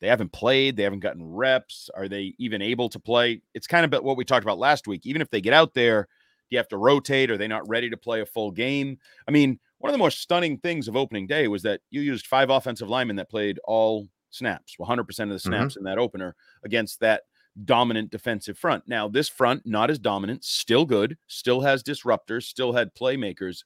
they 0.01 0.09
haven't 0.09 0.33
played, 0.33 0.77
they 0.77 0.83
haven't 0.83 1.01
gotten 1.01 1.25
reps. 1.25 1.91
Are 1.95 2.09
they 2.09 2.35
even 2.39 2.63
able 2.63 2.89
to 2.89 2.99
play? 2.99 3.43
It's 3.55 3.67
kind 3.67 3.85
of 3.85 4.03
what 4.03 4.17
we 4.17 4.25
talked 4.25 4.45
about 4.45 4.59
last 4.59 4.87
week. 4.87 5.07
Even 5.07 5.23
if 5.23 5.31
they 5.31 5.41
get 5.41 5.53
out 5.53 5.75
there, 5.75 6.03
do 6.03 6.55
you 6.55 6.59
have 6.59 6.69
to 6.69 6.79
rotate? 6.79 7.31
Are 7.31 7.37
they 7.37 7.49
not 7.49 7.69
ready 7.69 7.91
to 7.91 7.97
play 7.97 8.21
a 8.21 8.27
full 8.27 8.51
game? 8.51 8.99
I 9.29 9.31
mean, 9.31 9.59
one 9.79 9.91
of 9.91 9.95
the 9.95 10.03
most 10.03 10.21
stunning 10.21 10.59
things 10.59 10.89
of 10.89 10.97
opening 10.97 11.27
day 11.27 11.49
was 11.49 11.63
that 11.63 11.81
you 11.91 12.01
used 12.01 12.27
five 12.27 12.51
offensive 12.51 12.89
linemen 12.89 13.17
that 13.17 13.31
played 13.31 13.59
all 13.65 14.09
snaps, 14.31 14.77
100% 14.79 15.01
of 15.01 15.07
the 15.07 15.25
mm-hmm. 15.25 15.37
snaps 15.37 15.75
mm-hmm. 15.75 15.79
in 15.79 15.85
that 15.85 15.99
opener 15.99 16.35
against 16.65 17.01
that 17.01 17.23
dominant 17.65 18.11
defensive 18.11 18.59
front. 18.59 18.85
Now, 18.87 19.09
this 19.09 19.29
front, 19.29 19.63
not 19.65 19.91
as 19.91 19.99
dominant, 19.99 20.45
still 20.45 20.87
good, 20.87 21.19
still 21.27 21.61
has 21.61 21.83
disruptors, 21.83 22.45
still 22.45 22.73
had 22.73 22.95
playmakers. 22.95 23.65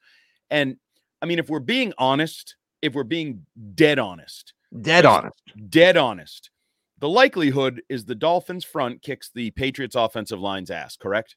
And 0.51 0.77
I 1.23 1.27
mean, 1.27 1.39
if 1.39 1.49
we're 1.49 1.61
being 1.61 1.93
honest, 1.99 2.57
if 2.83 2.95
we're 2.95 3.05
being 3.05 3.47
dead 3.75 3.99
honest, 3.99 4.53
dead 4.81 5.07
honest, 5.07 5.43
dead 5.69 5.97
honest, 5.97 6.51
the 6.99 7.09
likelihood 7.09 7.83
is 7.89 8.05
the 8.05 8.15
Dolphins 8.15 8.65
front 8.65 9.03
kicks 9.03 9.31
the 9.35 9.51
Patriots 9.53 9.95
offensive 9.95 10.41
line's 10.41 10.71
ass, 10.71 10.97
correct? 10.97 11.37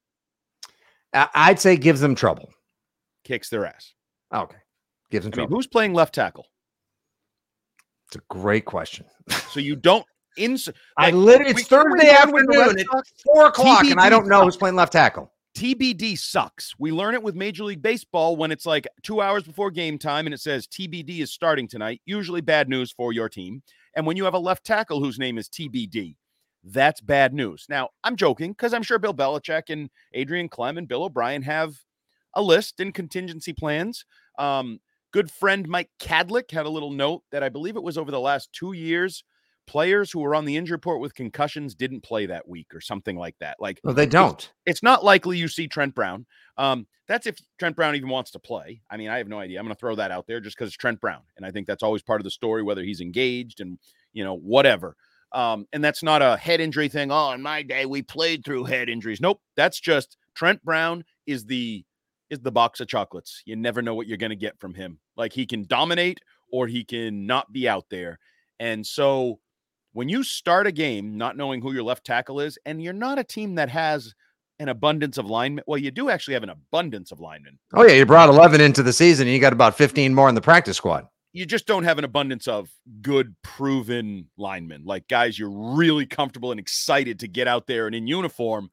I'd 1.14 1.60
say 1.60 1.78
gives 1.78 2.02
them 2.02 2.16
trouble. 2.16 2.50
Kicks 3.24 3.50
their 3.50 3.66
ass. 3.66 3.94
Okay. 4.34 4.58
Gives 5.10 5.26
them 5.26 5.34
I 5.34 5.36
trouble. 5.36 5.52
Mean, 5.52 5.58
who's 5.58 5.68
playing 5.68 5.94
left 5.94 6.14
tackle? 6.14 6.46
It's 8.08 8.18
a 8.18 8.22
great 8.30 8.66
question. 8.66 9.06
so 9.50 9.60
you 9.60 9.76
don't 9.76 10.06
ins- 10.38 10.70
I 10.98 11.06
like, 11.06 11.16
literally, 11.16 11.52
it's 11.52 11.68
Thursday 11.68 12.08
learn 12.08 12.32
with 12.32 12.46
the 12.48 12.58
Red 12.58 12.68
afternoon 12.70 12.80
at 12.80 13.08
four 13.24 13.48
o'clock, 13.48 13.86
and 13.86 14.00
I 14.00 14.10
don't 14.10 14.28
know 14.28 14.44
who's 14.44 14.58
playing 14.58 14.76
left 14.76 14.94
tackle. 14.94 15.32
TBD 15.58 16.16
sucks. 16.16 16.76
We 16.78 16.92
learn 16.92 17.16
it 17.16 17.24
with 17.24 17.34
Major 17.34 17.64
League 17.64 17.82
Baseball 17.82 18.36
when 18.36 18.52
it's 18.52 18.68
like 18.68 18.88
two 19.02 19.22
hours 19.22 19.42
before 19.42 19.72
game 19.72 19.98
time 19.98 20.28
and 20.28 20.34
it 20.36 20.40
says 20.40 20.68
TBD 20.68 21.22
is 21.22 21.32
starting 21.32 21.68
tonight. 21.68 22.00
Usually 22.06 22.42
bad 22.42 22.70
news 22.70 22.92
for 22.92 23.12
your 23.12 23.28
team. 23.28 23.64
And 23.96 24.06
when 24.06 24.18
you 24.18 24.26
have 24.26 24.36
a 24.36 24.40
left 24.40 24.64
tackle 24.64 25.00
whose 25.00 25.18
name 25.18 25.40
is 25.40 25.50
TBD, 25.50 26.16
that's 26.64 27.02
bad 27.02 27.34
news. 27.34 27.66
Now, 27.70 27.90
I'm 28.04 28.16
joking 28.16 28.52
because 28.52 28.72
I'm 28.72 28.84
sure 28.84 29.00
Bill 29.00 29.16
Belichick 29.16 29.72
and 29.72 29.90
Adrian 30.14 30.48
Klemm 30.48 30.78
and 30.78 30.88
Bill 30.88 31.06
O'Brien 31.06 31.42
have 31.42 31.74
a 32.36 32.42
list 32.44 32.80
and 32.80 32.94
contingency 32.94 33.52
plans. 33.52 34.06
Um, 34.38 34.80
good 35.12 35.32
friend 35.32 35.68
Mike 35.68 35.90
Kadlick 36.00 36.52
had 36.52 36.68
a 36.68 36.70
little 36.70 36.92
note 36.92 37.24
that 37.32 37.42
I 37.42 37.50
believe 37.50 37.78
it 37.78 37.84
was 37.84 37.98
over 37.98 38.12
the 38.12 38.20
last 38.20 38.54
two 38.54 38.74
years. 38.74 39.24
Players 39.68 40.12
who 40.12 40.20
were 40.20 40.34
on 40.34 40.46
the 40.46 40.56
injury 40.56 40.76
report 40.76 41.02
with 41.02 41.14
concussions 41.14 41.76
didn't 41.76 42.02
play 42.02 42.26
that 42.26 42.48
week 42.48 42.68
or 42.74 42.82
something 42.82 43.18
like 43.18 43.36
that. 43.40 43.58
Like 43.60 43.80
No, 43.84 43.92
they 43.94 44.06
don't. 44.06 44.52
it's 44.66 44.82
not 44.82 45.04
likely 45.04 45.38
you 45.38 45.48
see 45.48 45.68
Trent 45.68 45.94
Brown. 45.94 46.26
Um, 46.58 46.88
that's 47.08 47.28
if 47.28 47.38
Trent 47.60 47.76
Brown 47.76 47.96
even 47.96 48.10
wants 48.10 48.32
to 48.32 48.40
play. 48.40 48.82
I 48.90 48.98
mean, 48.98 49.10
I 49.10 49.18
have 49.18 49.28
no 49.28 49.40
idea. 49.40 49.60
I'm 49.60 49.66
going 49.66 49.76
to 49.76 49.80
throw 49.80 49.96
that 49.96 50.12
out 50.12 50.26
there 50.28 50.40
just 50.40 50.58
because 50.58 50.70
it's 50.70 50.78
Trent 50.78 51.00
Brown, 51.00 51.22
and 51.36 51.46
I 51.46 51.52
think 51.52 51.68
that's 51.68 51.84
always 51.84 52.02
part 52.02 52.20
of 52.20 52.24
the 52.24 52.32
story, 52.32 52.64
whether 52.64 52.84
he's 52.84 53.02
engaged 53.02 53.62
and 53.62 53.78
you 54.14 54.24
know 54.24 54.36
whatever. 54.36 54.96
Um, 55.34 55.68
and 55.74 55.84
that's 55.84 56.04
not 56.04 56.22
a 56.22 56.38
head 56.38 56.62
injury 56.62 56.88
thing. 56.88 57.12
Oh, 57.12 57.32
in 57.32 57.42
my 57.42 57.62
day, 57.62 57.86
we 57.86 58.02
played 58.02 58.46
through 58.46 58.64
head 58.66 58.88
injuries. 58.90 59.20
Nope, 59.22 59.42
that's 59.56 59.80
just 59.80 60.18
Trent 60.34 60.64
Brown 60.64 61.04
is 61.26 61.46
the 61.46 61.84
is 62.30 62.40
the 62.40 62.52
box 62.52 62.80
of 62.80 62.88
chocolates. 62.88 63.42
You 63.46 63.56
never 63.56 63.82
know 63.82 63.96
what 63.96 64.08
you're 64.08 64.18
going 64.18 64.30
to 64.32 64.36
get 64.36 64.60
from 64.60 64.74
him. 64.74 65.00
Like 65.16 65.34
he 65.34 65.46
can 65.46 65.66
dominate 65.66 66.20
or 66.52 66.68
he 66.68 66.84
can 66.84 67.26
not 67.26 67.52
be 67.52 67.68
out 67.68 67.86
there. 67.90 68.20
And 68.60 68.86
so 68.86 69.40
when 69.98 70.10
you 70.10 70.22
start 70.22 70.68
a 70.68 70.72
game 70.72 71.18
not 71.18 71.36
knowing 71.36 71.60
who 71.60 71.74
your 71.74 71.82
left 71.82 72.06
tackle 72.06 72.40
is, 72.40 72.56
and 72.68 72.84
you're 72.84 72.94
not 72.94 73.18
a 73.18 73.24
team 73.24 73.56
that 73.56 73.68
has 73.68 74.14
an 74.60 74.70
abundance 74.70 75.18
of 75.18 75.26
linemen, 75.26 75.64
well, 75.66 75.80
you 75.80 75.90
do 75.90 76.12
actually 76.12 76.36
have 76.36 76.44
an 76.44 76.52
abundance 76.52 77.12
of 77.12 77.20
linemen. 77.20 77.58
Oh 77.74 77.84
yeah, 77.84 77.96
you 77.96 78.06
brought 78.06 78.30
eleven 78.30 78.62
into 78.62 78.84
the 78.84 78.94
season, 78.94 79.26
and 79.26 79.34
you 79.34 79.42
got 79.42 79.54
about 79.54 79.76
fifteen 79.76 80.14
more 80.14 80.30
in 80.30 80.36
the 80.36 80.42
practice 80.42 80.78
squad. 80.78 81.08
You 81.34 81.48
just 81.48 81.66
don't 81.66 81.84
have 81.84 81.98
an 81.98 82.04
abundance 82.04 82.48
of 82.48 82.70
good, 83.02 83.36
proven 83.42 84.30
linemen, 84.38 84.84
like 84.86 85.08
guys 85.08 85.40
you're 85.40 85.50
really 85.50 86.06
comfortable 86.06 86.52
and 86.52 86.60
excited 86.60 87.20
to 87.22 87.28
get 87.28 87.48
out 87.48 87.66
there 87.66 87.88
and 87.88 87.96
in 87.96 88.06
uniform. 88.06 88.70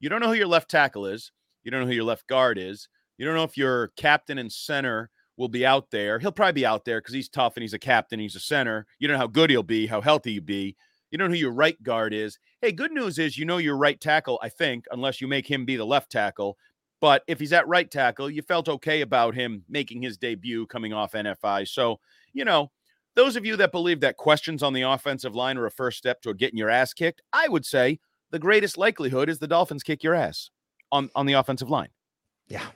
You 0.00 0.08
don't 0.08 0.20
know 0.20 0.26
who 0.26 0.34
your 0.34 0.48
left 0.48 0.72
tackle 0.72 1.06
is. 1.06 1.30
You 1.62 1.70
don't 1.70 1.82
know 1.82 1.86
who 1.86 1.92
your 1.92 2.02
left 2.02 2.26
guard 2.26 2.58
is. 2.58 2.88
You 3.16 3.24
don't 3.24 3.36
know 3.36 3.44
if 3.44 3.56
your 3.56 3.92
captain 3.96 4.38
and 4.38 4.50
center 4.50 5.10
will 5.36 5.48
be 5.48 5.66
out 5.66 5.90
there. 5.90 6.18
He'll 6.18 6.32
probably 6.32 6.52
be 6.52 6.66
out 6.66 6.84
there 6.84 7.00
because 7.00 7.14
he's 7.14 7.28
tough 7.28 7.56
and 7.56 7.62
he's 7.62 7.72
a 7.72 7.78
captain. 7.78 8.20
He's 8.20 8.36
a 8.36 8.40
center. 8.40 8.86
You 8.98 9.08
don't 9.08 9.16
know 9.16 9.20
how 9.20 9.26
good 9.26 9.50
he'll 9.50 9.62
be, 9.62 9.86
how 9.86 10.00
healthy 10.00 10.34
he'll 10.34 10.42
be. 10.42 10.76
You 11.10 11.18
don't 11.18 11.28
know 11.28 11.34
who 11.34 11.40
your 11.40 11.52
right 11.52 11.80
guard 11.82 12.12
is. 12.12 12.38
Hey, 12.60 12.72
good 12.72 12.92
news 12.92 13.18
is 13.18 13.38
you 13.38 13.44
know 13.44 13.58
your 13.58 13.76
right 13.76 14.00
tackle, 14.00 14.38
I 14.42 14.48
think, 14.48 14.86
unless 14.90 15.20
you 15.20 15.28
make 15.28 15.48
him 15.48 15.64
be 15.64 15.76
the 15.76 15.86
left 15.86 16.10
tackle. 16.10 16.56
But 17.00 17.22
if 17.26 17.38
he's 17.38 17.52
at 17.52 17.68
right 17.68 17.90
tackle, 17.90 18.30
you 18.30 18.42
felt 18.42 18.68
okay 18.68 19.02
about 19.02 19.34
him 19.34 19.64
making 19.68 20.02
his 20.02 20.16
debut 20.16 20.66
coming 20.66 20.92
off 20.92 21.12
NFI. 21.12 21.68
So, 21.68 22.00
you 22.32 22.44
know, 22.44 22.70
those 23.14 23.36
of 23.36 23.44
you 23.44 23.56
that 23.56 23.72
believe 23.72 24.00
that 24.00 24.16
questions 24.16 24.62
on 24.62 24.72
the 24.72 24.82
offensive 24.82 25.34
line 25.34 25.58
are 25.58 25.66
a 25.66 25.70
first 25.70 25.98
step 25.98 26.20
to 26.22 26.34
getting 26.34 26.58
your 26.58 26.70
ass 26.70 26.92
kicked, 26.92 27.22
I 27.32 27.46
would 27.48 27.64
say 27.64 28.00
the 28.30 28.38
greatest 28.38 28.76
likelihood 28.76 29.28
is 29.28 29.38
the 29.38 29.46
Dolphins 29.46 29.82
kick 29.82 30.02
your 30.02 30.14
ass 30.14 30.50
on, 30.90 31.10
on 31.14 31.26
the 31.26 31.34
offensive 31.34 31.70
line. 31.70 31.90
Yeah. 32.48 32.66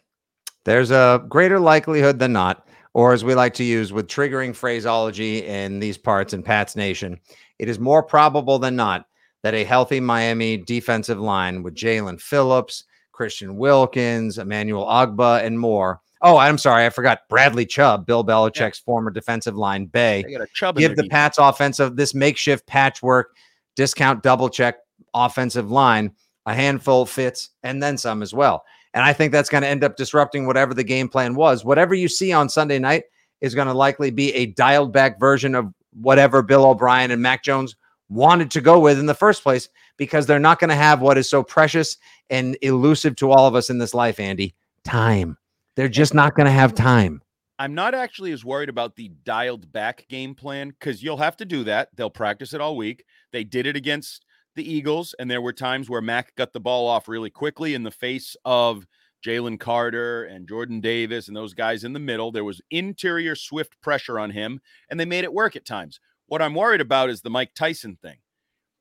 There's 0.68 0.90
a 0.90 1.24
greater 1.30 1.58
likelihood 1.58 2.18
than 2.18 2.34
not, 2.34 2.68
or 2.92 3.14
as 3.14 3.24
we 3.24 3.34
like 3.34 3.54
to 3.54 3.64
use 3.64 3.90
with 3.90 4.06
triggering 4.06 4.54
phraseology 4.54 5.46
in 5.46 5.80
these 5.80 5.96
parts 5.96 6.34
in 6.34 6.42
Pat's 6.42 6.76
Nation, 6.76 7.18
it 7.58 7.70
is 7.70 7.78
more 7.78 8.02
probable 8.02 8.58
than 8.58 8.76
not 8.76 9.06
that 9.42 9.54
a 9.54 9.64
healthy 9.64 9.98
Miami 9.98 10.58
defensive 10.58 11.18
line 11.18 11.62
with 11.62 11.74
Jaelan 11.74 12.20
Phillips, 12.20 12.84
Christian 13.12 13.56
Wilkins, 13.56 14.36
Emmanuel 14.36 14.84
Ogbah, 14.84 15.42
and 15.42 15.58
more. 15.58 16.02
Oh, 16.20 16.36
I'm 16.36 16.58
sorry, 16.58 16.84
I 16.84 16.90
forgot 16.90 17.20
Bradley 17.30 17.64
Chubb, 17.64 18.04
Bill 18.04 18.22
Belichick's 18.22 18.78
former 18.78 19.10
defensive 19.10 19.56
line 19.56 19.86
bay. 19.86 20.22
They 20.22 20.32
got 20.32 20.42
a 20.42 20.48
chub 20.52 20.76
in 20.76 20.82
give 20.82 20.96
the 20.96 21.04
defense. 21.04 21.10
Pats 21.10 21.38
offensive 21.38 21.96
this 21.96 22.12
makeshift 22.12 22.66
patchwork 22.66 23.34
discount 23.74 24.22
double 24.22 24.50
check 24.50 24.80
offensive 25.14 25.70
line 25.70 26.12
a 26.44 26.54
handful 26.54 27.06
fits 27.06 27.50
and 27.62 27.82
then 27.82 27.96
some 27.96 28.22
as 28.22 28.34
well. 28.34 28.64
And 28.98 29.06
I 29.06 29.12
think 29.12 29.30
that's 29.30 29.48
going 29.48 29.62
to 29.62 29.68
end 29.68 29.84
up 29.84 29.94
disrupting 29.94 30.44
whatever 30.44 30.74
the 30.74 30.82
game 30.82 31.08
plan 31.08 31.36
was. 31.36 31.64
Whatever 31.64 31.94
you 31.94 32.08
see 32.08 32.32
on 32.32 32.48
Sunday 32.48 32.80
night 32.80 33.04
is 33.40 33.54
going 33.54 33.68
to 33.68 33.72
likely 33.72 34.10
be 34.10 34.34
a 34.34 34.46
dialed 34.46 34.92
back 34.92 35.20
version 35.20 35.54
of 35.54 35.72
whatever 35.92 36.42
Bill 36.42 36.66
O'Brien 36.66 37.12
and 37.12 37.22
Mac 37.22 37.44
Jones 37.44 37.76
wanted 38.08 38.50
to 38.50 38.60
go 38.60 38.80
with 38.80 38.98
in 38.98 39.06
the 39.06 39.14
first 39.14 39.44
place 39.44 39.68
because 39.98 40.26
they're 40.26 40.40
not 40.40 40.58
going 40.58 40.70
to 40.70 40.74
have 40.74 41.00
what 41.00 41.16
is 41.16 41.30
so 41.30 41.44
precious 41.44 41.96
and 42.28 42.58
elusive 42.60 43.14
to 43.14 43.30
all 43.30 43.46
of 43.46 43.54
us 43.54 43.70
in 43.70 43.78
this 43.78 43.94
life, 43.94 44.18
Andy 44.18 44.52
time. 44.82 45.38
They're 45.76 45.88
just 45.88 46.12
not 46.12 46.34
going 46.34 46.46
to 46.46 46.52
have 46.52 46.74
time. 46.74 47.22
I'm 47.60 47.76
not 47.76 47.94
actually 47.94 48.32
as 48.32 48.44
worried 48.44 48.68
about 48.68 48.96
the 48.96 49.12
dialed 49.22 49.72
back 49.72 50.08
game 50.08 50.34
plan 50.34 50.70
because 50.70 51.04
you'll 51.04 51.18
have 51.18 51.36
to 51.36 51.44
do 51.44 51.62
that. 51.64 51.90
They'll 51.94 52.10
practice 52.10 52.52
it 52.52 52.60
all 52.60 52.76
week. 52.76 53.04
They 53.30 53.44
did 53.44 53.64
it 53.68 53.76
against 53.76 54.24
the 54.58 54.70
Eagles, 54.70 55.14
and 55.18 55.30
there 55.30 55.40
were 55.40 55.52
times 55.52 55.88
where 55.88 56.02
Mac 56.02 56.34
got 56.34 56.52
the 56.52 56.60
ball 56.60 56.86
off 56.86 57.08
really 57.08 57.30
quickly 57.30 57.74
in 57.74 57.84
the 57.84 57.90
face 57.90 58.36
of 58.44 58.86
Jalen 59.24 59.58
Carter 59.58 60.24
and 60.24 60.48
Jordan 60.48 60.80
Davis 60.80 61.28
and 61.28 61.36
those 61.36 61.54
guys 61.54 61.84
in 61.84 61.92
the 61.92 61.98
middle. 61.98 62.30
There 62.30 62.44
was 62.44 62.60
interior 62.70 63.34
swift 63.34 63.80
pressure 63.80 64.18
on 64.18 64.30
him, 64.30 64.60
and 64.90 64.98
they 64.98 65.04
made 65.04 65.24
it 65.24 65.32
work 65.32 65.56
at 65.56 65.64
times. 65.64 66.00
What 66.26 66.42
I'm 66.42 66.54
worried 66.54 66.80
about 66.80 67.08
is 67.08 67.22
the 67.22 67.30
Mike 67.30 67.54
Tyson 67.54 67.96
thing, 68.02 68.18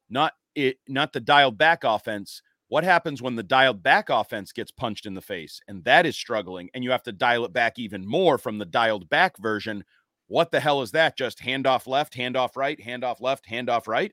not 0.09 0.33
it, 0.55 0.77
not 0.87 1.13
the 1.13 1.19
dialed 1.19 1.57
back 1.57 1.83
offense. 1.83 2.41
What 2.69 2.83
happens 2.83 3.21
when 3.21 3.35
the 3.35 3.43
dialed 3.43 3.81
back 3.81 4.09
offense 4.09 4.51
gets 4.51 4.71
punched 4.71 5.05
in 5.05 5.13
the 5.13 5.21
face 5.21 5.61
and 5.69 5.85
that 5.85 6.05
is 6.05 6.17
struggling, 6.17 6.69
and 6.73 6.83
you 6.83 6.91
have 6.91 7.03
to 7.03 7.13
dial 7.13 7.45
it 7.45 7.53
back 7.53 7.79
even 7.79 8.05
more 8.05 8.37
from 8.37 8.57
the 8.57 8.65
dialed 8.65 9.07
back 9.09 9.37
version? 9.37 9.85
What 10.27 10.51
the 10.51 10.59
hell 10.59 10.81
is 10.81 10.91
that? 10.91 11.17
Just 11.17 11.39
hand 11.39 11.65
off 11.65 11.87
left, 11.87 12.15
hand 12.15 12.35
off 12.35 12.57
right, 12.57 12.81
hand 12.81 13.03
off 13.05 13.21
left, 13.21 13.45
hand 13.45 13.69
off 13.69 13.87
right? 13.87 14.11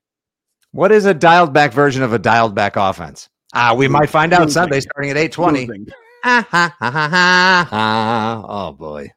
What 0.74 0.90
is 0.90 1.04
a 1.04 1.14
dialed 1.14 1.52
back 1.52 1.72
version 1.72 2.02
of 2.02 2.12
a 2.12 2.18
dialed 2.18 2.56
back 2.56 2.74
offense? 2.74 3.28
Ah, 3.54 3.74
we 3.74 3.86
might 3.86 4.10
find 4.10 4.32
out. 4.32 4.50
Sunday 4.50 4.80
starting 4.80 5.08
at 5.12 5.16
820. 5.16 5.92
Ah, 6.26 6.46
ha, 6.50 6.74
ha, 6.80 6.90
ha, 6.90 7.08
ha, 7.08 7.66
ha. 7.70 8.44
Oh 8.48 8.72
boy. 8.72 9.12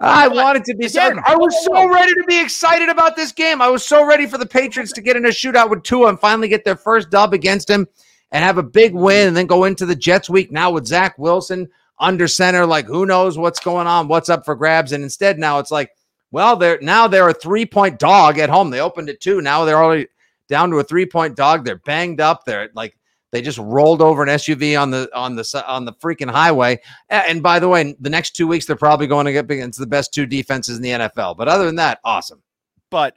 I 0.00 0.26
wanted 0.26 0.64
to 0.64 0.74
be 0.74 0.86
Again, 0.86 1.20
I 1.24 1.36
was 1.36 1.64
so 1.64 1.88
ready 1.88 2.12
to 2.12 2.24
be 2.26 2.40
excited 2.40 2.88
about 2.88 3.14
this 3.14 3.30
game. 3.30 3.62
I 3.62 3.68
was 3.68 3.86
so 3.86 4.04
ready 4.04 4.26
for 4.26 4.36
the 4.36 4.46
Patriots 4.46 4.90
to 4.94 5.00
get 5.00 5.14
in 5.14 5.26
a 5.26 5.28
shootout 5.28 5.70
with 5.70 5.84
Tua 5.84 6.08
and 6.08 6.18
finally 6.18 6.48
get 6.48 6.64
their 6.64 6.74
first 6.74 7.08
dub 7.08 7.32
against 7.32 7.70
him 7.70 7.86
and 8.32 8.42
have 8.42 8.58
a 8.58 8.64
big 8.64 8.94
win 8.94 9.28
and 9.28 9.36
then 9.36 9.46
go 9.46 9.62
into 9.62 9.86
the 9.86 9.94
Jets 9.94 10.28
week 10.28 10.50
now 10.50 10.72
with 10.72 10.86
Zach 10.88 11.16
Wilson 11.18 11.68
under 12.00 12.26
center. 12.26 12.66
Like, 12.66 12.86
who 12.86 13.06
knows 13.06 13.38
what's 13.38 13.60
going 13.60 13.86
on, 13.86 14.08
what's 14.08 14.28
up 14.28 14.44
for 14.44 14.56
grabs. 14.56 14.90
And 14.90 15.04
instead, 15.04 15.38
now 15.38 15.60
it's 15.60 15.70
like, 15.70 15.92
well, 16.32 16.56
they're 16.56 16.80
now 16.82 17.06
they're 17.06 17.28
a 17.28 17.32
three-point 17.32 18.00
dog 18.00 18.40
at 18.40 18.50
home. 18.50 18.70
They 18.70 18.80
opened 18.80 19.08
it 19.08 19.20
two. 19.20 19.40
Now 19.40 19.64
they're 19.64 19.82
already 19.82 20.08
down 20.48 20.70
to 20.70 20.78
a 20.78 20.84
three-point 20.84 21.36
dog. 21.36 21.64
They're 21.64 21.80
banged 21.84 22.20
up. 22.20 22.44
They're 22.44 22.70
like 22.74 22.96
they 23.32 23.42
just 23.42 23.58
rolled 23.58 24.00
over 24.00 24.22
an 24.22 24.28
SUV 24.28 24.80
on 24.80 24.90
the 24.90 25.10
on 25.14 25.36
the 25.36 25.64
on 25.66 25.84
the 25.84 25.92
freaking 25.92 26.30
highway. 26.30 26.80
And 27.10 27.42
by 27.42 27.58
the 27.58 27.68
way, 27.68 27.94
the 28.00 28.10
next 28.10 28.36
two 28.36 28.46
weeks 28.46 28.66
they're 28.66 28.76
probably 28.76 29.06
going 29.06 29.26
to 29.26 29.32
get 29.32 29.50
against 29.50 29.78
the 29.78 29.86
best 29.86 30.14
two 30.14 30.26
defenses 30.26 30.76
in 30.76 30.82
the 30.82 30.90
NFL. 30.90 31.36
But 31.36 31.48
other 31.48 31.66
than 31.66 31.76
that, 31.76 32.00
awesome. 32.04 32.42
But 32.90 33.16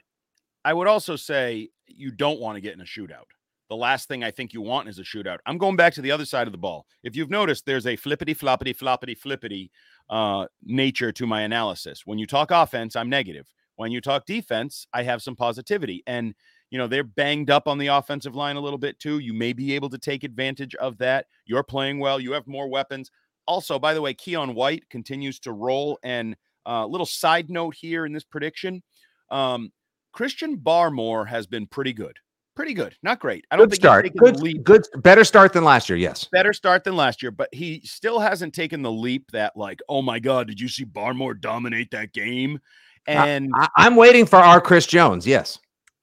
I 0.64 0.74
would 0.74 0.88
also 0.88 1.16
say 1.16 1.70
you 1.86 2.10
don't 2.10 2.40
want 2.40 2.56
to 2.56 2.60
get 2.60 2.74
in 2.74 2.80
a 2.80 2.84
shootout. 2.84 3.26
The 3.68 3.76
last 3.76 4.08
thing 4.08 4.24
I 4.24 4.32
think 4.32 4.52
you 4.52 4.60
want 4.60 4.88
is 4.88 4.98
a 4.98 5.04
shootout. 5.04 5.38
I'm 5.46 5.56
going 5.56 5.76
back 5.76 5.94
to 5.94 6.02
the 6.02 6.10
other 6.10 6.24
side 6.24 6.48
of 6.48 6.52
the 6.52 6.58
ball. 6.58 6.86
If 7.04 7.14
you've 7.14 7.30
noticed, 7.30 7.66
there's 7.66 7.86
a 7.86 7.94
flippity 7.94 8.34
floppity 8.34 8.76
floppity 8.76 9.16
flippity 9.16 9.70
uh, 10.10 10.46
nature 10.64 11.12
to 11.12 11.26
my 11.26 11.42
analysis. 11.42 12.02
When 12.04 12.18
you 12.18 12.26
talk 12.26 12.50
offense, 12.50 12.96
I'm 12.96 13.08
negative. 13.08 13.46
When 13.76 13.92
you 13.92 14.00
talk 14.00 14.26
defense, 14.26 14.88
I 14.92 15.04
have 15.04 15.22
some 15.22 15.36
positivity. 15.36 16.02
And 16.06 16.34
you 16.70 16.78
know 16.78 16.86
they're 16.86 17.04
banged 17.04 17.50
up 17.50 17.68
on 17.68 17.78
the 17.78 17.88
offensive 17.88 18.34
line 18.34 18.56
a 18.56 18.60
little 18.60 18.78
bit 18.78 18.98
too. 18.98 19.18
You 19.18 19.32
may 19.34 19.52
be 19.52 19.74
able 19.74 19.90
to 19.90 19.98
take 19.98 20.24
advantage 20.24 20.74
of 20.76 20.98
that. 20.98 21.26
You're 21.46 21.62
playing 21.62 21.98
well. 21.98 22.18
You 22.20 22.32
have 22.32 22.46
more 22.46 22.68
weapons. 22.68 23.10
Also, 23.46 23.78
by 23.78 23.94
the 23.94 24.00
way, 24.02 24.14
Keion 24.14 24.54
White 24.54 24.88
continues 24.90 25.38
to 25.40 25.52
roll. 25.52 25.98
And 26.02 26.36
a 26.66 26.70
uh, 26.70 26.86
little 26.86 27.06
side 27.06 27.48
note 27.48 27.74
here 27.74 28.04
in 28.04 28.12
this 28.12 28.22
prediction. 28.22 28.82
Um, 29.30 29.72
Christian 30.12 30.58
Barmore 30.58 31.26
has 31.26 31.46
been 31.46 31.66
pretty 31.66 31.92
good. 31.94 32.16
Pretty 32.54 32.74
good. 32.74 32.94
Not 33.02 33.18
great. 33.18 33.46
I 33.50 33.56
don't 33.56 33.64
Good 33.64 33.70
think 33.70 33.82
start. 33.82 34.04
he's 34.04 34.12
taken 34.12 34.24
the 34.24 34.32
Good, 34.32 34.42
leap. 34.42 34.64
good, 34.64 34.82
better 35.02 35.24
start 35.24 35.54
than 35.54 35.64
last 35.64 35.88
year. 35.88 35.96
Yes. 35.96 36.26
Better 36.30 36.52
start 36.52 36.84
than 36.84 36.96
last 36.96 37.22
year, 37.22 37.30
but 37.30 37.48
he 37.52 37.80
still 37.84 38.18
hasn't 38.20 38.54
taken 38.54 38.82
the 38.82 38.92
leap 38.92 39.30
that, 39.32 39.56
like, 39.56 39.80
oh 39.88 40.02
my 40.02 40.18
God, 40.18 40.48
did 40.48 40.60
you 40.60 40.68
see 40.68 40.84
Barmore 40.84 41.40
dominate 41.40 41.90
that 41.92 42.12
game? 42.12 42.58
And 43.06 43.50
I, 43.54 43.68
I'm 43.78 43.96
waiting 43.96 44.26
for 44.26 44.36
our 44.36 44.60
Chris 44.60 44.86
Jones. 44.86 45.26
Yes. 45.26 45.58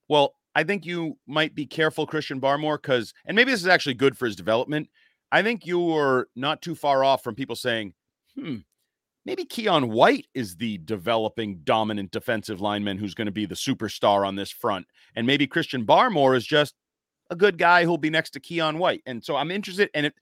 well, 0.09 0.33
I 0.57 0.63
think 0.63 0.87
you 0.87 1.19
might 1.27 1.53
be 1.53 1.67
careful, 1.67 2.07
Christian 2.07 2.41
Barmore, 2.41 2.81
because, 2.81 3.13
and 3.27 3.35
maybe 3.35 3.51
this 3.51 3.61
is 3.61 3.67
actually 3.67 3.93
good 3.93 4.17
for 4.17 4.25
his 4.25 4.35
development. 4.35 4.89
I 5.31 5.43
think 5.43 5.67
you 5.67 5.79
were 5.79 6.29
not 6.35 6.63
too 6.63 6.73
far 6.73 7.03
off 7.03 7.23
from 7.23 7.35
people 7.35 7.55
saying, 7.55 7.93
hmm, 8.33 8.55
maybe 9.23 9.45
Keion 9.45 9.89
White 9.89 10.25
is 10.33 10.55
the 10.55 10.79
developing 10.79 11.59
dominant 11.63 12.09
defensive 12.09 12.59
lineman 12.59 12.97
who's 12.97 13.13
going 13.13 13.27
to 13.27 13.31
be 13.31 13.45
the 13.45 13.53
superstar 13.53 14.25
on 14.25 14.35
this 14.35 14.49
front. 14.49 14.87
And 15.15 15.27
maybe 15.27 15.45
Christian 15.45 15.85
Barmore 15.85 16.35
is 16.35 16.47
just 16.47 16.73
a 17.29 17.35
good 17.35 17.59
guy 17.59 17.85
who'll 17.85 17.99
be 17.99 18.09
next 18.09 18.31
to 18.31 18.39
Keion 18.39 18.79
White. 18.79 19.03
And 19.05 19.23
so 19.23 19.35
I'm 19.35 19.51
interested, 19.51 19.91
and 19.93 20.07
it 20.07 20.15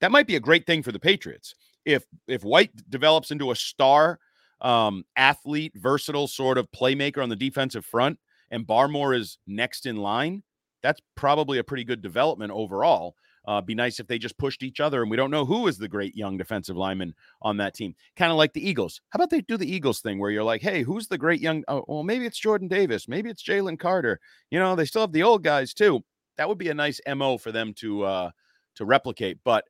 that 0.00 0.10
might 0.10 0.26
be 0.26 0.34
a 0.34 0.40
great 0.40 0.66
thing 0.66 0.82
for 0.82 0.90
the 0.90 0.98
Patriots. 0.98 1.54
If 1.84 2.04
if 2.26 2.42
White 2.42 2.72
develops 2.90 3.30
into 3.30 3.52
a 3.52 3.56
star 3.56 4.18
um, 4.60 5.04
athlete, 5.14 5.74
versatile 5.76 6.26
sort 6.26 6.58
of 6.58 6.68
playmaker 6.72 7.22
on 7.22 7.28
the 7.28 7.36
defensive 7.36 7.84
front, 7.86 8.18
and 8.50 8.66
Barmore 8.66 9.16
is 9.16 9.38
next 9.46 9.86
in 9.86 9.96
line, 9.96 10.42
that's 10.82 11.00
probably 11.16 11.58
a 11.58 11.64
pretty 11.64 11.84
good 11.84 12.02
development 12.02 12.52
overall. 12.52 13.14
Uh, 13.46 13.62
be 13.62 13.74
nice 13.74 13.98
if 13.98 14.06
they 14.06 14.18
just 14.18 14.36
pushed 14.36 14.62
each 14.62 14.78
other, 14.78 15.00
and 15.00 15.10
we 15.10 15.16
don't 15.16 15.30
know 15.30 15.44
who 15.46 15.68
is 15.68 15.78
the 15.78 15.88
great 15.88 16.14
young 16.14 16.36
defensive 16.36 16.76
lineman 16.76 17.14
on 17.40 17.56
that 17.56 17.72
team. 17.72 17.94
Kind 18.14 18.30
of 18.30 18.36
like 18.36 18.52
the 18.52 18.68
Eagles. 18.68 19.00
How 19.08 19.16
about 19.16 19.30
they 19.30 19.40
do 19.40 19.56
the 19.56 19.70
Eagles 19.70 20.00
thing 20.00 20.18
where 20.18 20.30
you're 20.30 20.44
like, 20.44 20.60
hey, 20.60 20.82
who's 20.82 21.08
the 21.08 21.16
great 21.16 21.40
young? 21.40 21.64
Oh, 21.66 21.82
well, 21.88 22.02
maybe 22.02 22.26
it's 22.26 22.38
Jordan 22.38 22.68
Davis, 22.68 23.08
maybe 23.08 23.30
it's 23.30 23.42
Jalen 23.42 23.78
Carter. 23.78 24.20
You 24.50 24.58
know, 24.58 24.76
they 24.76 24.84
still 24.84 25.00
have 25.00 25.12
the 25.12 25.22
old 25.22 25.44
guys 25.44 25.72
too. 25.72 26.04
That 26.36 26.48
would 26.48 26.58
be 26.58 26.68
a 26.68 26.74
nice 26.74 27.00
mo 27.08 27.38
for 27.38 27.50
them 27.50 27.72
to 27.74 28.04
uh, 28.04 28.30
to 28.74 28.84
replicate. 28.84 29.38
But 29.44 29.64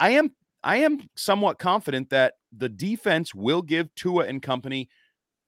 I 0.00 0.10
am 0.10 0.32
I 0.64 0.78
am 0.78 1.08
somewhat 1.14 1.58
confident 1.60 2.10
that 2.10 2.34
the 2.56 2.68
defense 2.68 3.34
will 3.34 3.62
give 3.62 3.94
Tua 3.94 4.24
and 4.26 4.42
company 4.42 4.88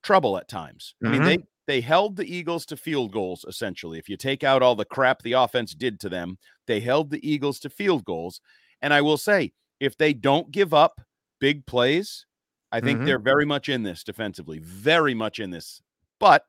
trouble 0.03 0.37
at 0.37 0.47
times. 0.47 0.95
Mm-hmm. 1.03 1.13
I 1.13 1.17
mean, 1.17 1.27
they 1.27 1.43
they 1.67 1.81
held 1.81 2.15
the 2.15 2.33
Eagles 2.33 2.65
to 2.67 2.77
field 2.77 3.11
goals 3.11 3.45
essentially. 3.47 3.99
If 3.99 4.09
you 4.09 4.17
take 4.17 4.43
out 4.43 4.63
all 4.63 4.75
the 4.75 4.85
crap 4.85 5.21
the 5.21 5.33
offense 5.33 5.73
did 5.75 5.99
to 5.99 6.09
them, 6.09 6.37
they 6.65 6.79
held 6.79 7.11
the 7.11 7.29
Eagles 7.29 7.59
to 7.59 7.69
field 7.69 8.05
goals. 8.05 8.41
And 8.81 8.93
I 8.93 9.01
will 9.01 9.17
say, 9.17 9.53
if 9.79 9.97
they 9.97 10.13
don't 10.13 10.49
give 10.51 10.73
up 10.73 11.01
big 11.39 11.65
plays, 11.65 12.25
I 12.71 12.79
think 12.79 12.97
mm-hmm. 12.97 13.05
they're 13.05 13.19
very 13.19 13.45
much 13.45 13.69
in 13.69 13.83
this 13.83 14.03
defensively, 14.03 14.59
very 14.59 15.13
much 15.13 15.39
in 15.39 15.51
this. 15.51 15.81
But 16.19 16.43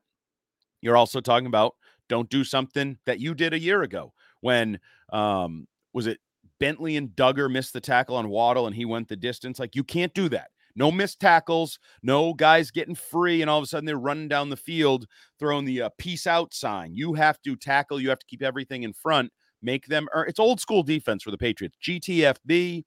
you're 0.81 0.97
also 0.97 1.21
talking 1.21 1.47
about 1.47 1.75
don't 2.07 2.29
do 2.29 2.43
something 2.43 2.97
that 3.05 3.19
you 3.19 3.35
did 3.35 3.53
a 3.53 3.59
year 3.59 3.83
ago 3.83 4.13
when 4.41 4.79
um 5.11 5.67
was 5.93 6.07
it 6.07 6.19
Bentley 6.59 6.97
and 6.97 7.09
Dugger 7.09 7.51
missed 7.51 7.73
the 7.73 7.81
tackle 7.81 8.15
on 8.15 8.29
Waddle 8.29 8.67
and 8.67 8.75
he 8.75 8.85
went 8.85 9.07
the 9.07 9.15
distance. 9.15 9.59
Like 9.59 9.75
you 9.75 9.83
can't 9.83 10.13
do 10.13 10.29
that. 10.29 10.51
No 10.75 10.91
missed 10.91 11.19
tackles, 11.19 11.79
no 12.03 12.33
guys 12.33 12.71
getting 12.71 12.95
free, 12.95 13.41
and 13.41 13.49
all 13.49 13.57
of 13.57 13.63
a 13.63 13.67
sudden 13.67 13.85
they're 13.85 13.97
running 13.97 14.27
down 14.27 14.49
the 14.49 14.57
field 14.57 15.05
throwing 15.39 15.65
the 15.65 15.83
uh, 15.83 15.89
peace 15.97 16.27
out 16.27 16.53
sign. 16.53 16.95
You 16.95 17.13
have 17.13 17.41
to 17.43 17.55
tackle, 17.55 17.99
you 17.99 18.09
have 18.09 18.19
to 18.19 18.25
keep 18.25 18.41
everything 18.41 18.83
in 18.83 18.93
front, 18.93 19.31
make 19.61 19.87
them 19.87 20.07
earn. 20.13 20.27
It's 20.27 20.39
old 20.39 20.59
school 20.59 20.83
defense 20.83 21.23
for 21.23 21.31
the 21.31 21.37
Patriots. 21.37 21.77
GTFB, 21.83 22.83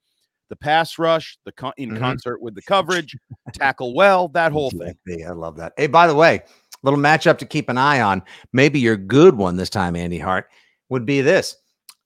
the 0.49 0.57
pass 0.57 0.99
rush, 0.99 1.39
the 1.45 1.53
con- 1.53 1.73
in 1.77 1.91
mm-hmm. 1.91 1.99
concert 1.99 2.43
with 2.43 2.55
the 2.55 2.63
coverage, 2.63 3.17
tackle 3.53 3.95
well, 3.95 4.29
that 4.29 4.53
whole 4.53 4.71
thing. 4.71 5.27
I 5.27 5.33
love 5.33 5.57
that. 5.57 5.73
Hey, 5.77 5.87
by 5.87 6.07
the 6.07 6.15
way, 6.15 6.43
little 6.83 6.99
matchup 6.99 7.39
to 7.39 7.47
keep 7.47 7.69
an 7.69 7.79
eye 7.79 8.01
on. 8.01 8.23
Maybe 8.53 8.79
your 8.79 8.97
good 8.97 9.37
one 9.37 9.57
this 9.57 9.71
time, 9.71 9.97
Andy 9.97 10.19
Hart, 10.19 10.49
would 10.89 11.07
be 11.07 11.21
this 11.21 11.57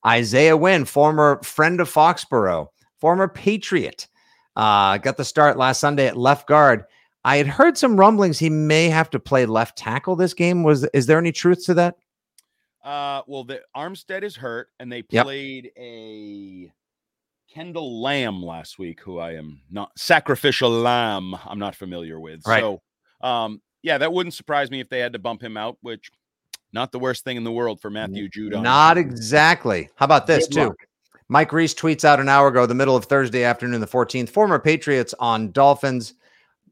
Isaiah 0.07 0.57
Wynn, 0.57 0.85
former 0.85 1.43
friend 1.43 1.81
of 1.81 1.93
Foxborough, 1.93 2.69
former 3.01 3.29
Patriot. 3.29 4.07
Uh, 4.57 4.97
got 4.99 5.17
the 5.17 5.25
start 5.25 5.59
last 5.59 5.81
Sunday 5.81 6.07
at 6.07 6.17
left 6.17 6.49
guard. 6.49 6.85
I 7.25 7.37
had 7.37 7.47
heard 7.47 7.77
some 7.77 7.99
rumblings 7.99 8.39
he 8.39 8.51
may 8.51 8.89
have 8.89 9.11
to 9.11 9.19
play 9.19 9.47
left 9.47 9.77
tackle 9.77 10.17
this 10.17 10.33
game. 10.33 10.63
Was 10.63 10.85
is 10.95 11.07
there 11.07 11.19
any 11.19 11.33
truth 11.33 11.65
to 11.67 11.75
that? 11.75 11.97
Uh, 12.83 13.23
well, 13.27 13.43
the 13.43 13.61
Armstead 13.77 14.23
is 14.23 14.37
hurt, 14.37 14.69
and 14.79 14.91
they 14.91 15.03
played 15.03 15.65
yep. 15.65 15.75
a 15.77 16.73
Kendall 17.53 18.01
Lamm 18.01 18.45
last 18.45 18.79
week, 18.79 19.01
who 19.01 19.19
I 19.19 19.33
am 19.33 19.61
not 19.69 19.91
sacrificial 19.99 20.71
lamb. 20.71 21.35
I'm 21.45 21.59
not 21.59 21.75
familiar 21.75 22.21
with. 22.21 22.47
Right. 22.47 22.61
So, 22.61 22.81
um, 23.23 23.61
yeah, 23.83 23.99
that 23.99 24.13
wouldn't 24.13 24.35
surprise 24.35 24.71
me 24.71 24.79
if 24.79 24.89
they 24.89 25.01
had 25.01 25.15
to 25.15 25.19
bump 25.19 25.43
him 25.43 25.57
out, 25.57 25.79
which 25.81 26.11
not 26.73 26.93
the 26.93 27.01
worst 27.01 27.25
thing 27.25 27.37
in 27.37 27.43
the 27.43 27.51
world 27.51 27.81
for 27.81 27.91
Matthew 27.91 28.29
Judon. 28.29 28.63
Not 28.63 28.99
exactly. 28.99 29.91
How 29.97 30.05
about 30.05 30.29
this, 30.29 30.47
Good 30.47 30.55
too? 30.55 30.69
Luck. 30.69 30.77
Mike 31.29 31.53
Reiss 31.53 31.75
tweets 31.75 32.05
out 32.05 32.21
an 32.21 32.29
hour 32.29 32.49
ago, 32.49 32.67
the 32.67 32.75
middle 32.75 32.95
of 32.95 33.05
Thursday 33.05 33.43
afternoon, 33.43 33.81
the 33.81 33.87
14th. 33.87 34.29
Former 34.29 34.61
Patriots 34.61 35.13
on 35.19 35.51
Dolphins, 35.51 36.15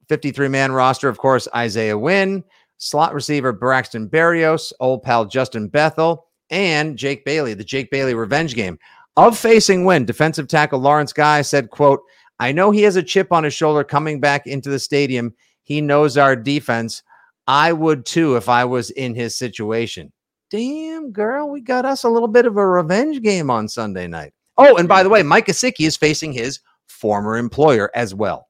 53 0.08 0.48
man 0.48 0.70
roster, 0.70 1.08
of 1.08 1.18
course, 1.18 1.48
Isaiah 1.54 1.98
Wynn, 1.98 2.44
slot 2.78 3.14
receiver 3.14 3.52
Braxton 3.52 4.08
Berrios, 4.08 4.72
old 4.78 5.02
pal 5.02 5.24
Justin 5.24 5.68
Bethel, 5.68 6.26
and 6.50 6.96
Jake 6.96 7.24
Bailey, 7.24 7.54
the 7.54 7.64
Jake 7.64 7.90
Bailey 7.90 8.14
revenge 8.14 8.54
game. 8.54 8.78
Of 9.16 9.36
facing 9.36 9.84
Wynn, 9.84 10.04
defensive 10.04 10.46
tackle 10.46 10.78
Lawrence 10.78 11.12
Guy 11.12 11.42
said, 11.42 11.70
quote, 11.70 12.00
I 12.38 12.52
know 12.52 12.70
he 12.70 12.82
has 12.82 12.96
a 12.96 13.02
chip 13.02 13.32
on 13.32 13.44
his 13.44 13.54
shoulder 13.54 13.84
coming 13.84 14.20
back 14.20 14.46
into 14.46 14.70
the 14.70 14.78
stadium. 14.78 15.34
He 15.62 15.80
knows 15.80 16.16
our 16.16 16.36
defense. 16.36 17.02
I 17.46 17.72
would 17.72 18.06
too 18.06 18.36
if 18.36 18.48
I 18.48 18.64
was 18.64 18.90
in 18.90 19.14
his 19.14 19.36
situation. 19.36 20.12
Damn, 20.50 21.10
girl, 21.10 21.50
we 21.50 21.60
got 21.60 21.84
us 21.84 22.04
a 22.04 22.08
little 22.08 22.28
bit 22.28 22.46
of 22.46 22.56
a 22.56 22.66
revenge 22.66 23.22
game 23.22 23.50
on 23.50 23.68
Sunday 23.68 24.06
night. 24.06 24.32
Oh, 24.56 24.76
and 24.76 24.88
by 24.88 25.02
the 25.02 25.08
way, 25.08 25.22
Mike 25.22 25.46
Gesicki 25.46 25.86
is 25.86 25.96
facing 25.96 26.32
his 26.32 26.60
former 26.86 27.36
employer 27.36 27.90
as 27.94 28.14
well. 28.14 28.48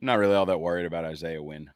I'm 0.00 0.06
not 0.06 0.18
really 0.18 0.34
all 0.34 0.46
that 0.46 0.60
worried 0.60 0.86
about 0.86 1.04
Isaiah 1.04 1.42
Wynn. 1.42 1.70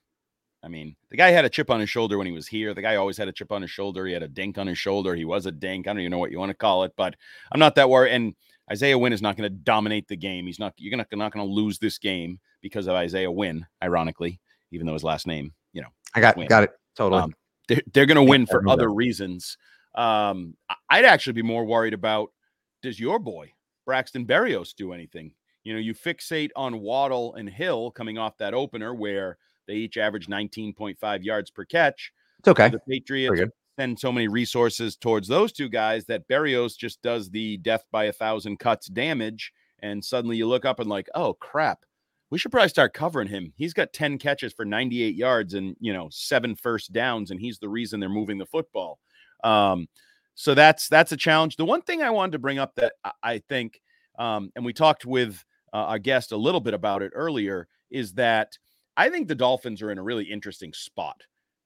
I 0.62 0.68
mean, 0.68 0.94
the 1.08 1.16
guy 1.16 1.30
had 1.30 1.46
a 1.46 1.48
chip 1.48 1.70
on 1.70 1.80
his 1.80 1.88
shoulder 1.88 2.18
when 2.18 2.26
he 2.26 2.32
was 2.32 2.46
here. 2.46 2.74
The 2.74 2.82
guy 2.82 2.96
always 2.96 3.16
had 3.16 3.28
a 3.28 3.32
chip 3.32 3.50
on 3.50 3.62
his 3.62 3.70
shoulder. 3.70 4.04
He 4.06 4.12
had 4.12 4.22
a 4.22 4.28
dink 4.28 4.58
on 4.58 4.66
his 4.66 4.76
shoulder. 4.76 5.14
He 5.14 5.24
was 5.24 5.46
a 5.46 5.52
dink. 5.52 5.86
I 5.86 5.92
don't 5.92 6.00
even 6.00 6.10
know 6.10 6.18
what 6.18 6.30
you 6.30 6.38
want 6.38 6.50
to 6.50 6.56
call 6.56 6.84
it, 6.84 6.92
but 6.96 7.16
I'm 7.50 7.58
not 7.58 7.74
that 7.76 7.88
worried. 7.88 8.12
And 8.12 8.34
Isaiah 8.70 8.98
Wynn 8.98 9.14
is 9.14 9.22
not 9.22 9.36
going 9.36 9.50
to 9.50 9.56
dominate 9.56 10.06
the 10.06 10.16
game. 10.16 10.46
He's 10.46 10.58
not. 10.58 10.74
You're 10.76 10.96
not, 10.96 11.06
not 11.12 11.32
going 11.32 11.46
to 11.46 11.52
lose 11.52 11.78
this 11.78 11.98
game 11.98 12.38
because 12.60 12.86
of 12.86 12.94
Isaiah 12.94 13.30
Wynn. 13.30 13.66
Ironically, 13.82 14.38
even 14.70 14.86
though 14.86 14.92
his 14.92 15.04
last 15.04 15.26
name, 15.26 15.54
you 15.72 15.80
know, 15.80 15.88
I 16.14 16.20
got 16.20 16.36
got 16.46 16.64
it 16.64 16.70
totally. 16.94 17.22
Um, 17.22 17.34
they're, 17.68 17.82
they're 17.94 18.06
going 18.06 18.16
to 18.16 18.22
win 18.22 18.46
for 18.46 18.68
other 18.68 18.92
reasons. 18.92 19.56
Um, 19.94 20.56
I'd 20.90 21.06
actually 21.06 21.32
be 21.32 21.42
more 21.42 21.64
worried 21.64 21.94
about 21.94 22.32
does 22.82 23.00
your 23.00 23.18
boy 23.18 23.52
Braxton 23.86 24.26
Berrios 24.26 24.74
do 24.74 24.92
anything? 24.92 25.32
You 25.64 25.74
know, 25.74 25.80
you 25.80 25.94
fixate 25.94 26.50
on 26.56 26.80
Waddle 26.80 27.34
and 27.34 27.48
Hill 27.48 27.90
coming 27.90 28.18
off 28.18 28.38
that 28.38 28.54
opener 28.54 28.94
where 28.94 29.36
they 29.66 29.74
each 29.74 29.96
average 29.96 30.26
19.5 30.26 31.24
yards 31.24 31.50
per 31.50 31.64
catch. 31.64 32.12
It's 32.38 32.48
okay. 32.48 32.70
The 32.70 32.80
Patriots 32.88 33.52
send 33.78 33.98
so 33.98 34.10
many 34.10 34.28
resources 34.28 34.96
towards 34.96 35.28
those 35.28 35.52
two 35.52 35.68
guys 35.68 36.06
that 36.06 36.26
Berrios 36.28 36.76
just 36.76 37.00
does 37.02 37.30
the 37.30 37.58
death 37.58 37.84
by 37.92 38.04
a 38.04 38.12
thousand 38.12 38.58
cuts 38.58 38.86
damage. 38.86 39.52
And 39.80 40.04
suddenly 40.04 40.36
you 40.36 40.46
look 40.46 40.64
up 40.64 40.80
and 40.80 40.88
like, 40.88 41.08
oh 41.14 41.34
crap, 41.34 41.80
we 42.30 42.38
should 42.38 42.52
probably 42.52 42.68
start 42.68 42.94
covering 42.94 43.28
him. 43.28 43.52
He's 43.56 43.72
got 43.72 43.92
10 43.92 44.18
catches 44.18 44.52
for 44.52 44.64
98 44.64 45.14
yards 45.14 45.54
and, 45.54 45.76
you 45.80 45.92
know, 45.92 46.08
seven 46.10 46.54
first 46.54 46.92
downs, 46.92 47.30
and 47.30 47.40
he's 47.40 47.58
the 47.58 47.68
reason 47.68 48.00
they're 48.00 48.08
moving 48.08 48.38
the 48.38 48.46
football. 48.46 49.00
Um, 49.42 49.88
so 50.34 50.54
that's 50.54 50.88
that's 50.88 51.12
a 51.12 51.16
challenge. 51.16 51.56
The 51.56 51.64
one 51.64 51.82
thing 51.82 52.02
I 52.02 52.10
wanted 52.10 52.32
to 52.32 52.38
bring 52.38 52.58
up 52.58 52.74
that 52.76 52.94
I 53.22 53.38
think, 53.48 53.80
um, 54.18 54.50
and 54.56 54.64
we 54.64 54.72
talked 54.72 55.04
with 55.04 55.44
uh, 55.72 55.76
our 55.76 55.98
guest 55.98 56.32
a 56.32 56.36
little 56.36 56.60
bit 56.60 56.74
about 56.74 57.02
it 57.02 57.12
earlier, 57.14 57.68
is 57.90 58.14
that 58.14 58.56
I 58.96 59.10
think 59.10 59.28
the 59.28 59.34
Dolphins 59.34 59.82
are 59.82 59.90
in 59.90 59.98
a 59.98 60.02
really 60.02 60.24
interesting 60.24 60.72
spot. 60.72 61.22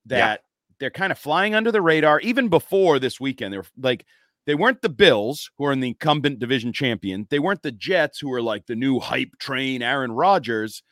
That 0.07 0.41
yeah. 0.41 0.47
they're 0.81 0.91
kind 0.91 1.13
of 1.13 1.19
flying 1.19 1.55
under 1.55 1.73
the 1.73 1.83
radar. 1.83 2.21
Even 2.21 2.49
before 2.49 2.99
this 2.99 3.21
weekend, 3.21 3.53
they're 3.53 3.65
like 3.79 4.05
they 4.47 4.55
weren't 4.55 4.83
the 4.83 4.89
Bills, 4.89 5.51
who 5.57 5.65
are 5.65 5.73
in 5.73 5.81
the 5.81 5.89
incumbent 5.89 6.39
division 6.39 6.73
champion. 6.73 7.27
They 7.31 7.39
weren't 7.39 7.63
the 7.63 7.73
Jets, 7.73 8.19
who 8.19 8.33
are 8.33 8.43
like 8.43 8.67
the 8.67 8.77
new 8.77 9.01
hype 9.01 9.39
train, 9.39 9.83
Aaron 9.83 10.13
Rodgers. 10.13 10.83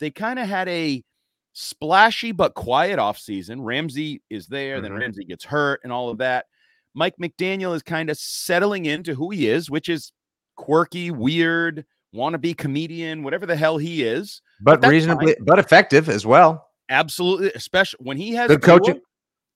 They 0.00 0.10
kind 0.10 0.38
of 0.38 0.48
had 0.48 0.68
a 0.68 1.02
splashy 1.54 2.32
but 2.32 2.54
quiet 2.54 2.98
offseason. 2.98 3.58
Ramsey 3.60 4.22
is 4.30 4.46
there, 4.46 4.76
mm-hmm. 4.76 4.82
then 4.82 4.92
Ramsey 4.92 5.24
gets 5.24 5.44
hurt 5.44 5.80
and 5.82 5.92
all 5.92 6.10
of 6.10 6.18
that. 6.18 6.46
Mike 6.94 7.14
McDaniel 7.20 7.74
is 7.74 7.82
kind 7.82 8.10
of 8.10 8.18
settling 8.18 8.86
into 8.86 9.14
who 9.14 9.30
he 9.30 9.48
is, 9.48 9.70
which 9.70 9.88
is 9.88 10.12
quirky, 10.56 11.10
weird, 11.10 11.84
wannabe 12.14 12.56
comedian, 12.56 13.22
whatever 13.22 13.46
the 13.46 13.56
hell 13.56 13.78
he 13.78 14.02
is. 14.02 14.42
But, 14.60 14.80
but 14.80 14.90
reasonably, 14.90 15.34
fine. 15.34 15.44
but 15.44 15.58
effective 15.58 16.08
as 16.08 16.26
well. 16.26 16.66
Absolutely, 16.88 17.52
especially 17.54 17.98
when 18.02 18.16
he 18.16 18.32
has 18.32 18.48
good 18.48 18.62
Tua, 18.62 18.78
coaching. 18.78 19.00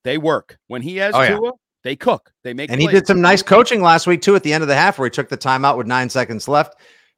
They 0.05 0.18
work 0.18 0.59
when 0.68 0.83
he 0.83 0.97
has 0.99 1.14
oh, 1.14 1.26
Tua. 1.26 1.41
Yeah. 1.45 1.51
They 1.85 1.97
cook. 1.97 2.33
They 2.45 2.55
make. 2.55 2.70
And 2.70 2.78
plays. 2.78 2.91
he 2.91 2.95
did 2.95 3.07
some 3.07 3.20
nice 3.20 3.43
coaching 3.43 3.83
last 3.83 4.07
week 4.07 4.22
too. 4.22 4.37
At 4.37 4.45
the 4.45 4.53
end 4.53 4.62
of 4.62 4.68
the 4.68 4.76
half, 4.76 4.99
where 4.99 5.07
he 5.07 5.11
took 5.11 5.28
the 5.28 5.39
timeout 5.39 5.76
with 5.76 5.87
nine 5.87 6.09
seconds 6.09 6.47
left, 6.47 6.76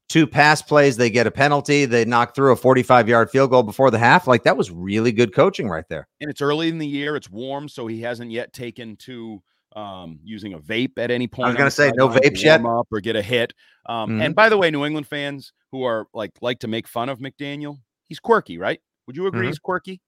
two 0.09 0.27
pass 0.27 0.63
plays, 0.63 0.97
they 0.97 1.11
get 1.11 1.27
a 1.27 1.31
penalty. 1.31 1.85
They 1.85 2.05
knock 2.05 2.35
through 2.35 2.53
a 2.53 2.57
45 2.57 3.09
yard 3.09 3.31
field 3.31 3.51
goal 3.51 3.63
before 3.63 3.91
the 3.91 3.99
half. 3.99 4.27
Like 4.27 4.45
that 4.45 4.57
was 4.57 4.71
really 4.71 5.13
good 5.13 5.35
coaching 5.35 5.69
right 5.69 5.85
there. 5.89 6.09
And 6.21 6.31
it's 6.31 6.41
early 6.41 6.69
in 6.69 6.79
the 6.79 6.87
year. 6.87 7.17
It's 7.17 7.31
warm, 7.31 7.69
so 7.69 7.87
he 7.87 8.01
hasn't 8.01 8.31
yet 8.31 8.53
taken 8.53 8.97
to 8.99 9.43
um, 9.75 10.19
using 10.23 10.55
a 10.55 10.59
vape 10.59 10.99
at 10.99 11.11
any 11.11 11.27
point. 11.27 11.47
I 11.47 11.49
was 11.51 11.57
going 11.57 11.67
to 11.67 11.71
say 11.71 11.93
no 11.97 12.09
vapes 12.09 12.43
yet, 12.43 12.65
up 12.65 12.89
or 12.91 13.01
get 13.01 13.17
a 13.17 13.23
hit. 13.23 13.53
Um, 13.87 14.11
mm-hmm. 14.11 14.23
And 14.23 14.35
by 14.35 14.49
the 14.49 14.57
way, 14.57 14.71
New 14.71 14.85
England 14.85 15.07
fans 15.07 15.53
who 15.73 15.83
are 15.83 16.07
like 16.15 16.33
like 16.41 16.61
to 16.61 16.69
make 16.69 16.87
fun 16.87 17.09
of 17.09 17.19
McDaniel, 17.19 17.79
he's 18.07 18.21
quirky, 18.21 18.59
right? 18.59 18.81
Would 19.07 19.17
you 19.17 19.27
agree 19.27 19.41
mm-hmm. 19.41 19.49
he's 19.49 19.59
quirky? 19.59 20.01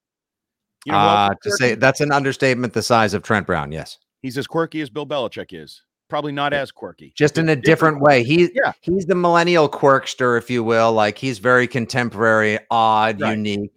You 0.85 0.93
know 0.93 0.99
uh, 0.99 1.35
to 1.43 1.51
say 1.53 1.75
that's 1.75 2.01
an 2.01 2.13
understatement. 2.13 2.73
The 2.73 2.83
size 2.83 3.13
of 3.13 3.23
Trent 3.23 3.47
Brown, 3.47 3.73
yes. 3.73 3.99
He's 4.23 4.39
as 4.39 4.47
quirky 4.47 4.81
as 4.81 4.91
Bill 4.91 5.07
Belichick 5.07 5.53
is. 5.53 5.83
probably 6.09 6.31
not 6.31 6.53
as 6.53 6.71
quirky. 6.71 7.13
just 7.17 7.37
in 7.37 7.49
a 7.49 7.57
different 7.57 8.01
way. 8.01 8.23
He 8.23 8.49
Yeah. 8.55 8.73
he's 8.81 9.07
the 9.07 9.17
millennial 9.17 9.69
quirkster, 9.69 10.39
if 10.39 10.49
you 10.49 10.63
will. 10.63 10.93
Like 10.93 11.19
he's 11.19 11.41
very 11.41 11.67
contemporary, 11.67 12.61
odd, 12.71 13.21
Right. 13.21 13.37
unique. 13.37 13.73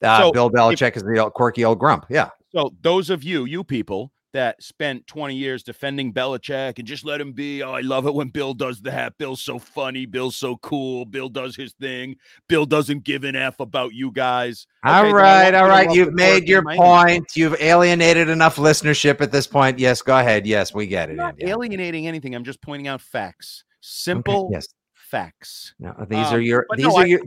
Uh, 0.00 0.18
So, 0.18 0.32
Bill 0.32 0.48
Belichick 0.50 0.96
is 0.96 1.02
the 1.02 1.18
old, 1.18 1.32
quirky 1.32 1.64
old 1.64 1.80
grump. 1.80 2.06
Yeah. 2.08 2.30
So 2.52 2.72
those 2.82 3.10
of 3.10 3.24
you, 3.24 3.46
you 3.46 3.64
people 3.64 4.12
that 4.32 4.62
spent 4.62 5.06
20 5.06 5.34
years 5.34 5.62
defending 5.62 6.12
Belichick 6.12 6.78
and 6.78 6.86
just 6.88 7.04
let 7.04 7.20
him 7.20 7.32
be. 7.32 7.62
Oh, 7.62 7.72
I 7.72 7.80
love 7.80 8.06
it 8.06 8.14
when 8.14 8.28
Bill 8.28 8.54
does 8.54 8.80
that. 8.82 9.16
Bill's 9.18 9.42
so 9.42 9.58
funny. 9.58 10.06
Bill's 10.06 10.36
so 10.36 10.56
cool. 10.58 11.04
Bill 11.04 11.28
does 11.28 11.54
his 11.54 11.74
thing. 11.74 12.16
Bill 12.48 12.64
doesn't 12.66 13.04
give 13.04 13.24
an 13.24 13.36
F 13.36 13.60
about 13.60 13.92
you 13.92 14.10
guys. 14.10 14.66
Okay, 14.86 14.94
all 14.94 15.12
right, 15.12 15.54
all 15.54 15.68
right. 15.68 15.92
You've 15.94 16.14
made 16.14 16.48
your 16.48 16.62
Miami. 16.62 16.78
point. 16.80 17.26
You've 17.36 17.60
alienated 17.60 18.28
enough 18.28 18.56
listenership 18.56 19.20
at 19.20 19.30
this 19.32 19.46
point. 19.46 19.78
Yes, 19.78 20.00
go 20.02 20.18
ahead. 20.18 20.46
Yes, 20.46 20.72
we 20.74 20.86
get 20.86 21.08
I'm 21.10 21.14
it. 21.14 21.18
not 21.18 21.34
alienating 21.42 22.06
anything. 22.06 22.34
I'm 22.34 22.44
just 22.44 22.62
pointing 22.62 22.88
out 22.88 23.00
facts. 23.00 23.64
Okay, 23.64 23.68
Simple 23.82 24.48
Yes. 24.52 24.68
facts. 24.94 25.74
No, 25.78 25.94
these 26.08 26.26
are 26.32 26.36
Um, 26.36 26.42
your. 26.42 26.66
these 26.76 26.86
no, 26.86 26.96
are 26.96 27.02
I- 27.02 27.06
your. 27.06 27.20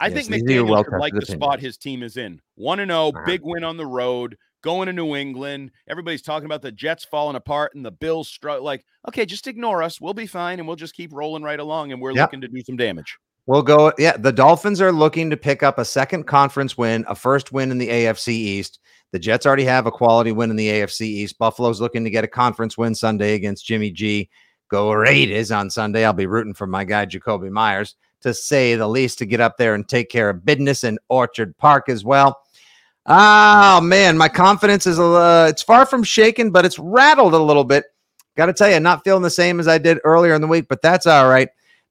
I 0.00 0.08
Yes, 0.08 0.26
think 0.26 0.42
are 0.42 0.44
McDaniel 0.44 0.68
well-tested 0.70 0.98
like 1.00 1.14
the 1.14 1.24
spot 1.26 1.60
his 1.60 1.76
team 1.78 2.02
is 2.02 2.16
in. 2.16 2.40
One 2.56 2.80
and 2.80 2.90
zero, 2.90 3.08
Uh-huh. 3.10 3.22
big 3.24 3.42
win 3.44 3.62
on 3.62 3.76
the 3.76 3.86
road, 3.86 4.36
going 4.64 4.86
to 4.86 4.92
New 4.92 5.14
England. 5.14 5.70
Everybody's 5.88 6.22
talking 6.22 6.46
about 6.46 6.62
the 6.62 6.72
Jets 6.72 7.04
falling 7.04 7.36
apart 7.36 7.74
and 7.74 7.84
the 7.84 7.92
Bills 7.92 8.28
str- 8.28 8.52
like, 8.52 8.84
okay, 9.06 9.26
just 9.26 9.46
ignore 9.46 9.82
us. 9.82 10.00
We'll 10.00 10.14
be 10.14 10.26
fine, 10.26 10.58
and 10.58 10.66
we'll 10.66 10.76
just 10.76 10.94
keep 10.94 11.12
rolling 11.12 11.42
right 11.42 11.60
along. 11.60 11.92
And 11.92 12.00
we're 12.00 12.12
Yep. 12.12 12.28
looking 12.28 12.40
to 12.40 12.48
do 12.48 12.62
some 12.62 12.76
damage. 12.76 13.18
We'll 13.46 13.62
go. 13.62 13.92
Yeah, 13.98 14.16
the 14.16 14.32
Dolphins 14.32 14.80
are 14.80 14.90
looking 14.90 15.28
to 15.28 15.36
pick 15.36 15.62
up 15.62 15.78
a 15.78 15.84
second 15.84 16.24
conference 16.24 16.78
win, 16.78 17.04
a 17.06 17.14
first 17.14 17.52
win 17.52 17.70
in 17.70 17.76
the 17.76 17.90
AFC 17.90 18.32
East. 18.32 18.80
The 19.12 19.18
Jets 19.18 19.44
already 19.44 19.64
have 19.64 19.86
a 19.86 19.92
quality 19.92 20.32
win 20.32 20.48
in 20.50 20.56
the 20.56 20.70
AFC 20.70 21.02
East. 21.06 21.38
Buffalo's 21.38 21.80
looking 21.80 22.02
to 22.04 22.10
get 22.10 22.24
a 22.24 22.28
conference 22.28 22.78
win 22.78 22.94
Sunday 22.94 23.34
against 23.34 23.66
Jimmy 23.66 23.90
G. 23.90 24.30
Go 24.70 24.90
Raiders 24.92 25.52
on 25.52 25.68
Sunday. 25.68 26.06
I'll 26.06 26.14
be 26.14 26.26
rooting 26.26 26.54
for 26.54 26.66
my 26.66 26.84
guy 26.84 27.04
Jakobi 27.04 27.50
Meyers 27.50 27.96
to 28.22 28.32
say 28.32 28.74
the 28.76 28.88
least 28.88 29.18
to 29.18 29.26
get 29.26 29.40
up 29.40 29.58
there 29.58 29.74
and 29.74 29.86
take 29.86 30.08
care 30.08 30.30
of 30.30 30.44
business 30.46 30.82
in 30.82 30.98
Orchard 31.10 31.54
Park 31.58 31.90
as 31.90 32.02
well. 32.02 32.40
Oh 33.06 33.80
man, 33.82 34.16
my 34.16 34.28
confidence 34.28 34.86
is 34.86 34.98
uh, 34.98 35.46
it's 35.50 35.62
far 35.62 35.84
from 35.84 36.02
shaken, 36.02 36.50
but 36.50 36.64
it's 36.64 36.78
rattled 36.78 37.34
a 37.34 37.38
little 37.38 37.64
bit. 37.64 37.84
Got 38.36 38.46
to 38.46 38.52
tell 38.52 38.70
you, 38.70 38.80
not 38.80 39.04
feeling 39.04 39.22
the 39.22 39.30
same 39.30 39.60
as 39.60 39.68
I 39.68 39.78
did 39.78 39.98
earlier 40.04 40.34
in 40.34 40.40
the 40.40 40.46
week, 40.46 40.66
but 40.68 40.80
that's 40.82 41.06
all 41.06 41.28
right. 41.28 41.48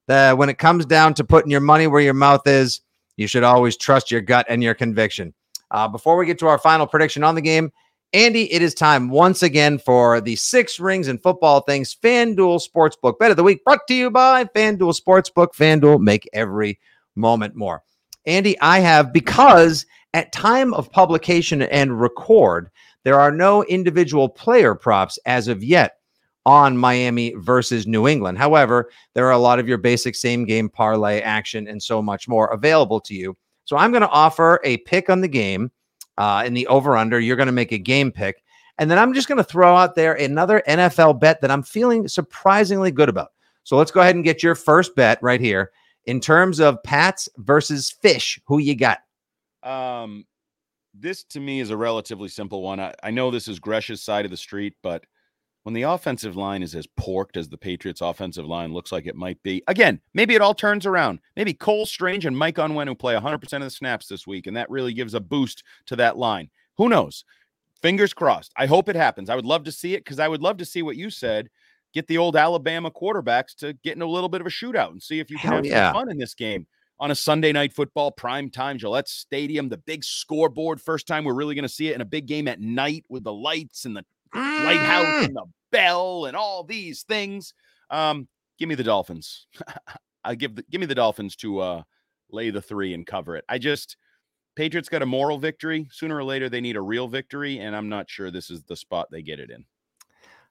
The, 0.08 0.34
when 0.36 0.48
it 0.48 0.58
comes 0.58 0.84
down 0.84 1.14
to 1.14 1.24
putting 1.24 1.50
your 1.50 1.60
money 1.60 1.86
where 1.86 2.02
your 2.02 2.14
mouth 2.14 2.46
is, 2.46 2.80
you 3.16 3.26
should 3.26 3.44
always 3.44 3.76
trust 3.76 4.10
your 4.10 4.20
gut 4.20 4.44
and 4.48 4.62
your 4.62 4.74
conviction. 4.74 5.32
Uh, 5.70 5.88
before 5.88 6.16
we 6.16 6.26
get 6.26 6.38
to 6.40 6.48
our 6.48 6.58
final 6.58 6.86
prediction 6.86 7.24
on 7.24 7.34
the 7.34 7.40
game, 7.40 7.72
Andy, 8.12 8.52
it 8.52 8.60
is 8.60 8.74
time 8.74 9.08
once 9.08 9.42
again 9.42 9.78
for 9.78 10.20
the 10.20 10.36
six 10.36 10.78
rings 10.78 11.08
and 11.08 11.22
football 11.22 11.60
things 11.60 11.96
FanDuel 12.00 12.60
Sportsbook 12.62 13.18
Bet 13.18 13.30
of 13.30 13.36
the 13.36 13.42
Week, 13.42 13.64
brought 13.64 13.86
to 13.88 13.94
you 13.94 14.10
by 14.10 14.44
FanDuel 14.44 15.00
Sportsbook. 15.00 15.54
FanDuel, 15.54 16.00
make 16.00 16.28
every 16.32 16.78
moment 17.16 17.54
more. 17.56 17.82
Andy, 18.26 18.58
I 18.60 18.80
have 18.80 19.12
because 19.12 19.86
at 20.14 20.32
time 20.32 20.72
of 20.74 20.90
publication 20.90 21.62
and 21.62 22.00
record, 22.00 22.70
there 23.02 23.20
are 23.20 23.30
no 23.30 23.64
individual 23.64 24.28
player 24.28 24.74
props 24.74 25.18
as 25.26 25.48
of 25.48 25.62
yet 25.62 25.98
on 26.46 26.76
Miami 26.76 27.34
versus 27.36 27.86
New 27.86 28.06
England. 28.06 28.38
However, 28.38 28.90
there 29.14 29.26
are 29.26 29.32
a 29.32 29.38
lot 29.38 29.58
of 29.58 29.68
your 29.68 29.78
basic 29.78 30.14
same 30.14 30.44
game 30.44 30.68
parlay 30.68 31.20
action 31.20 31.68
and 31.68 31.82
so 31.82 32.02
much 32.02 32.28
more 32.28 32.48
available 32.48 33.00
to 33.00 33.14
you. 33.14 33.36
So 33.64 33.76
I'm 33.76 33.92
going 33.92 34.02
to 34.02 34.08
offer 34.08 34.60
a 34.64 34.78
pick 34.78 35.08
on 35.08 35.20
the 35.20 35.28
game 35.28 35.70
uh, 36.18 36.42
in 36.46 36.54
the 36.54 36.66
over 36.66 36.96
under. 36.96 37.18
You're 37.18 37.36
going 37.36 37.46
to 37.46 37.52
make 37.52 37.72
a 37.72 37.78
game 37.78 38.12
pick. 38.12 38.42
And 38.78 38.90
then 38.90 38.98
I'm 38.98 39.14
just 39.14 39.28
going 39.28 39.38
to 39.38 39.44
throw 39.44 39.76
out 39.76 39.94
there 39.94 40.14
another 40.14 40.62
NFL 40.68 41.20
bet 41.20 41.40
that 41.40 41.50
I'm 41.50 41.62
feeling 41.62 42.08
surprisingly 42.08 42.90
good 42.90 43.08
about. 43.08 43.32
So 43.62 43.76
let's 43.76 43.90
go 43.90 44.00
ahead 44.00 44.14
and 44.14 44.24
get 44.24 44.42
your 44.42 44.54
first 44.54 44.94
bet 44.94 45.18
right 45.22 45.40
here. 45.40 45.70
In 46.06 46.20
terms 46.20 46.60
of 46.60 46.82
Pats 46.82 47.28
versus 47.38 47.90
Fish, 47.90 48.38
who 48.46 48.58
you 48.58 48.76
got? 48.76 48.98
Um, 49.62 50.26
this 50.92 51.24
to 51.24 51.40
me 51.40 51.60
is 51.60 51.70
a 51.70 51.76
relatively 51.76 52.28
simple 52.28 52.62
one. 52.62 52.78
I, 52.78 52.94
I 53.02 53.10
know 53.10 53.30
this 53.30 53.48
is 53.48 53.58
Gresh's 53.58 54.02
side 54.02 54.24
of 54.24 54.30
the 54.30 54.36
street, 54.36 54.74
but 54.82 55.04
when 55.64 55.74
the 55.74 55.82
offensive 55.82 56.36
line 56.36 56.62
is 56.62 56.74
as 56.74 56.86
porked 56.86 57.38
as 57.38 57.48
the 57.48 57.56
Patriots' 57.56 58.02
offensive 58.02 58.44
line 58.44 58.74
looks 58.74 58.92
like 58.92 59.06
it 59.06 59.16
might 59.16 59.42
be, 59.42 59.62
again, 59.66 59.98
maybe 60.12 60.34
it 60.34 60.42
all 60.42 60.54
turns 60.54 60.84
around. 60.84 61.20
Maybe 61.36 61.54
Cole 61.54 61.86
Strange 61.86 62.26
and 62.26 62.36
Mike 62.36 62.56
Onwenu 62.56 62.88
who 62.88 62.94
play 62.94 63.14
100% 63.14 63.42
of 63.54 63.62
the 63.62 63.70
snaps 63.70 64.06
this 64.06 64.26
week, 64.26 64.46
and 64.46 64.56
that 64.56 64.68
really 64.68 64.92
gives 64.92 65.14
a 65.14 65.20
boost 65.20 65.64
to 65.86 65.96
that 65.96 66.18
line. 66.18 66.50
Who 66.76 66.90
knows? 66.90 67.24
Fingers 67.80 68.12
crossed. 68.12 68.52
I 68.56 68.66
hope 68.66 68.90
it 68.90 68.96
happens. 68.96 69.30
I 69.30 69.36
would 69.36 69.46
love 69.46 69.64
to 69.64 69.72
see 69.72 69.94
it 69.94 70.04
because 70.04 70.18
I 70.18 70.28
would 70.28 70.42
love 70.42 70.58
to 70.58 70.64
see 70.66 70.82
what 70.82 70.96
you 70.96 71.08
said. 71.08 71.48
Get 71.94 72.06
the 72.08 72.18
old 72.18 72.36
Alabama 72.36 72.90
quarterbacks 72.90 73.54
to 73.58 73.72
get 73.84 73.96
in 73.96 74.02
a 74.02 74.06
little 74.06 74.28
bit 74.28 74.40
of 74.40 74.46
a 74.46 74.50
shootout 74.50 74.90
and 74.90 75.02
see 75.02 75.20
if 75.20 75.30
you 75.30 75.38
can 75.38 75.48
Hell 75.48 75.56
have 75.58 75.66
yeah. 75.66 75.92
some 75.92 75.94
fun 76.02 76.10
in 76.10 76.18
this 76.18 76.34
game 76.34 76.66
on 77.00 77.10
a 77.10 77.14
Sunday 77.14 77.52
night 77.52 77.72
football 77.72 78.10
prime 78.10 78.50
time 78.50 78.78
Gillette 78.78 79.08
Stadium, 79.08 79.68
the 79.68 79.78
big 79.78 80.04
scoreboard. 80.04 80.80
First 80.80 81.06
time 81.06 81.24
we're 81.24 81.34
really 81.34 81.54
going 81.54 81.64
to 81.64 81.68
see 81.68 81.88
it 81.88 81.94
in 81.94 82.00
a 82.00 82.04
big 82.06 82.26
game 82.26 82.48
at 82.48 82.60
night 82.60 83.04
with 83.08 83.24
the 83.24 83.32
lights 83.32 83.84
and 83.84 83.96
the 83.96 84.04
lighthouse 84.34 85.06
Mm. 85.06 85.24
and 85.26 85.36
the 85.36 85.44
bell 85.70 86.26
and 86.26 86.36
all 86.36 86.64
these 86.64 87.02
things. 87.02 87.54
Um, 87.90 88.26
give 88.58 88.68
me 88.68 88.74
the 88.74 88.84
Dolphins. 88.84 89.46
I 90.24 90.34
give 90.34 90.56
the 90.56 90.64
give 90.70 90.80
me 90.80 90.86
the 90.86 90.94
Dolphins 90.94 91.36
to 91.36 91.60
uh 91.60 91.82
lay 92.30 92.50
the 92.50 92.62
three 92.62 92.94
and 92.94 93.06
cover 93.06 93.36
it. 93.36 93.44
I 93.48 93.58
just 93.58 93.96
Patriots 94.56 94.88
got 94.88 95.02
a 95.02 95.06
moral 95.06 95.38
victory. 95.38 95.88
Sooner 95.90 96.16
or 96.16 96.24
later, 96.24 96.48
they 96.48 96.60
need 96.60 96.76
a 96.76 96.80
real 96.80 97.08
victory, 97.08 97.58
and 97.58 97.74
I'm 97.76 97.88
not 97.88 98.08
sure 98.08 98.30
this 98.30 98.50
is 98.50 98.62
the 98.64 98.76
spot 98.76 99.08
they 99.10 99.22
get 99.22 99.40
it 99.40 99.50
in. 99.50 99.64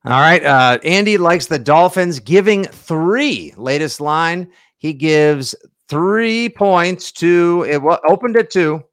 All 0.05 0.19
right. 0.19 0.43
Uh, 0.43 0.79
Andy 0.83 1.17
likes 1.17 1.47
the 1.47 1.59
Dolphins 1.59 2.19
giving 2.19 2.65
three. 2.65 3.53
Latest 3.55 4.01
line. 4.01 4.49
He 4.77 4.91
gives 4.91 5.55
three 5.87 6.49
points 6.49 7.11
to 7.13 7.65
it 7.69 7.81
wa- 7.81 7.99
opened 8.07 8.35
at 8.35 8.49
two, 8.49 8.83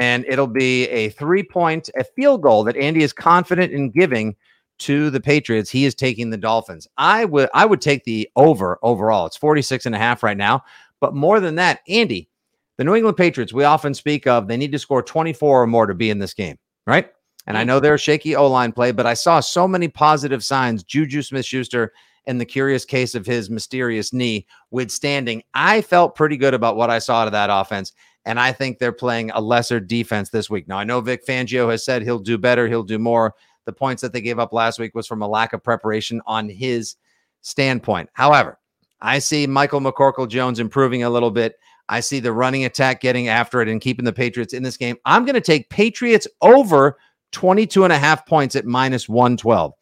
and 0.00 0.24
it'll 0.28 0.46
be 0.46 0.88
a 0.90 1.08
three 1.10 1.42
point, 1.42 1.90
a 1.98 2.04
field 2.04 2.42
goal 2.42 2.62
that 2.64 2.76
Andy 2.76 3.02
is 3.02 3.12
confident 3.12 3.72
in 3.72 3.90
giving 3.90 4.36
to 4.78 5.10
the 5.10 5.20
Patriots. 5.20 5.70
He 5.70 5.86
is 5.86 5.94
taking 5.94 6.30
the 6.30 6.36
Dolphins. 6.36 6.86
I 6.96 7.24
would 7.24 7.48
I 7.52 7.66
would 7.66 7.80
take 7.80 8.04
the 8.04 8.28
over 8.36 8.78
overall. 8.82 9.26
It's 9.26 9.36
46 9.36 9.86
and 9.86 9.94
a 9.94 9.98
half 9.98 10.22
right 10.22 10.36
now. 10.36 10.62
But 11.00 11.14
more 11.14 11.40
than 11.40 11.56
that, 11.56 11.80
Andy, 11.88 12.28
the 12.76 12.84
New 12.84 12.94
England 12.94 13.16
Patriots, 13.16 13.52
we 13.52 13.64
often 13.64 13.92
speak 13.92 14.26
of, 14.26 14.46
they 14.46 14.56
need 14.56 14.72
to 14.72 14.78
score 14.78 15.02
24 15.02 15.62
or 15.62 15.66
more 15.66 15.86
to 15.86 15.94
be 15.94 16.10
in 16.10 16.18
this 16.18 16.32
game, 16.34 16.58
right? 16.86 17.10
And 17.46 17.58
I 17.58 17.64
know 17.64 17.78
they're 17.78 17.94
a 17.94 17.98
shaky 17.98 18.36
O 18.36 18.46
line 18.46 18.72
play, 18.72 18.92
but 18.92 19.06
I 19.06 19.14
saw 19.14 19.40
so 19.40 19.68
many 19.68 19.88
positive 19.88 20.44
signs. 20.44 20.82
Juju 20.82 21.22
Smith 21.22 21.44
Schuster 21.44 21.92
and 22.26 22.40
the 22.40 22.46
curious 22.46 22.84
case 22.84 23.14
of 23.14 23.26
his 23.26 23.50
mysterious 23.50 24.12
knee 24.12 24.46
withstanding. 24.70 25.42
I 25.52 25.82
felt 25.82 26.14
pretty 26.14 26.36
good 26.36 26.54
about 26.54 26.76
what 26.76 26.90
I 26.90 26.98
saw 26.98 27.20
out 27.20 27.28
of 27.28 27.32
that 27.32 27.50
offense. 27.50 27.92
And 28.24 28.40
I 28.40 28.52
think 28.52 28.78
they're 28.78 28.92
playing 28.92 29.30
a 29.32 29.40
lesser 29.40 29.80
defense 29.80 30.30
this 30.30 30.48
week. 30.48 30.66
Now, 30.66 30.78
I 30.78 30.84
know 30.84 31.00
Vic 31.00 31.26
Fangio 31.26 31.70
has 31.70 31.84
said 31.84 32.02
he'll 32.02 32.18
do 32.18 32.38
better, 32.38 32.66
he'll 32.66 32.82
do 32.82 32.98
more. 32.98 33.34
The 33.66 33.72
points 33.72 34.02
that 34.02 34.12
they 34.12 34.20
gave 34.20 34.38
up 34.38 34.52
last 34.52 34.78
week 34.78 34.94
was 34.94 35.06
from 35.06 35.22
a 35.22 35.28
lack 35.28 35.52
of 35.52 35.62
preparation 35.62 36.20
on 36.26 36.48
his 36.48 36.96
standpoint. 37.42 38.08
However, 38.14 38.58
I 39.00 39.18
see 39.18 39.46
Michael 39.46 39.80
McCorkle 39.80 40.28
Jones 40.28 40.60
improving 40.60 41.02
a 41.02 41.10
little 41.10 41.30
bit. 41.30 41.56
I 41.90 42.00
see 42.00 42.20
the 42.20 42.32
running 42.32 42.64
attack 42.64 43.02
getting 43.02 43.28
after 43.28 43.60
it 43.60 43.68
and 43.68 43.80
keeping 43.80 44.06
the 44.06 44.12
Patriots 44.12 44.54
in 44.54 44.62
this 44.62 44.78
game. 44.78 44.96
I'm 45.04 45.26
going 45.26 45.34
to 45.34 45.40
take 45.42 45.68
Patriots 45.68 46.26
over 46.40 46.96
22 47.34 47.84
and 47.84 47.92
a 47.92 47.98
half 47.98 48.24
points 48.26 48.56
at 48.56 48.64
minus 48.64 49.08
112. 49.08 49.72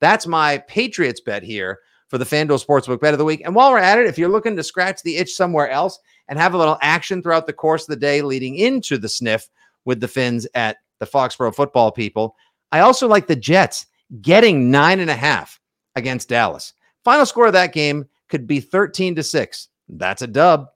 That's 0.00 0.26
my 0.26 0.58
Patriots 0.66 1.20
bet 1.20 1.44
here 1.44 1.78
for 2.08 2.18
the 2.18 2.24
FanDuel 2.24 2.64
Sportsbook 2.64 3.00
bet 3.00 3.14
of 3.14 3.18
the 3.18 3.24
week. 3.24 3.42
And 3.44 3.54
while 3.54 3.70
we're 3.70 3.78
at 3.78 3.98
it, 3.98 4.06
if 4.06 4.18
you're 4.18 4.28
looking 4.28 4.56
to 4.56 4.64
scratch 4.64 5.00
the 5.02 5.16
itch 5.16 5.32
somewhere 5.32 5.70
else 5.70 5.98
and 6.28 6.38
have 6.38 6.54
a 6.54 6.58
little 6.58 6.78
action 6.82 7.22
throughout 7.22 7.46
the 7.46 7.52
course 7.52 7.82
of 7.82 7.88
the 7.88 7.96
day 7.96 8.22
leading 8.22 8.56
into 8.56 8.98
the 8.98 9.08
sniff 9.08 9.48
with 9.84 10.00
the 10.00 10.08
Fins 10.08 10.46
at 10.54 10.78
the 10.98 11.06
Foxborough 11.06 11.54
football 11.54 11.92
people, 11.92 12.34
I 12.72 12.80
also 12.80 13.06
like 13.06 13.26
the 13.26 13.36
Jets 13.36 13.86
getting 14.20 14.70
nine 14.70 15.00
and 15.00 15.10
a 15.10 15.14
half 15.14 15.60
against 15.94 16.28
Dallas. 16.28 16.74
Final 17.04 17.26
score 17.26 17.46
of 17.46 17.52
that 17.52 17.72
game 17.72 18.08
could 18.28 18.46
be 18.46 18.60
13 18.60 19.14
to 19.14 19.22
6. 19.22 19.68
That's 19.88 20.22
a 20.22 20.26
dub. 20.26 20.66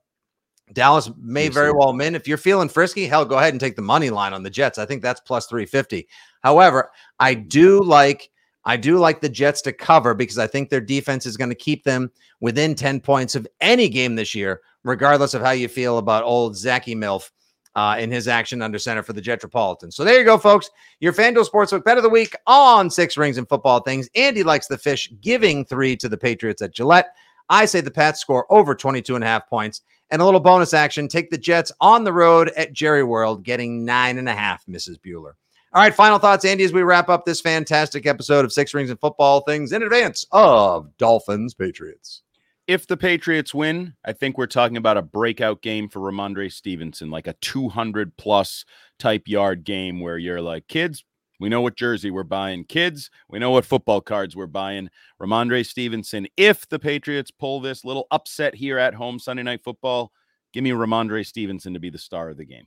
Dallas 0.73 1.11
may 1.21 1.49
very 1.49 1.73
well 1.73 1.97
win. 1.97 2.15
If 2.15 2.27
you're 2.27 2.39
feeling 2.39 2.69
frisky, 2.69 3.07
hell, 3.07 3.25
go 3.25 3.39
ahead 3.39 3.55
and 3.55 3.61
take 3.61 3.77
the 3.77 3.83
money 3.83 4.11
line 4.11 4.33
on 4.33 4.43
the 4.43 4.51
Jets. 4.51 4.79
I 4.79 4.87
think 4.87 5.03
that's 5.03 5.21
plus 5.21 5.47
350. 5.47 6.09
However, 6.43 6.91
I 7.21 7.35
do 7.35 7.83
like 7.83 8.31
I 8.65 8.77
do 8.77 8.99
like 8.99 9.21
the 9.21 9.29
Jets 9.29 9.63
to 9.63 9.73
cover 9.73 10.13
because 10.13 10.39
I 10.39 10.49
think 10.49 10.69
their 10.69 10.81
defense 10.81 11.25
is 11.25 11.37
going 11.37 11.51
to 11.51 11.55
keep 11.55 11.85
them 11.85 12.11
within 12.41 12.75
10 12.75 13.01
points 13.01 13.37
of 13.37 13.47
any 13.61 13.89
game 13.89 14.17
this 14.17 14.35
year, 14.35 14.61
regardless 14.83 15.35
of 15.35 15.43
how 15.43 15.53
you 15.53 15.69
feel 15.69 15.99
about 15.99 16.25
old 16.25 16.57
Zachy 16.57 16.97
Milf 16.97 17.31
uh, 17.77 17.95
in 17.99 18.11
his 18.11 18.27
action 18.27 18.63
under 18.63 18.79
center 18.79 19.05
for 19.05 19.13
the 19.13 19.21
Jetropolitan. 19.21 19.93
So 19.93 20.03
there 20.03 20.19
you 20.19 20.25
go, 20.25 20.37
folks. 20.37 20.69
Your 20.99 21.13
FanDuel 21.13 21.49
Sportsbook 21.49 21.85
bet 21.85 21.97
of 21.97 22.03
the 22.03 22.09
week 22.11 22.35
on 22.49 22.91
six 22.91 23.17
rings 23.17 23.39
and 23.39 23.49
football 23.49 23.81
things. 23.81 24.09
Andy 24.17 24.43
likes 24.43 24.67
the 24.67 24.79
fish, 24.79 25.13
giving 25.21 25.65
three 25.65 25.95
to 25.99 26.09
the 26.09 26.19
Patriots 26.19 26.61
at 26.61 26.75
Gillette. 26.75 27.15
I 27.49 27.65
say 27.67 27.81
the 27.81 27.91
Pats 27.91 28.21
score 28.21 28.47
over 28.51 28.75
22 28.75 29.15
and 29.15 29.25
a 29.25 29.27
half 29.27 29.49
points. 29.49 29.83
And 30.11 30.23
a 30.23 30.25
little 30.25 30.41
bonus 30.41 30.73
action 30.73 31.09
take 31.09 31.31
the 31.31 31.39
Jets 31.39 31.73
on 31.81 32.05
the 32.05 32.13
road 32.13 32.51
at 32.57 32.73
Jerry 32.73 33.03
World, 33.03 33.43
getting 33.43 33.85
nine 33.85 34.19
and 34.19 34.29
a 34.29 34.35
half, 34.35 34.65
Mrs. 34.67 35.01
Bueller. 35.01 35.33
All 35.73 35.83
right, 35.83 35.95
final 35.95 36.19
thoughts, 36.19 36.45
Andy, 36.45 36.65
as 36.65 36.73
we 36.73 36.83
wrap 36.83 37.09
up 37.09 37.25
this 37.25 37.41
fantastic 37.41 38.07
episode 38.07 38.45
of 38.45 38.53
Six 38.53 38.73
Rings 38.73 38.89
and 38.89 39.01
Football 39.01 39.41
Things 39.41 39.73
in 39.73 39.83
advance 39.83 40.25
of 40.31 40.97
Dolphins 40.97 41.55
Patriots. 41.55 42.23
If 42.67 42.87
the 42.87 42.97
Patriots 42.97 43.53
win, 43.53 43.95
I 44.05 44.13
think 44.13 44.39
we're 44.39 44.47
talking 44.47 44.77
about 44.77 44.97
a 44.97 45.03
breakout 45.03 45.63
game 45.63 45.89
for 45.89 46.01
Rhamondre 46.01 46.53
Stevenson, 46.53 47.11
like 47.11 47.27
a 47.27 47.35
200 47.35 48.17
plus 48.17 48.65
type 48.99 49.29
yard 49.29 49.65
game 49.65 50.01
where 50.01 50.19
you're 50.19 50.41
like, 50.41 50.67
kids, 50.67 51.05
we 51.41 51.49
know 51.49 51.61
what 51.61 51.77
jersey 51.77 52.11
we're 52.11 52.23
buying. 52.23 52.65
Kids, 52.65 53.11
we 53.29 53.39
know 53.39 53.51
what 53.51 53.65
football 53.65 54.01
cards 54.01 54.35
we're 54.35 54.47
buying. 54.47 54.89
Rhamondre 55.21 55.67
Stevenson, 55.67 56.27
if 56.37 56.69
the 56.69 56.79
Patriots 56.79 57.31
pull 57.31 57.61
this 57.61 57.85
little 57.85 58.07
upset 58.11 58.55
here 58.55 58.79
at 58.79 58.95
home 58.95 59.19
Sunday 59.19 59.43
night 59.43 59.63
football, 59.63 60.13
give 60.53 60.65
me 60.65 60.71
Rhamondre 60.71 61.27
Stevenson 61.27 61.75
to 61.75 61.81
be 61.81 61.91
the 61.91 61.99
star 61.99 62.31
of 62.31 62.37
the 62.37 62.45
game. 62.45 62.67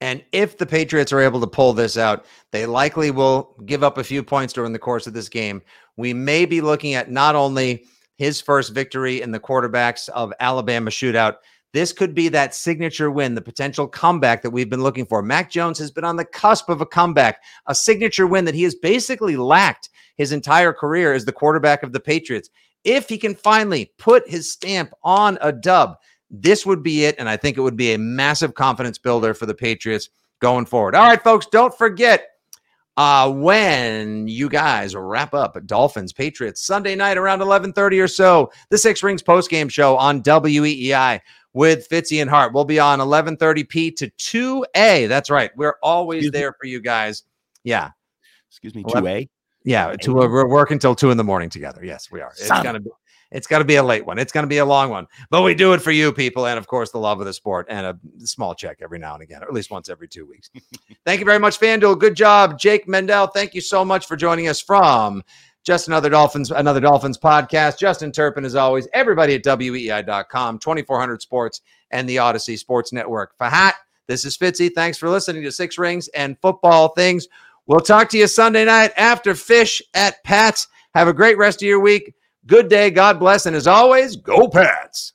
And 0.00 0.22
if 0.32 0.58
the 0.58 0.66
Patriots 0.66 1.12
are 1.12 1.20
able 1.20 1.40
to 1.40 1.46
pull 1.46 1.72
this 1.72 1.96
out, 1.96 2.26
they 2.52 2.66
likely 2.66 3.10
will 3.10 3.56
give 3.64 3.82
up 3.82 3.96
a 3.96 4.04
few 4.04 4.22
points 4.22 4.52
during 4.52 4.72
the 4.72 4.78
course 4.78 5.06
of 5.06 5.14
this 5.14 5.28
game. 5.28 5.62
We 5.96 6.12
may 6.12 6.44
be 6.44 6.60
looking 6.60 6.94
at 6.94 7.10
not 7.10 7.34
only 7.34 7.86
his 8.18 8.40
first 8.40 8.72
victory 8.72 9.22
in 9.22 9.30
the 9.30 9.40
quarterbacks 9.40 10.08
of 10.10 10.32
Alabama 10.40 10.90
shootout, 10.90 11.36
this 11.76 11.92
could 11.92 12.14
be 12.14 12.28
that 12.30 12.54
signature 12.54 13.10
win, 13.10 13.34
the 13.34 13.42
potential 13.42 13.86
comeback 13.86 14.40
that 14.40 14.50
we've 14.50 14.70
been 14.70 14.82
looking 14.82 15.04
for. 15.04 15.20
Mac 15.20 15.50
Jones 15.50 15.78
has 15.78 15.90
been 15.90 16.04
on 16.04 16.16
the 16.16 16.24
cusp 16.24 16.70
of 16.70 16.80
a 16.80 16.86
comeback, 16.86 17.42
a 17.66 17.74
signature 17.74 18.26
win 18.26 18.46
that 18.46 18.54
he 18.54 18.62
has 18.62 18.74
basically 18.74 19.36
lacked 19.36 19.90
his 20.16 20.32
entire 20.32 20.72
career 20.72 21.12
as 21.12 21.26
the 21.26 21.32
quarterback 21.32 21.82
of 21.82 21.92
the 21.92 22.00
Patriots. 22.00 22.48
If 22.84 23.10
he 23.10 23.18
can 23.18 23.34
finally 23.34 23.92
put 23.98 24.26
his 24.26 24.50
stamp 24.50 24.94
on 25.02 25.36
a 25.42 25.52
dub, 25.52 25.96
this 26.30 26.64
would 26.64 26.82
be 26.82 27.04
it. 27.04 27.16
And 27.18 27.28
I 27.28 27.36
think 27.36 27.58
it 27.58 27.62
would 27.62 27.76
be 27.76 27.92
a 27.92 27.98
massive 27.98 28.54
confidence 28.54 28.96
builder 28.96 29.34
for 29.34 29.44
the 29.44 29.54
Patriots 29.54 30.08
going 30.40 30.64
forward. 30.64 30.94
All 30.94 31.06
right, 31.06 31.22
folks, 31.22 31.46
don't 31.46 31.76
forget 31.76 32.28
uh, 32.96 33.30
when 33.30 34.26
you 34.26 34.48
guys 34.48 34.96
wrap 34.96 35.34
up 35.34 35.58
Dolphins 35.66 36.14
Patriots 36.14 36.64
Sunday 36.64 36.94
night 36.94 37.18
around 37.18 37.40
11:30 37.40 38.02
or 38.02 38.08
so, 38.08 38.50
the 38.70 38.78
Six 38.78 39.02
Rings 39.02 39.22
post 39.22 39.50
game 39.50 39.68
show 39.68 39.96
on 39.96 40.22
WEEI 40.22 41.20
with 41.56 41.88
Fitzy 41.88 42.20
and 42.20 42.28
Hart. 42.28 42.52
We'll 42.52 42.66
be 42.66 42.78
on 42.78 43.00
11:30 43.00 43.68
p 43.68 43.90
to 43.92 44.10
2A. 44.10 45.08
That's 45.08 45.30
right. 45.30 45.50
We're 45.56 45.76
always 45.82 46.18
Excuse 46.18 46.32
me? 46.32 46.38
there 46.38 46.52
for 46.52 46.66
you 46.66 46.80
guys. 46.80 47.22
Yeah. 47.64 47.90
Excuse 48.50 48.74
me, 48.74 48.84
2A. 48.84 49.28
Yeah, 49.64 49.96
to, 50.02 50.14
we're 50.14 50.46
working 50.46 50.78
till 50.78 50.94
two 50.94 51.10
in 51.10 51.16
the 51.16 51.24
morning 51.24 51.50
together. 51.50 51.84
Yes, 51.84 52.10
we 52.10 52.20
are. 52.20 52.30
It's 52.32 52.46
Son 52.46 52.62
gonna 52.62 52.78
be 52.78 52.90
it's 53.32 53.46
gonna 53.46 53.64
be 53.64 53.76
a 53.76 53.82
late 53.82 54.06
one. 54.06 54.18
It's 54.18 54.32
gonna 54.32 54.46
be 54.46 54.58
a 54.58 54.64
long 54.64 54.90
one, 54.90 55.06
but 55.30 55.42
we 55.42 55.54
do 55.54 55.72
it 55.72 55.80
for 55.80 55.90
you 55.90 56.12
people, 56.12 56.46
and 56.46 56.58
of 56.58 56.66
course 56.68 56.92
the 56.92 56.98
love 56.98 57.20
of 57.20 57.26
the 57.26 57.32
sport 57.32 57.66
and 57.70 57.86
a 57.86 57.98
small 58.18 58.54
check 58.54 58.78
every 58.82 58.98
now 58.98 59.14
and 59.14 59.22
again, 59.22 59.42
or 59.42 59.46
at 59.46 59.54
least 59.54 59.70
once 59.70 59.88
every 59.88 60.08
two 60.08 60.26
weeks. 60.26 60.50
thank 61.06 61.20
you 61.20 61.26
very 61.26 61.40
much, 61.40 61.58
FanDuel. 61.58 61.98
Good 61.98 62.14
job, 62.14 62.58
Jake 62.58 62.86
Mendel. 62.86 63.28
Thank 63.28 63.54
you 63.54 63.62
so 63.62 63.84
much 63.84 64.06
for 64.06 64.14
joining 64.14 64.46
us 64.46 64.60
from 64.60 65.22
just 65.66 65.88
another 65.88 66.08
Dolphins, 66.08 66.52
another 66.52 66.78
Dolphins 66.78 67.18
podcast. 67.18 67.76
Justin 67.76 68.12
Turpin, 68.12 68.44
as 68.44 68.54
always. 68.54 68.86
Everybody 68.94 69.34
at 69.34 69.42
weei.com, 69.42 70.60
2400 70.60 71.20
Sports, 71.20 71.60
and 71.90 72.08
the 72.08 72.16
Audacy 72.16 72.56
Sports 72.56 72.92
Network. 72.92 73.36
Fahat, 73.36 73.72
this 74.06 74.24
is 74.24 74.38
Fitzy. 74.38 74.70
Thanks 74.72 74.96
for 74.96 75.10
listening 75.10 75.42
to 75.42 75.50
Six 75.50 75.76
Rings 75.76 76.06
and 76.08 76.38
Football 76.40 76.90
Things. 76.90 77.26
We'll 77.66 77.80
talk 77.80 78.08
to 78.10 78.18
you 78.18 78.28
Sunday 78.28 78.64
night 78.64 78.92
after 78.96 79.34
Fish 79.34 79.82
at 79.92 80.22
Pats. 80.22 80.68
Have 80.94 81.08
a 81.08 81.12
great 81.12 81.36
rest 81.36 81.62
of 81.62 81.66
your 81.66 81.80
week. 81.80 82.14
Good 82.46 82.68
day. 82.68 82.92
God 82.92 83.18
bless. 83.18 83.46
And 83.46 83.56
as 83.56 83.66
always, 83.66 84.14
go 84.14 84.46
Pats. 84.46 85.14